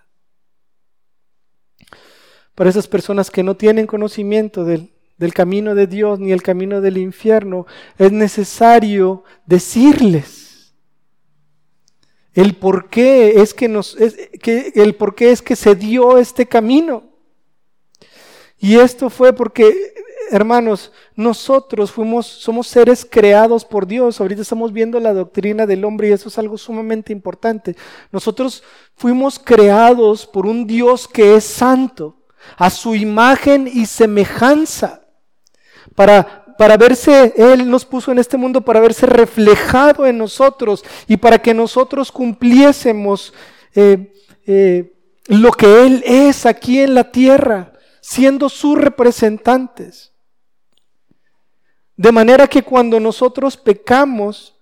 Para 2.55 2.71
esas 2.71 2.87
personas 2.87 3.29
que 3.29 3.43
no 3.43 3.55
tienen 3.55 3.85
conocimiento 3.85 4.65
del, 4.65 4.91
del 5.17 5.33
camino 5.33 5.75
de 5.75 5.85
Dios 5.85 6.19
ni 6.19 6.31
el 6.31 6.41
camino 6.41 6.81
del 6.81 6.97
infierno, 6.97 7.67
es 7.99 8.11
necesario 8.11 9.23
decirles 9.45 10.73
el 12.33 12.55
por 12.55 12.89
qué 12.89 13.41
es 13.41 13.53
que 13.53 13.67
nos 13.67 13.95
que 14.41 14.71
el 14.75 14.95
por 14.95 15.13
qué 15.13 15.31
es 15.31 15.41
que 15.41 15.55
se 15.55 15.75
dio 15.75 16.17
este 16.17 16.47
camino. 16.47 17.03
Y 18.57 18.77
esto 18.77 19.11
fue 19.11 19.33
porque 19.33 19.93
hermanos, 20.31 20.91
nosotros 21.15 21.91
fuimos, 21.91 22.25
somos 22.25 22.67
seres 22.67 23.07
creados 23.09 23.65
por 23.65 23.87
Dios. 23.87 24.19
Ahorita 24.19 24.41
estamos 24.41 24.73
viendo 24.73 24.99
la 24.99 25.13
doctrina 25.13 25.65
del 25.65 25.85
hombre 25.85 26.09
y 26.09 26.11
eso 26.11 26.29
es 26.29 26.37
algo 26.37 26.57
sumamente 26.57 27.13
importante. 27.13 27.75
Nosotros 28.11 28.63
fuimos 28.95 29.39
creados 29.39 30.25
por 30.25 30.45
un 30.45 30.67
Dios 30.67 31.07
que 31.07 31.35
es 31.35 31.43
santo, 31.43 32.17
a 32.57 32.69
su 32.69 32.95
imagen 32.95 33.69
y 33.71 33.85
semejanza, 33.85 35.01
para, 35.95 36.45
para 36.57 36.77
verse, 36.77 37.33
Él 37.37 37.69
nos 37.69 37.85
puso 37.85 38.11
en 38.11 38.19
este 38.19 38.37
mundo 38.37 38.61
para 38.61 38.79
verse 38.79 39.05
reflejado 39.05 40.05
en 40.05 40.17
nosotros 40.17 40.83
y 41.07 41.17
para 41.17 41.39
que 41.39 41.53
nosotros 41.53 42.11
cumpliésemos 42.11 43.33
eh, 43.73 44.13
eh, 44.45 44.93
lo 45.27 45.51
que 45.51 45.85
Él 45.85 46.03
es 46.05 46.45
aquí 46.45 46.79
en 46.79 46.93
la 46.93 47.11
tierra, 47.11 47.73
siendo 48.01 48.49
sus 48.49 48.77
representantes. 48.77 50.14
De 51.97 52.11
manera 52.11 52.47
que 52.47 52.61
cuando 52.61 52.99
nosotros 52.99 53.55
pecamos, 53.55 54.55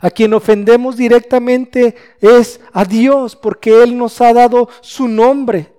a 0.00 0.10
quien 0.10 0.34
ofendemos 0.34 0.96
directamente 0.96 1.94
es 2.20 2.60
a 2.72 2.84
Dios, 2.84 3.34
porque 3.34 3.82
Él 3.82 3.96
nos 3.96 4.20
ha 4.20 4.32
dado 4.32 4.68
su 4.80 5.08
nombre. 5.08 5.72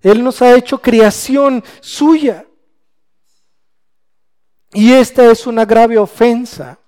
Él 0.00 0.22
nos 0.24 0.42
ha 0.42 0.54
hecho 0.54 0.80
creación 0.80 1.62
suya. 1.80 2.46
Y 4.72 4.92
esta 4.92 5.30
es 5.30 5.46
una 5.46 5.64
grave 5.64 5.98
ofensa 5.98 6.78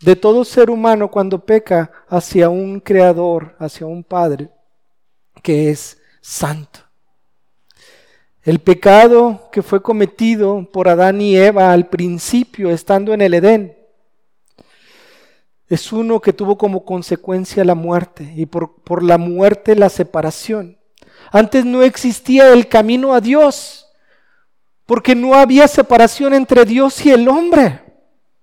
de 0.00 0.16
todo 0.16 0.44
ser 0.44 0.68
humano 0.68 1.10
cuando 1.10 1.44
peca 1.44 1.90
hacia 2.08 2.48
un 2.48 2.80
creador, 2.80 3.56
hacia 3.58 3.86
un 3.86 4.02
Padre 4.02 4.50
que 5.42 5.70
es 5.70 5.98
santo. 6.20 6.80
El 8.46 8.60
pecado 8.60 9.48
que 9.50 9.60
fue 9.60 9.82
cometido 9.82 10.68
por 10.72 10.88
Adán 10.88 11.20
y 11.20 11.36
Eva 11.36 11.72
al 11.72 11.88
principio, 11.88 12.70
estando 12.70 13.12
en 13.12 13.20
el 13.20 13.34
Edén, 13.34 13.76
es 15.68 15.92
uno 15.92 16.20
que 16.20 16.32
tuvo 16.32 16.56
como 16.56 16.84
consecuencia 16.84 17.64
la 17.64 17.74
muerte 17.74 18.32
y 18.36 18.46
por, 18.46 19.02
la 19.02 19.18
muerte 19.18 19.74
la 19.74 19.88
separación. 19.88 20.78
Antes 21.32 21.64
no 21.64 21.82
existía 21.82 22.52
el 22.52 22.68
camino 22.68 23.14
a 23.14 23.20
Dios, 23.20 23.88
porque 24.86 25.16
no 25.16 25.34
había 25.34 25.66
separación 25.66 26.32
entre 26.32 26.64
Dios 26.64 27.04
y 27.04 27.10
el 27.10 27.28
hombre. 27.28 27.80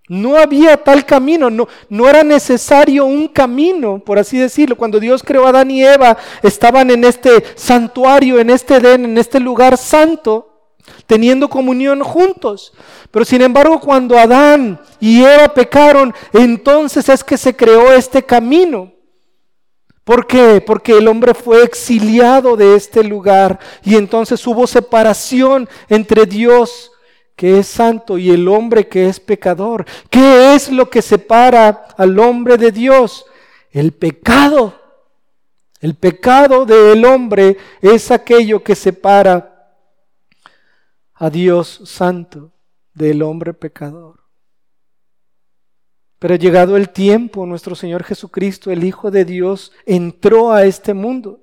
No 0.09 0.37
había 0.37 0.75
tal 0.77 1.05
camino, 1.05 1.49
no, 1.49 1.67
no 1.87 2.09
era 2.09 2.23
necesario 2.23 3.05
un 3.05 3.29
camino, 3.29 3.99
por 3.99 4.19
así 4.19 4.37
decirlo. 4.37 4.75
Cuando 4.75 4.99
Dios 4.99 5.23
creó 5.23 5.45
a 5.45 5.49
Adán 5.49 5.71
y 5.71 5.83
Eva, 5.83 6.17
estaban 6.41 6.91
en 6.91 7.05
este 7.05 7.43
santuario, 7.55 8.39
en 8.39 8.49
este 8.49 8.75
Edén, 8.75 9.05
en 9.05 9.17
este 9.17 9.39
lugar 9.39 9.77
santo, 9.77 10.53
teniendo 11.07 11.49
comunión 11.49 12.01
juntos. 12.01 12.73
Pero 13.11 13.23
sin 13.23 13.41
embargo, 13.41 13.79
cuando 13.79 14.17
Adán 14.17 14.79
y 14.99 15.23
Eva 15.23 15.53
pecaron, 15.53 16.13
entonces 16.33 17.07
es 17.07 17.23
que 17.23 17.37
se 17.37 17.55
creó 17.55 17.93
este 17.93 18.23
camino. 18.23 18.91
¿Por 20.03 20.27
qué? 20.27 20.61
Porque 20.65 20.97
el 20.97 21.07
hombre 21.07 21.33
fue 21.33 21.63
exiliado 21.63 22.57
de 22.57 22.75
este 22.75 23.05
lugar 23.05 23.57
y 23.85 23.95
entonces 23.95 24.45
hubo 24.45 24.67
separación 24.67 25.69
entre 25.87 26.25
Dios 26.25 26.91
que 27.35 27.59
es 27.59 27.67
santo 27.67 28.17
y 28.17 28.29
el 28.29 28.47
hombre 28.47 28.87
que 28.87 29.07
es 29.07 29.19
pecador. 29.19 29.85
¿Qué 30.09 30.55
es 30.55 30.71
lo 30.71 30.89
que 30.89 31.01
separa 31.01 31.87
al 31.97 32.17
hombre 32.19 32.57
de 32.57 32.71
Dios? 32.71 33.25
El 33.71 33.91
pecado. 33.91 34.79
El 35.79 35.95
pecado 35.95 36.65
del 36.65 37.03
hombre 37.05 37.57
es 37.81 38.11
aquello 38.11 38.63
que 38.63 38.75
separa 38.75 39.49
a 41.13 41.29
Dios 41.29 41.81
santo 41.85 42.51
del 42.93 43.21
hombre 43.21 43.53
pecador. 43.53 44.23
Pero 46.19 46.35
llegado 46.35 46.77
el 46.77 46.89
tiempo, 46.89 47.45
nuestro 47.45 47.75
Señor 47.75 48.03
Jesucristo, 48.03 48.71
el 48.71 48.85
Hijo 48.85 49.11
de 49.11 49.25
Dios, 49.25 49.73
entró 49.85 50.53
a 50.53 50.63
este 50.63 50.93
mundo, 50.93 51.41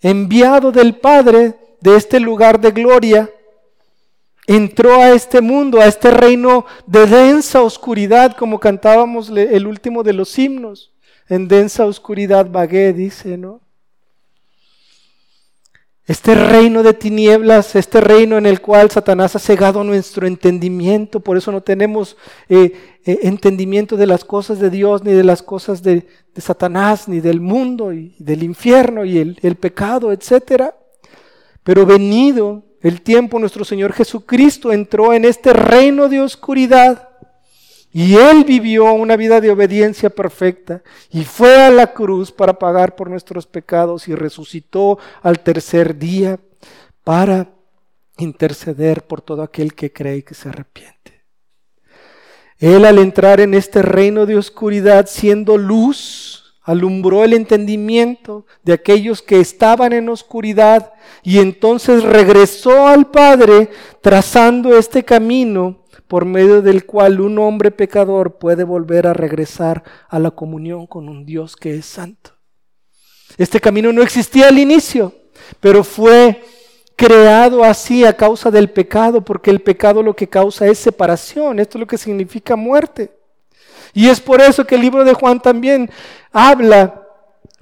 enviado 0.00 0.72
del 0.72 0.96
Padre 0.96 1.76
de 1.82 1.96
este 1.96 2.18
lugar 2.18 2.58
de 2.58 2.70
gloria 2.70 3.30
entró 4.46 4.94
a 5.00 5.10
este 5.10 5.40
mundo, 5.40 5.80
a 5.80 5.86
este 5.86 6.10
reino 6.10 6.66
de 6.86 7.06
densa 7.06 7.62
oscuridad, 7.62 8.36
como 8.36 8.58
cantábamos 8.58 9.30
el 9.30 9.66
último 9.66 10.02
de 10.02 10.12
los 10.12 10.38
himnos. 10.38 10.92
En 11.28 11.48
densa 11.48 11.86
oscuridad 11.86 12.50
vagué, 12.50 12.92
dice, 12.92 13.38
¿no? 13.38 13.60
Este 16.04 16.34
reino 16.34 16.82
de 16.82 16.94
tinieblas, 16.94 17.76
este 17.76 18.00
reino 18.00 18.36
en 18.36 18.44
el 18.44 18.60
cual 18.60 18.90
Satanás 18.90 19.36
ha 19.36 19.38
cegado 19.38 19.84
nuestro 19.84 20.26
entendimiento, 20.26 21.20
por 21.20 21.36
eso 21.36 21.52
no 21.52 21.60
tenemos 21.60 22.16
eh, 22.48 22.98
eh, 23.04 23.20
entendimiento 23.22 23.96
de 23.96 24.08
las 24.08 24.24
cosas 24.24 24.58
de 24.58 24.68
Dios, 24.68 25.04
ni 25.04 25.12
de 25.12 25.22
las 25.22 25.42
cosas 25.42 25.80
de, 25.82 26.08
Satanás, 26.36 27.08
ni 27.08 27.20
del 27.20 27.40
mundo, 27.40 27.92
y 27.92 28.16
del 28.18 28.42
infierno, 28.42 29.04
y 29.04 29.18
el, 29.18 29.38
el 29.42 29.54
pecado, 29.54 30.10
etc. 30.10 30.72
Pero 31.62 31.86
venido 31.86 32.64
el 32.82 33.00
tiempo 33.00 33.38
nuestro 33.38 33.64
Señor 33.64 33.92
Jesucristo 33.92 34.72
entró 34.72 35.12
en 35.12 35.24
este 35.24 35.52
reino 35.52 36.08
de 36.08 36.20
oscuridad 36.20 37.08
y 37.92 38.16
Él 38.16 38.44
vivió 38.44 38.92
una 38.92 39.16
vida 39.16 39.40
de 39.40 39.50
obediencia 39.50 40.10
perfecta 40.10 40.82
y 41.10 41.24
fue 41.24 41.62
a 41.62 41.70
la 41.70 41.92
cruz 41.92 42.32
para 42.32 42.58
pagar 42.58 42.96
por 42.96 43.10
nuestros 43.10 43.46
pecados 43.46 44.08
y 44.08 44.14
resucitó 44.14 44.98
al 45.22 45.40
tercer 45.40 45.98
día 45.98 46.40
para 47.04 47.50
interceder 48.16 49.06
por 49.06 49.20
todo 49.20 49.42
aquel 49.42 49.74
que 49.74 49.92
cree 49.92 50.18
y 50.18 50.22
que 50.22 50.34
se 50.34 50.48
arrepiente. 50.48 51.24
Él 52.58 52.84
al 52.84 52.98
entrar 52.98 53.40
en 53.40 53.54
este 53.54 53.82
reino 53.82 54.24
de 54.24 54.36
oscuridad 54.36 55.06
siendo 55.06 55.58
luz, 55.58 56.41
alumbró 56.62 57.24
el 57.24 57.32
entendimiento 57.32 58.46
de 58.62 58.72
aquellos 58.72 59.22
que 59.22 59.40
estaban 59.40 59.92
en 59.92 60.08
oscuridad 60.08 60.92
y 61.22 61.38
entonces 61.38 62.04
regresó 62.04 62.86
al 62.86 63.10
Padre 63.10 63.68
trazando 64.00 64.76
este 64.76 65.04
camino 65.04 65.82
por 66.06 66.24
medio 66.24 66.62
del 66.62 66.84
cual 66.84 67.20
un 67.20 67.38
hombre 67.38 67.70
pecador 67.70 68.38
puede 68.38 68.64
volver 68.64 69.06
a 69.06 69.14
regresar 69.14 69.82
a 70.08 70.18
la 70.18 70.30
comunión 70.30 70.86
con 70.86 71.08
un 71.08 71.24
Dios 71.24 71.56
que 71.56 71.74
es 71.74 71.86
santo. 71.86 72.32
Este 73.38 73.60
camino 73.60 73.92
no 73.92 74.02
existía 74.02 74.48
al 74.48 74.58
inicio, 74.58 75.14
pero 75.58 75.82
fue 75.82 76.42
creado 76.96 77.64
así 77.64 78.04
a 78.04 78.16
causa 78.16 78.50
del 78.50 78.70
pecado, 78.70 79.24
porque 79.24 79.50
el 79.50 79.62
pecado 79.62 80.02
lo 80.02 80.14
que 80.14 80.28
causa 80.28 80.66
es 80.66 80.78
separación, 80.78 81.58
esto 81.58 81.78
es 81.78 81.80
lo 81.80 81.86
que 81.86 81.98
significa 81.98 82.56
muerte. 82.56 83.10
Y 83.94 84.08
es 84.08 84.20
por 84.20 84.40
eso 84.40 84.66
que 84.66 84.74
el 84.74 84.80
libro 84.80 85.04
de 85.04 85.14
Juan 85.14 85.40
también 85.40 85.90
habla 86.32 87.02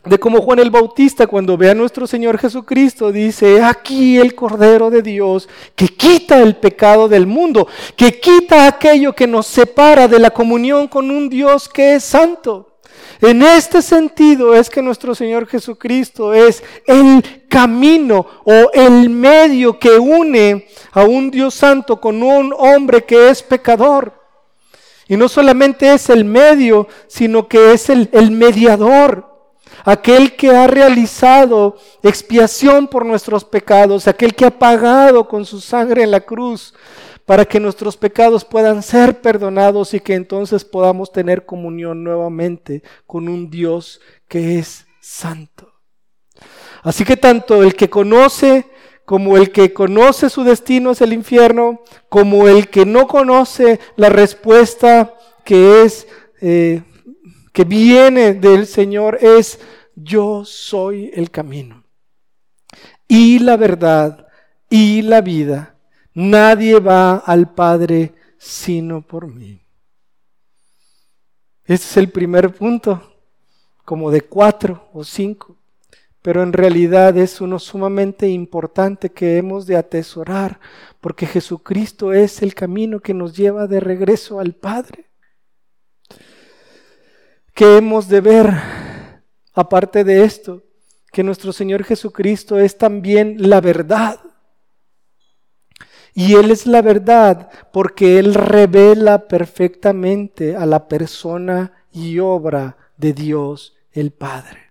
de 0.05 0.19
cómo 0.19 0.41
Juan 0.41 0.59
el 0.61 0.71
Bautista 0.71 1.27
cuando 1.27 1.59
ve 1.59 1.71
a 1.71 1.75
nuestro 1.75 2.07
Señor 2.07 2.39
Jesucristo 2.39 3.13
dice, 3.13 3.63
aquí 3.63 4.17
el 4.17 4.35
Cordero 4.35 4.89
de 4.89 5.03
Dios 5.03 5.49
que 5.77 5.89
quita 5.89 6.41
el 6.41 6.57
pecado 6.57 7.09
del 7.09 7.27
mundo, 7.27 7.69
que 7.97 8.19
quita 8.19 8.67
aquello 8.67 9.15
que 9.15 9.27
nos 9.27 9.47
separa 9.47 10.09
de 10.09 10.19
la 10.19 10.31
comunión 10.31 10.89
con 10.89 11.11
un 11.11 11.29
Dios 11.29 11.69
que 11.69 11.97
es 11.97 12.05
santo. 12.05 12.67
En 13.21 13.43
este 13.43 13.83
sentido 13.83 14.55
es 14.55 14.71
que 14.71 14.81
nuestro 14.81 15.15
Señor 15.15 15.47
Jesucristo 15.47 16.33
es 16.33 16.63
el 16.87 17.45
camino 17.49 18.27
o 18.45 18.71
el 18.73 19.11
medio 19.11 19.79
que 19.79 19.99
une 19.99 20.67
a 20.93 21.05
un 21.05 21.31
Dios 21.31 21.55
santo 21.55 22.01
con 22.01 22.23
un 22.23 22.55
hombre 22.57 23.05
que 23.05 23.29
es 23.29 23.43
pecador. 23.43 24.20
Y 25.11 25.17
no 25.17 25.29
solamente 25.29 25.93
es 25.93 26.09
el 26.09 26.25
medio, 26.25 26.87
sino 27.09 27.49
que 27.49 27.73
es 27.73 27.91
el, 27.91 28.31
mediador 28.31 29.27
aquel 29.85 30.37
que 30.37 30.51
ha 30.51 30.69
realizado 30.69 31.77
expiación 32.05 32.87
por 32.87 33.05
nuestros 33.05 33.45
pecados, 33.45 34.07
aquel 34.07 34.37
que 34.37 34.45
ha 34.45 34.57
pagado 34.57 35.27
con 35.27 35.45
su 35.45 35.61
sangre 35.61 36.05
en 36.05 36.13
la 36.13 36.21
cruz 36.21 36.75
para 37.27 37.45
que 37.45 37.59
nuestros 37.59 37.97
pecados 37.97 38.45
puedan 38.45 38.85
ser 38.85 39.21
perdonados 39.21 39.95
y 39.95 39.99
que 39.99 40.15
entonces 40.15 40.65
podamos 40.65 41.11
tener 41.11 41.45
comunión 41.45 42.05
nuevamente 42.05 42.85
con 43.05 43.29
un 43.29 43.51
Dios 43.51 44.01
que 44.29 44.61
es 44.61 44.87
santo. 45.01 45.73
Así 46.85 47.05
que 47.05 47.17
tanto 47.17 47.65
el 47.65 47.75
que 47.75 47.91
conoce 47.91 48.71
como 49.11 49.37
el 49.37 49.51
que 49.51 49.73
conoce 49.73 50.31
su 50.31 50.45
destino 50.45 50.93
es 50.93 51.01
el 51.01 51.13
infierno, 51.13 51.83
como 52.09 52.47
el 52.47 52.69
que 52.69 52.87
no 52.87 53.09
conoce 53.09 53.81
la 53.97 54.09
respuesta 54.09 55.17
que 55.45 55.83
es 55.83 56.07
eh, 56.41 56.85
que 57.53 57.65
viene 57.65 58.35
del 58.35 58.69
Señor 58.69 59.19
es 59.21 59.59
yo 59.97 60.45
soy 60.45 61.11
el 61.13 61.33
camino 61.33 61.83
y 63.09 63.41
la 63.41 63.57
verdad 63.57 64.29
y 64.69 65.03
la 65.03 65.23
vida. 65.23 65.75
Nadie 66.15 66.79
va 66.79 67.17
al 67.17 67.53
Padre 67.53 68.15
sino 68.39 69.05
por 69.05 69.27
mí. 69.27 69.61
Ese 71.65 71.85
es 71.85 71.97
el 71.97 72.11
primer 72.11 72.55
punto, 72.55 73.17
como 73.85 74.09
de 74.13 74.21
cuatro 74.21 74.89
o 74.93 75.03
cinco, 75.03 75.60
pero 76.23 76.43
en 76.43 76.53
realidad 76.53 77.17
es 77.17 77.41
uno 77.41 77.59
sumamente 77.59 78.29
importante 78.29 79.11
que 79.11 79.39
hemos 79.39 79.67
de 79.67 79.77
atesorar, 79.77 80.61
porque 81.01 81.27
Jesucristo 81.27 82.13
es 82.13 82.43
el 82.43 82.55
camino 82.55 83.01
que 83.01 83.15
nos 83.15 83.37
lleva 83.37 83.67
de 83.67 83.81
regreso 83.81 84.39
al 84.39 84.53
Padre. 84.53 85.07
¿Qué 87.55 87.79
hemos 87.79 88.09
de 88.09 88.21
ver 88.21 88.55
aparte 89.55 90.05
de 90.05 90.25
esto? 90.25 90.63
Que 91.11 91.23
nuestro 91.23 91.53
Señor 91.53 91.85
Jesucristo 91.85 92.59
es 92.59 92.77
también 92.77 93.37
la 93.49 93.61
verdad. 93.61 94.21
Y 96.15 96.35
Él 96.35 96.51
es 96.51 96.67
la 96.67 96.83
verdad 96.83 97.51
porque 97.73 98.19
Él 98.19 98.35
revela 98.35 99.27
perfectamente 99.27 100.55
a 100.55 100.67
la 100.67 100.87
persona 100.89 101.73
y 101.93 102.19
obra 102.19 102.77
de 102.97 103.13
Dios 103.13 103.77
el 103.93 104.11
Padre. 104.11 104.70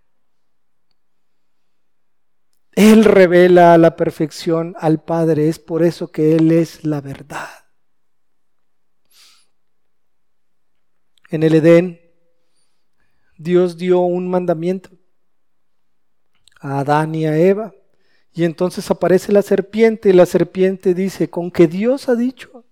Él 2.74 3.04
revela 3.04 3.74
a 3.74 3.78
la 3.78 3.96
perfección 3.96 4.76
al 4.80 5.04
Padre, 5.04 5.50
es 5.50 5.60
por 5.60 5.84
eso 5.84 6.12
que 6.12 6.36
Él 6.36 6.52
es 6.52 6.84
la 6.84 7.02
verdad. 7.02 7.50
En 11.30 11.44
el 11.44 11.56
Edén, 11.56 12.00
Dios 13.38 13.78
dio 13.78 14.00
un 14.02 14.30
mandamiento 14.30 14.90
a 16.60 16.80
Adán 16.80 17.16
y 17.16 17.26
a 17.26 17.38
Eva. 17.38 17.74
Y 18.32 18.44
entonces 18.44 18.90
aparece 18.92 19.32
la 19.32 19.42
serpiente 19.42 20.10
y 20.10 20.14
la 20.14 20.26
serpiente 20.26 20.94
dice, 20.94 21.30
con 21.30 21.52
que 21.52 21.68
Dios 21.68 22.10
ha 22.10 22.16
dicho, 22.16 22.66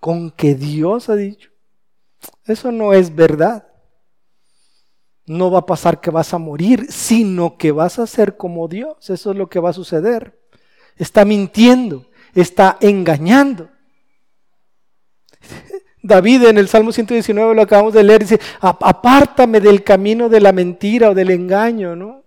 con 0.00 0.30
que 0.30 0.54
Dios 0.54 1.08
ha 1.08 1.16
dicho. 1.16 1.50
Eso 2.44 2.72
no 2.72 2.92
es 2.92 3.14
verdad. 3.14 3.69
No 5.26 5.50
va 5.50 5.60
a 5.60 5.66
pasar 5.66 6.00
que 6.00 6.10
vas 6.10 6.34
a 6.34 6.38
morir, 6.38 6.86
sino 6.90 7.56
que 7.56 7.72
vas 7.72 7.98
a 7.98 8.06
ser 8.06 8.36
como 8.36 8.68
Dios. 8.68 9.10
Eso 9.10 9.30
es 9.30 9.36
lo 9.36 9.48
que 9.48 9.60
va 9.60 9.70
a 9.70 9.74
suceder. 9.74 10.38
Está 10.96 11.24
mintiendo, 11.24 12.06
está 12.34 12.76
engañando. 12.80 13.70
David 16.02 16.44
en 16.44 16.58
el 16.58 16.68
Salmo 16.68 16.92
119 16.92 17.54
lo 17.54 17.62
acabamos 17.62 17.92
de 17.92 18.02
leer, 18.02 18.22
dice, 18.22 18.40
apártame 18.60 19.60
del 19.60 19.84
camino 19.84 20.28
de 20.28 20.40
la 20.40 20.52
mentira 20.52 21.10
o 21.10 21.14
del 21.14 21.30
engaño, 21.30 21.94
¿no? 21.94 22.24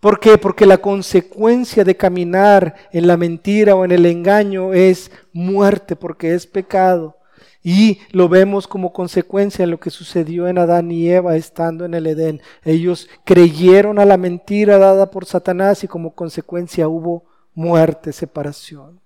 ¿Por 0.00 0.18
qué? 0.18 0.38
Porque 0.38 0.64
la 0.64 0.78
consecuencia 0.78 1.84
de 1.84 1.96
caminar 1.96 2.74
en 2.90 3.06
la 3.06 3.18
mentira 3.18 3.74
o 3.74 3.84
en 3.84 3.92
el 3.92 4.06
engaño 4.06 4.72
es 4.72 5.10
muerte, 5.34 5.94
porque 5.94 6.34
es 6.34 6.46
pecado. 6.46 7.18
Y 7.62 8.00
lo 8.10 8.28
vemos 8.28 8.66
como 8.66 8.92
consecuencia 8.92 9.64
en 9.64 9.70
lo 9.70 9.80
que 9.80 9.90
sucedió 9.90 10.48
en 10.48 10.58
Adán 10.58 10.90
y 10.90 11.10
Eva 11.10 11.36
estando 11.36 11.84
en 11.84 11.94
el 11.94 12.06
Edén. 12.06 12.40
Ellos 12.64 13.08
creyeron 13.24 13.98
a 13.98 14.06
la 14.06 14.16
mentira 14.16 14.78
dada 14.78 15.10
por 15.10 15.26
Satanás 15.26 15.84
y 15.84 15.88
como 15.88 16.14
consecuencia 16.14 16.88
hubo 16.88 17.24
muerte, 17.54 18.12
separación. 18.12 19.00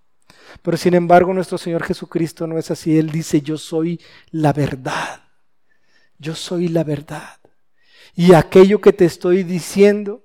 Pero 0.62 0.76
sin 0.76 0.94
embargo 0.94 1.34
nuestro 1.34 1.58
Señor 1.58 1.82
Jesucristo 1.82 2.46
no 2.46 2.58
es 2.58 2.70
así. 2.70 2.96
Él 2.96 3.10
dice, 3.10 3.40
yo 3.40 3.58
soy 3.58 4.00
la 4.30 4.52
verdad. 4.52 5.22
Yo 6.18 6.34
soy 6.36 6.68
la 6.68 6.84
verdad. 6.84 7.40
Y 8.14 8.34
aquello 8.34 8.80
que 8.80 8.92
te 8.92 9.04
estoy 9.04 9.42
diciendo 9.42 10.24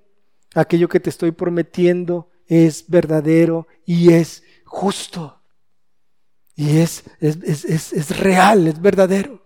aquello 0.55 0.89
que 0.89 0.99
te 0.99 1.09
estoy 1.09 1.32
prometiendo 1.32 2.30
es 2.47 2.86
verdadero 2.88 3.67
y 3.86 4.13
es 4.13 4.43
justo. 4.65 5.38
Y 6.60 6.80
es, 6.80 7.05
es, 7.22 8.20
real, 8.20 8.68
es 8.68 8.82
verdadero. 8.82 9.41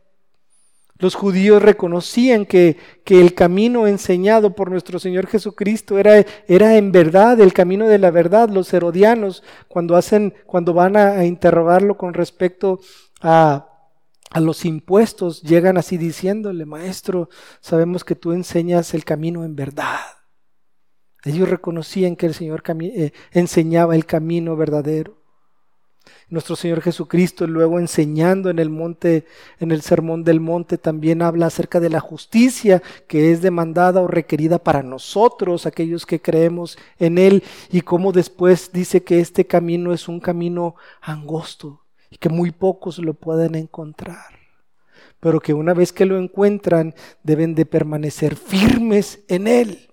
Los 0.97 1.14
judíos 1.14 1.61
reconocían 1.61 2.47
que, 2.47 2.78
que, 3.05 3.22
el 3.22 3.36
camino 3.36 3.86
enseñado 3.86 4.55
por 4.55 4.72
nuestro 4.72 4.97
Señor 4.97 5.28
Jesucristo 5.28 5.99
era, 5.99 6.26
era, 6.47 6.76
en 6.76 6.91
verdad 6.91 7.39
el 7.39 7.53
camino 7.53 7.88
de 7.88 7.99
la 7.99 8.09
verdad. 8.09 8.49
Los 8.49 8.74
herodianos, 8.74 9.43
cuando, 9.68 9.95
hacen, 9.95 10.34
cuando 10.47 10.74
van 10.74 10.97
a, 10.97 11.24
interrogarlo 11.24 11.97
con 11.97 12.16
respecto 12.16 12.80
a, 13.22 13.68
a 14.32 14.39
los 14.39 14.66
impuestos, 14.66 15.43
llegan 15.43 15.78
así 15.78 15.97
diciéndole, 15.97 16.66
Maestro, 16.66 17.30
sabemos 17.61 18.03
que 18.03 18.16
tú 18.16 18.32
enseñas 18.32 18.95
el 18.95 19.05
camino 19.05 19.45
en 19.45 19.55
verdad. 19.55 19.99
Ellos 21.24 21.47
reconocían 21.47 22.16
que 22.16 22.26
el 22.26 22.34
Señor 22.34 22.64
eh, 22.82 23.11
enseñaba 23.34 23.93
el 23.93 24.07
camino 24.07 24.55
verdadero. 24.55 25.22
Nuestro 26.34 26.55
Señor 26.55 26.81
Jesucristo 26.81 27.45
luego 27.45 27.77
enseñando 27.77 28.49
en 28.49 28.57
el 28.57 28.71
monte, 28.71 29.27
en 29.59 29.69
el 29.69 29.84
sermón 29.84 30.23
del 30.23 30.39
monte, 30.39 30.79
también 30.79 31.21
habla 31.21 31.45
acerca 31.45 31.79
de 31.79 31.91
la 31.91 31.99
justicia 31.99 32.81
que 33.07 33.31
es 33.31 33.43
demandada 33.43 34.01
o 34.01 34.07
requerida 34.07 34.57
para 34.57 34.81
nosotros, 34.81 35.67
aquellos 35.67 36.07
que 36.07 36.19
creemos 36.19 36.75
en 36.97 37.19
Él, 37.19 37.43
y 37.71 37.81
cómo 37.81 38.11
después 38.11 38.71
dice 38.73 39.03
que 39.03 39.19
este 39.19 39.45
camino 39.45 39.93
es 39.93 40.07
un 40.07 40.19
camino 40.19 40.73
angosto 41.01 41.84
y 42.09 42.17
que 42.17 42.29
muy 42.29 42.49
pocos 42.49 42.97
lo 42.97 43.13
pueden 43.13 43.53
encontrar, 43.53 44.34
pero 45.19 45.39
que 45.39 45.53
una 45.53 45.75
vez 45.75 45.93
que 45.93 46.07
lo 46.07 46.17
encuentran 46.17 46.95
deben 47.21 47.53
de 47.53 47.67
permanecer 47.67 48.36
firmes 48.36 49.19
en 49.27 49.45
Él. 49.45 49.92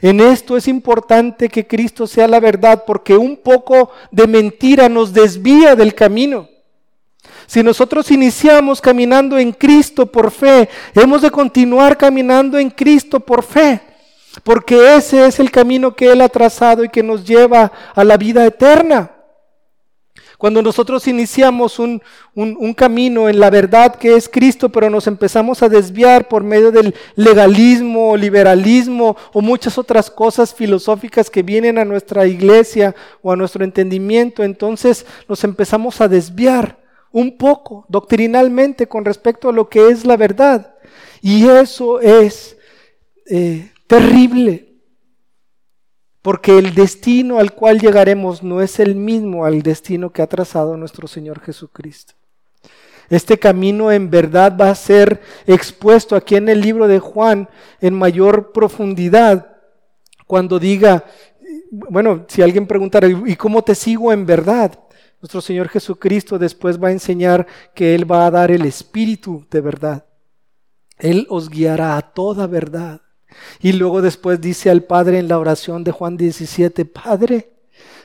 En 0.00 0.20
esto 0.20 0.56
es 0.56 0.68
importante 0.68 1.48
que 1.48 1.66
Cristo 1.66 2.06
sea 2.06 2.28
la 2.28 2.40
verdad 2.40 2.84
porque 2.86 3.16
un 3.16 3.36
poco 3.36 3.90
de 4.10 4.26
mentira 4.26 4.88
nos 4.88 5.12
desvía 5.12 5.76
del 5.76 5.94
camino. 5.94 6.48
Si 7.46 7.62
nosotros 7.62 8.10
iniciamos 8.10 8.80
caminando 8.80 9.38
en 9.38 9.52
Cristo 9.52 10.06
por 10.06 10.30
fe, 10.30 10.68
hemos 10.94 11.22
de 11.22 11.30
continuar 11.30 11.96
caminando 11.96 12.58
en 12.58 12.70
Cristo 12.70 13.20
por 13.20 13.42
fe, 13.42 13.80
porque 14.42 14.96
ese 14.96 15.26
es 15.26 15.38
el 15.40 15.50
camino 15.50 15.94
que 15.94 16.10
Él 16.10 16.20
ha 16.20 16.28
trazado 16.28 16.84
y 16.84 16.88
que 16.88 17.02
nos 17.02 17.24
lleva 17.24 17.70
a 17.94 18.04
la 18.04 18.16
vida 18.16 18.44
eterna. 18.46 19.13
Cuando 20.44 20.60
nosotros 20.60 21.08
iniciamos 21.08 21.78
un, 21.78 22.02
camino 22.76 23.30
en 23.30 23.40
la 23.40 23.48
verdad 23.48 23.94
que 23.94 24.14
es 24.14 24.28
Cristo, 24.28 24.68
pero 24.68 24.90
nos 24.90 25.06
empezamos 25.06 25.62
a 25.62 25.70
desviar 25.70 26.28
por 26.28 26.44
medio 26.44 26.70
del 26.70 26.94
legalismo, 27.16 28.14
liberalismo 28.14 29.16
o 29.32 29.40
muchas 29.40 29.78
otras 29.78 30.10
cosas 30.10 30.52
filosóficas 30.52 31.30
que 31.30 31.42
vienen 31.42 31.78
a 31.78 31.86
nuestra 31.86 32.26
iglesia 32.26 32.94
o 33.22 33.32
a 33.32 33.36
nuestro 33.36 33.64
entendimiento, 33.64 34.44
entonces 34.44 35.06
nos 35.30 35.42
empezamos 35.44 36.02
a 36.02 36.08
desviar 36.08 36.78
un 37.10 37.38
poco 37.38 37.86
doctrinalmente 37.88 38.86
con 38.86 39.06
respecto 39.06 39.48
a 39.48 39.52
lo 39.52 39.70
que 39.70 39.88
es 39.88 40.04
la 40.04 40.18
verdad. 40.18 40.74
Y 41.22 41.48
eso 41.48 42.00
es 42.00 42.58
eh, 43.30 43.70
terrible. 43.86 44.73
Porque 46.24 46.56
el 46.56 46.74
destino 46.74 47.38
al 47.38 47.52
cual 47.52 47.78
llegaremos 47.78 48.42
no 48.42 48.62
es 48.62 48.80
el 48.80 48.94
mismo 48.94 49.44
al 49.44 49.60
destino 49.60 50.10
que 50.10 50.22
ha 50.22 50.26
trazado 50.26 50.74
nuestro 50.74 51.06
Señor 51.06 51.38
Jesucristo. 51.40 52.14
Este 53.10 53.38
camino 53.38 53.92
en 53.92 54.08
verdad 54.08 54.56
va 54.58 54.70
a 54.70 54.74
ser 54.74 55.20
expuesto 55.46 56.16
aquí 56.16 56.36
en 56.36 56.48
el 56.48 56.62
libro 56.62 56.88
de 56.88 56.98
Juan 56.98 57.50
en 57.78 57.92
mayor 57.92 58.52
profundidad 58.52 59.58
cuando 60.26 60.58
diga, 60.58 61.04
bueno, 61.70 62.24
si 62.26 62.40
alguien 62.40 62.66
preguntara, 62.66 63.06
¿y 63.06 63.36
cómo 63.36 63.60
te 63.60 63.74
sigo 63.74 64.10
en 64.10 64.24
verdad? 64.24 64.78
Nuestro 65.20 65.42
Señor 65.42 65.68
Jesucristo 65.68 66.38
después 66.38 66.82
va 66.82 66.88
a 66.88 66.92
enseñar 66.92 67.46
que 67.74 67.94
Él 67.94 68.10
va 68.10 68.24
a 68.24 68.30
dar 68.30 68.50
el 68.50 68.64
Espíritu 68.64 69.44
de 69.50 69.60
verdad. 69.60 70.06
Él 70.96 71.26
os 71.28 71.50
guiará 71.50 71.98
a 71.98 72.02
toda 72.14 72.46
verdad. 72.46 73.02
Y 73.60 73.72
luego 73.72 74.02
después 74.02 74.40
dice 74.40 74.70
al 74.70 74.82
Padre 74.82 75.18
en 75.18 75.28
la 75.28 75.38
oración 75.38 75.84
de 75.84 75.92
Juan 75.92 76.16
17, 76.16 76.84
Padre, 76.84 77.50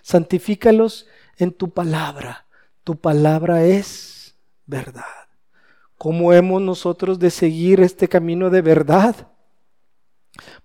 santifícalos 0.02 1.08
en 1.38 1.52
tu 1.52 1.70
palabra. 1.70 2.46
Tu 2.84 2.96
palabra 2.96 3.66
es 3.66 4.36
verdad. 4.66 5.04
¿Cómo 5.98 6.32
hemos 6.34 6.62
nosotros 6.62 7.20
de 7.20 7.30
seguir 7.30 7.82
este 7.82 8.08
camino 8.08 8.50
de 8.50 8.62
verdad? 8.62 9.16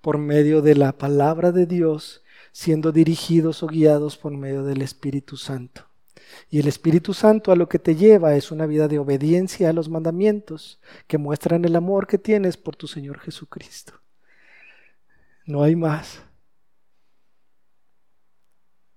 Por 0.01 0.19
medio 0.19 0.63
de 0.63 0.77
la 0.77 0.93
palabra 0.97 1.51
de 1.51 1.67
Dios, 1.67 2.23
siendo 2.53 2.93
dirigidos 2.93 3.63
o 3.63 3.67
guiados 3.67 4.17
por 4.17 4.33
medio 4.33 4.63
del 4.63 4.81
Espíritu 4.83 5.37
Santo. 5.37 5.89
Y 6.49 6.61
el 6.61 6.69
Espíritu 6.69 7.15
Santo 7.15 7.51
a 7.51 7.57
lo 7.57 7.69
que 7.69 7.79
te 7.79 7.97
lleva 7.97 8.37
es 8.37 8.53
una 8.53 8.67
vida 8.67 8.87
de 8.87 8.99
obediencia 8.99 9.71
a 9.71 9.73
los 9.73 9.89
mandamientos 9.89 10.81
que 11.07 11.19
muestran 11.19 11.65
el 11.65 11.77
amor 11.77 12.07
que 12.07 12.19
tienes 12.19 12.57
por 12.57 12.77
tu 12.77 12.87
Señor 12.87 13.19
Jesucristo. 13.19 13.95
No 15.47 15.63
hay 15.63 15.77
más. 15.77 16.23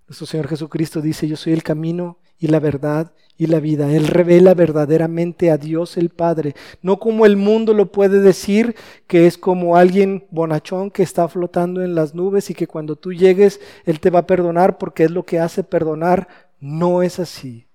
Nuestro 0.07 0.25
Señor 0.25 0.47
Jesucristo 0.47 1.01
dice, 1.01 1.27
yo 1.27 1.35
soy 1.35 1.51
el 1.51 1.63
camino 1.63 2.19
y 2.39 2.47
la 2.47 2.61
verdad 2.61 3.11
y 3.37 3.47
la 3.47 3.59
vida. 3.59 3.91
Él 3.91 4.07
revela 4.07 4.53
verdaderamente 4.53 5.51
a 5.51 5.57
Dios 5.57 5.97
el 5.97 6.09
Padre, 6.09 6.55
no 6.81 6.97
como 6.97 7.25
el 7.25 7.35
mundo 7.35 7.73
lo 7.73 7.91
puede 7.91 8.21
decir, 8.21 8.75
que 9.05 9.27
es 9.27 9.37
como 9.37 9.75
alguien 9.75 10.25
bonachón 10.31 10.91
que 10.91 11.03
está 11.03 11.27
flotando 11.27 11.83
en 11.83 11.93
las 11.93 12.15
nubes 12.15 12.49
y 12.49 12.53
que 12.53 12.67
cuando 12.67 12.95
tú 12.95 13.11
llegues, 13.11 13.59
Él 13.83 13.99
te 13.99 14.09
va 14.09 14.19
a 14.19 14.27
perdonar 14.27 14.77
porque 14.77 15.03
es 15.03 15.11
lo 15.11 15.25
que 15.25 15.39
hace 15.39 15.63
perdonar. 15.63 16.29
No 16.59 17.03
es 17.03 17.19
así. 17.19 17.66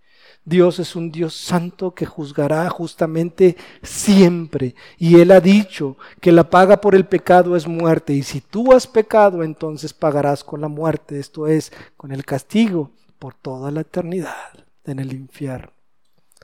Dios 0.45 0.81
es 0.81 0.97
un 0.97 1.13
Dios 1.13 1.35
santo 1.35 1.95
que 1.95 2.05
juzgará 2.05 2.69
justamente 2.69 3.57
siempre. 3.83 4.75
Y 4.99 5.21
Él 5.21 5.31
ha 5.31 5.41
dicho 5.41 5.97
que 6.21 6.33
la 6.33 6.51
paga 6.51 6.81
por 6.81 6.95
el 6.97 7.07
pecado 7.07 7.55
es 7.55 7.69
muerte. 7.69 8.13
Y 8.13 8.23
si 8.23 8.41
tú 8.41 8.73
has 8.73 8.87
pecado, 8.87 9.45
entonces 9.45 9.93
pagarás 9.95 10.43
con 10.43 10.61
la 10.61 10.69
muerte. 10.69 11.21
Esto 11.21 11.47
es, 11.47 11.73
con 11.97 12.11
el 12.11 12.25
castigo 12.25 12.91
por 13.21 13.35
toda 13.35 13.71
la 13.71 13.83
eternidad 13.83 14.67
en 14.85 14.99
el 14.99 15.13
infierno. 15.13 15.73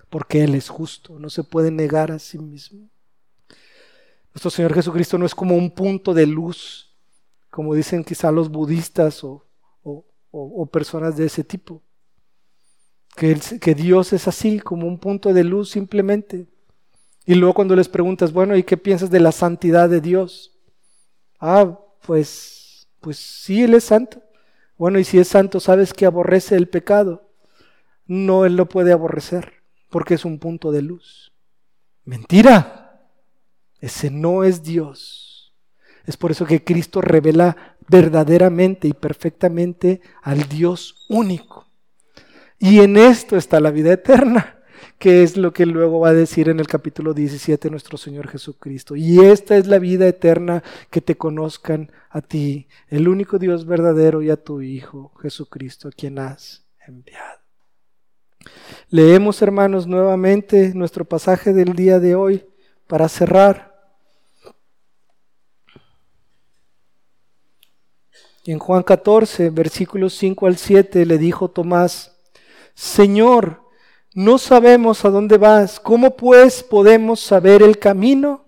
Porque 0.08 0.44
Él 0.44 0.54
es 0.54 0.68
justo, 0.68 1.18
no 1.18 1.28
se 1.28 1.42
puede 1.42 1.72
negar 1.72 2.12
a 2.12 2.20
sí 2.20 2.38
mismo. 2.38 2.88
Nuestro 4.32 4.50
Señor 4.50 4.74
Jesucristo 4.74 5.18
no 5.18 5.26
es 5.26 5.34
como 5.34 5.56
un 5.56 5.72
punto 5.72 6.14
de 6.14 6.26
luz, 6.26 6.94
como 7.50 7.74
dicen 7.74 8.04
quizá 8.04 8.30
los 8.30 8.48
budistas 8.48 9.24
o, 9.24 9.44
o 10.30 10.66
personas 10.66 11.16
de 11.16 11.26
ese 11.26 11.42
tipo 11.42 11.82
que, 13.18 13.74
Dios 13.74 14.12
es 14.12 14.28
así, 14.28 14.60
como 14.60 14.86
un 14.86 14.98
punto 14.98 15.32
de 15.32 15.42
luz 15.42 15.70
simplemente. 15.70 16.46
Y 17.26 17.34
luego 17.34 17.54
cuando 17.54 17.74
les 17.74 17.88
preguntas, 17.88 18.32
bueno, 18.32 18.56
¿y 18.56 18.62
qué 18.62 18.76
piensas 18.76 19.10
de 19.10 19.20
la 19.20 19.32
santidad 19.32 19.88
de 19.88 20.00
Dios? 20.00 20.56
Ah, 21.40 21.78
pues, 22.06 22.86
pues 23.00 23.18
sí, 23.18 23.64
Él 23.64 23.74
es 23.74 23.84
santo. 23.84 24.22
Bueno, 24.76 24.98
y 24.98 25.04
si 25.04 25.18
es 25.18 25.28
santo, 25.28 25.58
¿sabes 25.58 25.92
que 25.92 26.06
aborrece 26.06 26.54
el 26.54 26.68
pecado? 26.68 27.28
No, 28.06 28.44
Él 28.44 28.56
lo 28.56 28.68
puede 28.68 28.92
aborrecer, 28.92 29.52
porque 29.90 30.14
es 30.14 30.24
un 30.24 30.38
punto 30.38 30.70
de 30.70 30.82
luz. 30.82 31.32
Mentira. 32.04 33.02
Ese 33.80 34.10
no 34.10 34.44
es 34.44 34.62
Dios. 34.62 35.52
Es 36.06 36.16
por 36.16 36.30
eso 36.30 36.46
que 36.46 36.64
Cristo 36.64 37.00
revela 37.00 37.76
verdaderamente 37.88 38.88
y 38.88 38.92
perfectamente 38.92 40.00
al 40.22 40.48
Dios 40.48 41.06
único. 41.08 41.57
Y 42.58 42.80
en 42.80 42.96
esto 42.96 43.36
está 43.36 43.60
la 43.60 43.70
vida 43.70 43.92
eterna, 43.92 44.58
que 44.98 45.22
es 45.22 45.36
lo 45.36 45.52
que 45.52 45.64
luego 45.64 46.00
va 46.00 46.08
a 46.08 46.14
decir 46.14 46.48
en 46.48 46.58
el 46.58 46.66
capítulo 46.66 47.14
17 47.14 47.70
nuestro 47.70 47.96
Señor 47.96 48.28
Jesucristo. 48.28 48.96
Y 48.96 49.20
esta 49.20 49.56
es 49.56 49.68
la 49.68 49.78
vida 49.78 50.08
eterna, 50.08 50.64
que 50.90 51.00
te 51.00 51.16
conozcan 51.16 51.92
a 52.10 52.20
ti, 52.20 52.66
el 52.88 53.06
único 53.06 53.38
Dios 53.38 53.64
verdadero, 53.64 54.22
y 54.22 54.30
a 54.30 54.42
tu 54.42 54.60
Hijo 54.60 55.12
Jesucristo, 55.22 55.88
a 55.88 55.92
quien 55.92 56.18
has 56.18 56.66
enviado. 56.84 57.38
Leemos, 58.90 59.40
hermanos, 59.42 59.86
nuevamente 59.86 60.72
nuestro 60.74 61.04
pasaje 61.04 61.52
del 61.52 61.74
día 61.74 62.00
de 62.00 62.14
hoy 62.16 62.44
para 62.88 63.08
cerrar. 63.08 63.68
En 68.44 68.58
Juan 68.58 68.82
14, 68.82 69.50
versículos 69.50 70.14
5 70.14 70.46
al 70.46 70.56
7, 70.56 71.04
le 71.04 71.18
dijo 71.18 71.50
Tomás, 71.50 72.17
Señor, 72.78 73.64
no 74.14 74.38
sabemos 74.38 75.04
a 75.04 75.10
dónde 75.10 75.36
vas, 75.36 75.80
¿cómo 75.80 76.16
pues 76.16 76.62
podemos 76.62 77.18
saber 77.18 77.60
el 77.60 77.80
camino? 77.80 78.46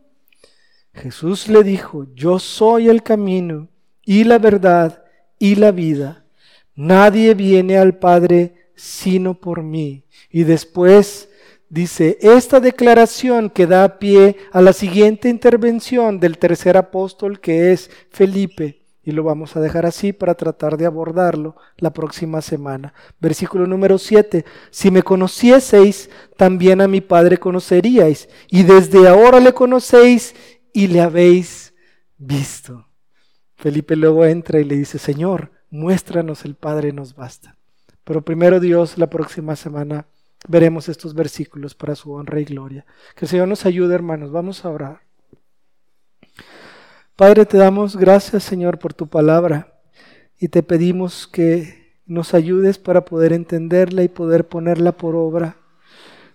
Jesús 0.94 1.48
le 1.48 1.64
dijo, 1.64 2.06
yo 2.14 2.38
soy 2.38 2.88
el 2.88 3.02
camino 3.02 3.66
y 4.04 4.22
la 4.22 4.38
verdad 4.38 5.02
y 5.40 5.56
la 5.56 5.72
vida. 5.72 6.26
Nadie 6.76 7.34
viene 7.34 7.76
al 7.76 7.98
Padre 7.98 8.70
sino 8.76 9.34
por 9.34 9.64
mí. 9.64 10.04
Y 10.30 10.44
después 10.44 11.28
dice, 11.68 12.16
esta 12.20 12.60
declaración 12.60 13.50
que 13.50 13.66
da 13.66 13.98
pie 13.98 14.36
a 14.52 14.60
la 14.60 14.72
siguiente 14.72 15.28
intervención 15.28 16.20
del 16.20 16.38
tercer 16.38 16.76
apóstol 16.76 17.40
que 17.40 17.72
es 17.72 17.90
Felipe 18.10 18.79
y 19.02 19.12
lo 19.12 19.22
vamos 19.22 19.56
a 19.56 19.60
dejar 19.60 19.86
así 19.86 20.12
para 20.12 20.34
tratar 20.34 20.76
de 20.76 20.86
abordarlo 20.86 21.56
la 21.78 21.92
próxima 21.92 22.42
semana. 22.42 22.92
Versículo 23.20 23.66
número 23.66 23.98
7. 23.98 24.44
Si 24.70 24.90
me 24.90 25.02
conocieseis, 25.02 26.10
también 26.36 26.80
a 26.80 26.88
mi 26.88 27.00
Padre 27.00 27.38
conoceríais, 27.38 28.28
y 28.48 28.62
desde 28.62 29.08
ahora 29.08 29.40
le 29.40 29.54
conocéis 29.54 30.34
y 30.72 30.88
le 30.88 31.00
habéis 31.00 31.74
visto. 32.18 32.86
Felipe 33.56 33.96
luego 33.96 34.24
entra 34.24 34.60
y 34.60 34.64
le 34.64 34.76
dice, 34.76 34.98
Señor, 34.98 35.50
muéstranos 35.70 36.44
el 36.44 36.54
Padre, 36.54 36.92
nos 36.92 37.14
basta. 37.14 37.56
Pero 38.04 38.22
primero 38.22 38.60
Dios, 38.60 38.98
la 38.98 39.08
próxima 39.08 39.56
semana 39.56 40.06
veremos 40.48 40.88
estos 40.88 41.14
versículos 41.14 41.74
para 41.74 41.94
su 41.94 42.12
honra 42.12 42.40
y 42.40 42.44
gloria. 42.44 42.86
Que 43.14 43.24
el 43.26 43.28
Señor 43.28 43.48
nos 43.48 43.66
ayude, 43.66 43.94
hermanos. 43.94 44.30
Vamos 44.30 44.64
a 44.64 44.70
orar. 44.70 45.09
Padre, 47.20 47.44
te 47.44 47.58
damos 47.58 47.98
gracias, 47.98 48.44
Señor, 48.44 48.78
por 48.78 48.94
tu 48.94 49.06
palabra 49.06 49.78
y 50.38 50.48
te 50.48 50.62
pedimos 50.62 51.26
que 51.26 51.98
nos 52.06 52.32
ayudes 52.32 52.78
para 52.78 53.04
poder 53.04 53.34
entenderla 53.34 54.02
y 54.02 54.08
poder 54.08 54.48
ponerla 54.48 54.92
por 54.92 55.14
obra. 55.14 55.58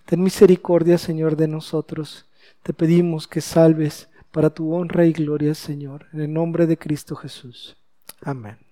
Ten 0.04 0.22
misericordia, 0.22 0.96
Señor, 0.96 1.34
de 1.34 1.48
nosotros. 1.48 2.26
Te 2.62 2.72
pedimos 2.72 3.26
que 3.26 3.40
salves 3.40 4.08
para 4.30 4.50
tu 4.50 4.72
honra 4.72 5.06
y 5.06 5.12
gloria, 5.12 5.56
Señor, 5.56 6.06
en 6.12 6.20
el 6.20 6.32
nombre 6.32 6.68
de 6.68 6.78
Cristo 6.78 7.16
Jesús. 7.16 7.76
Amén. 8.22 8.65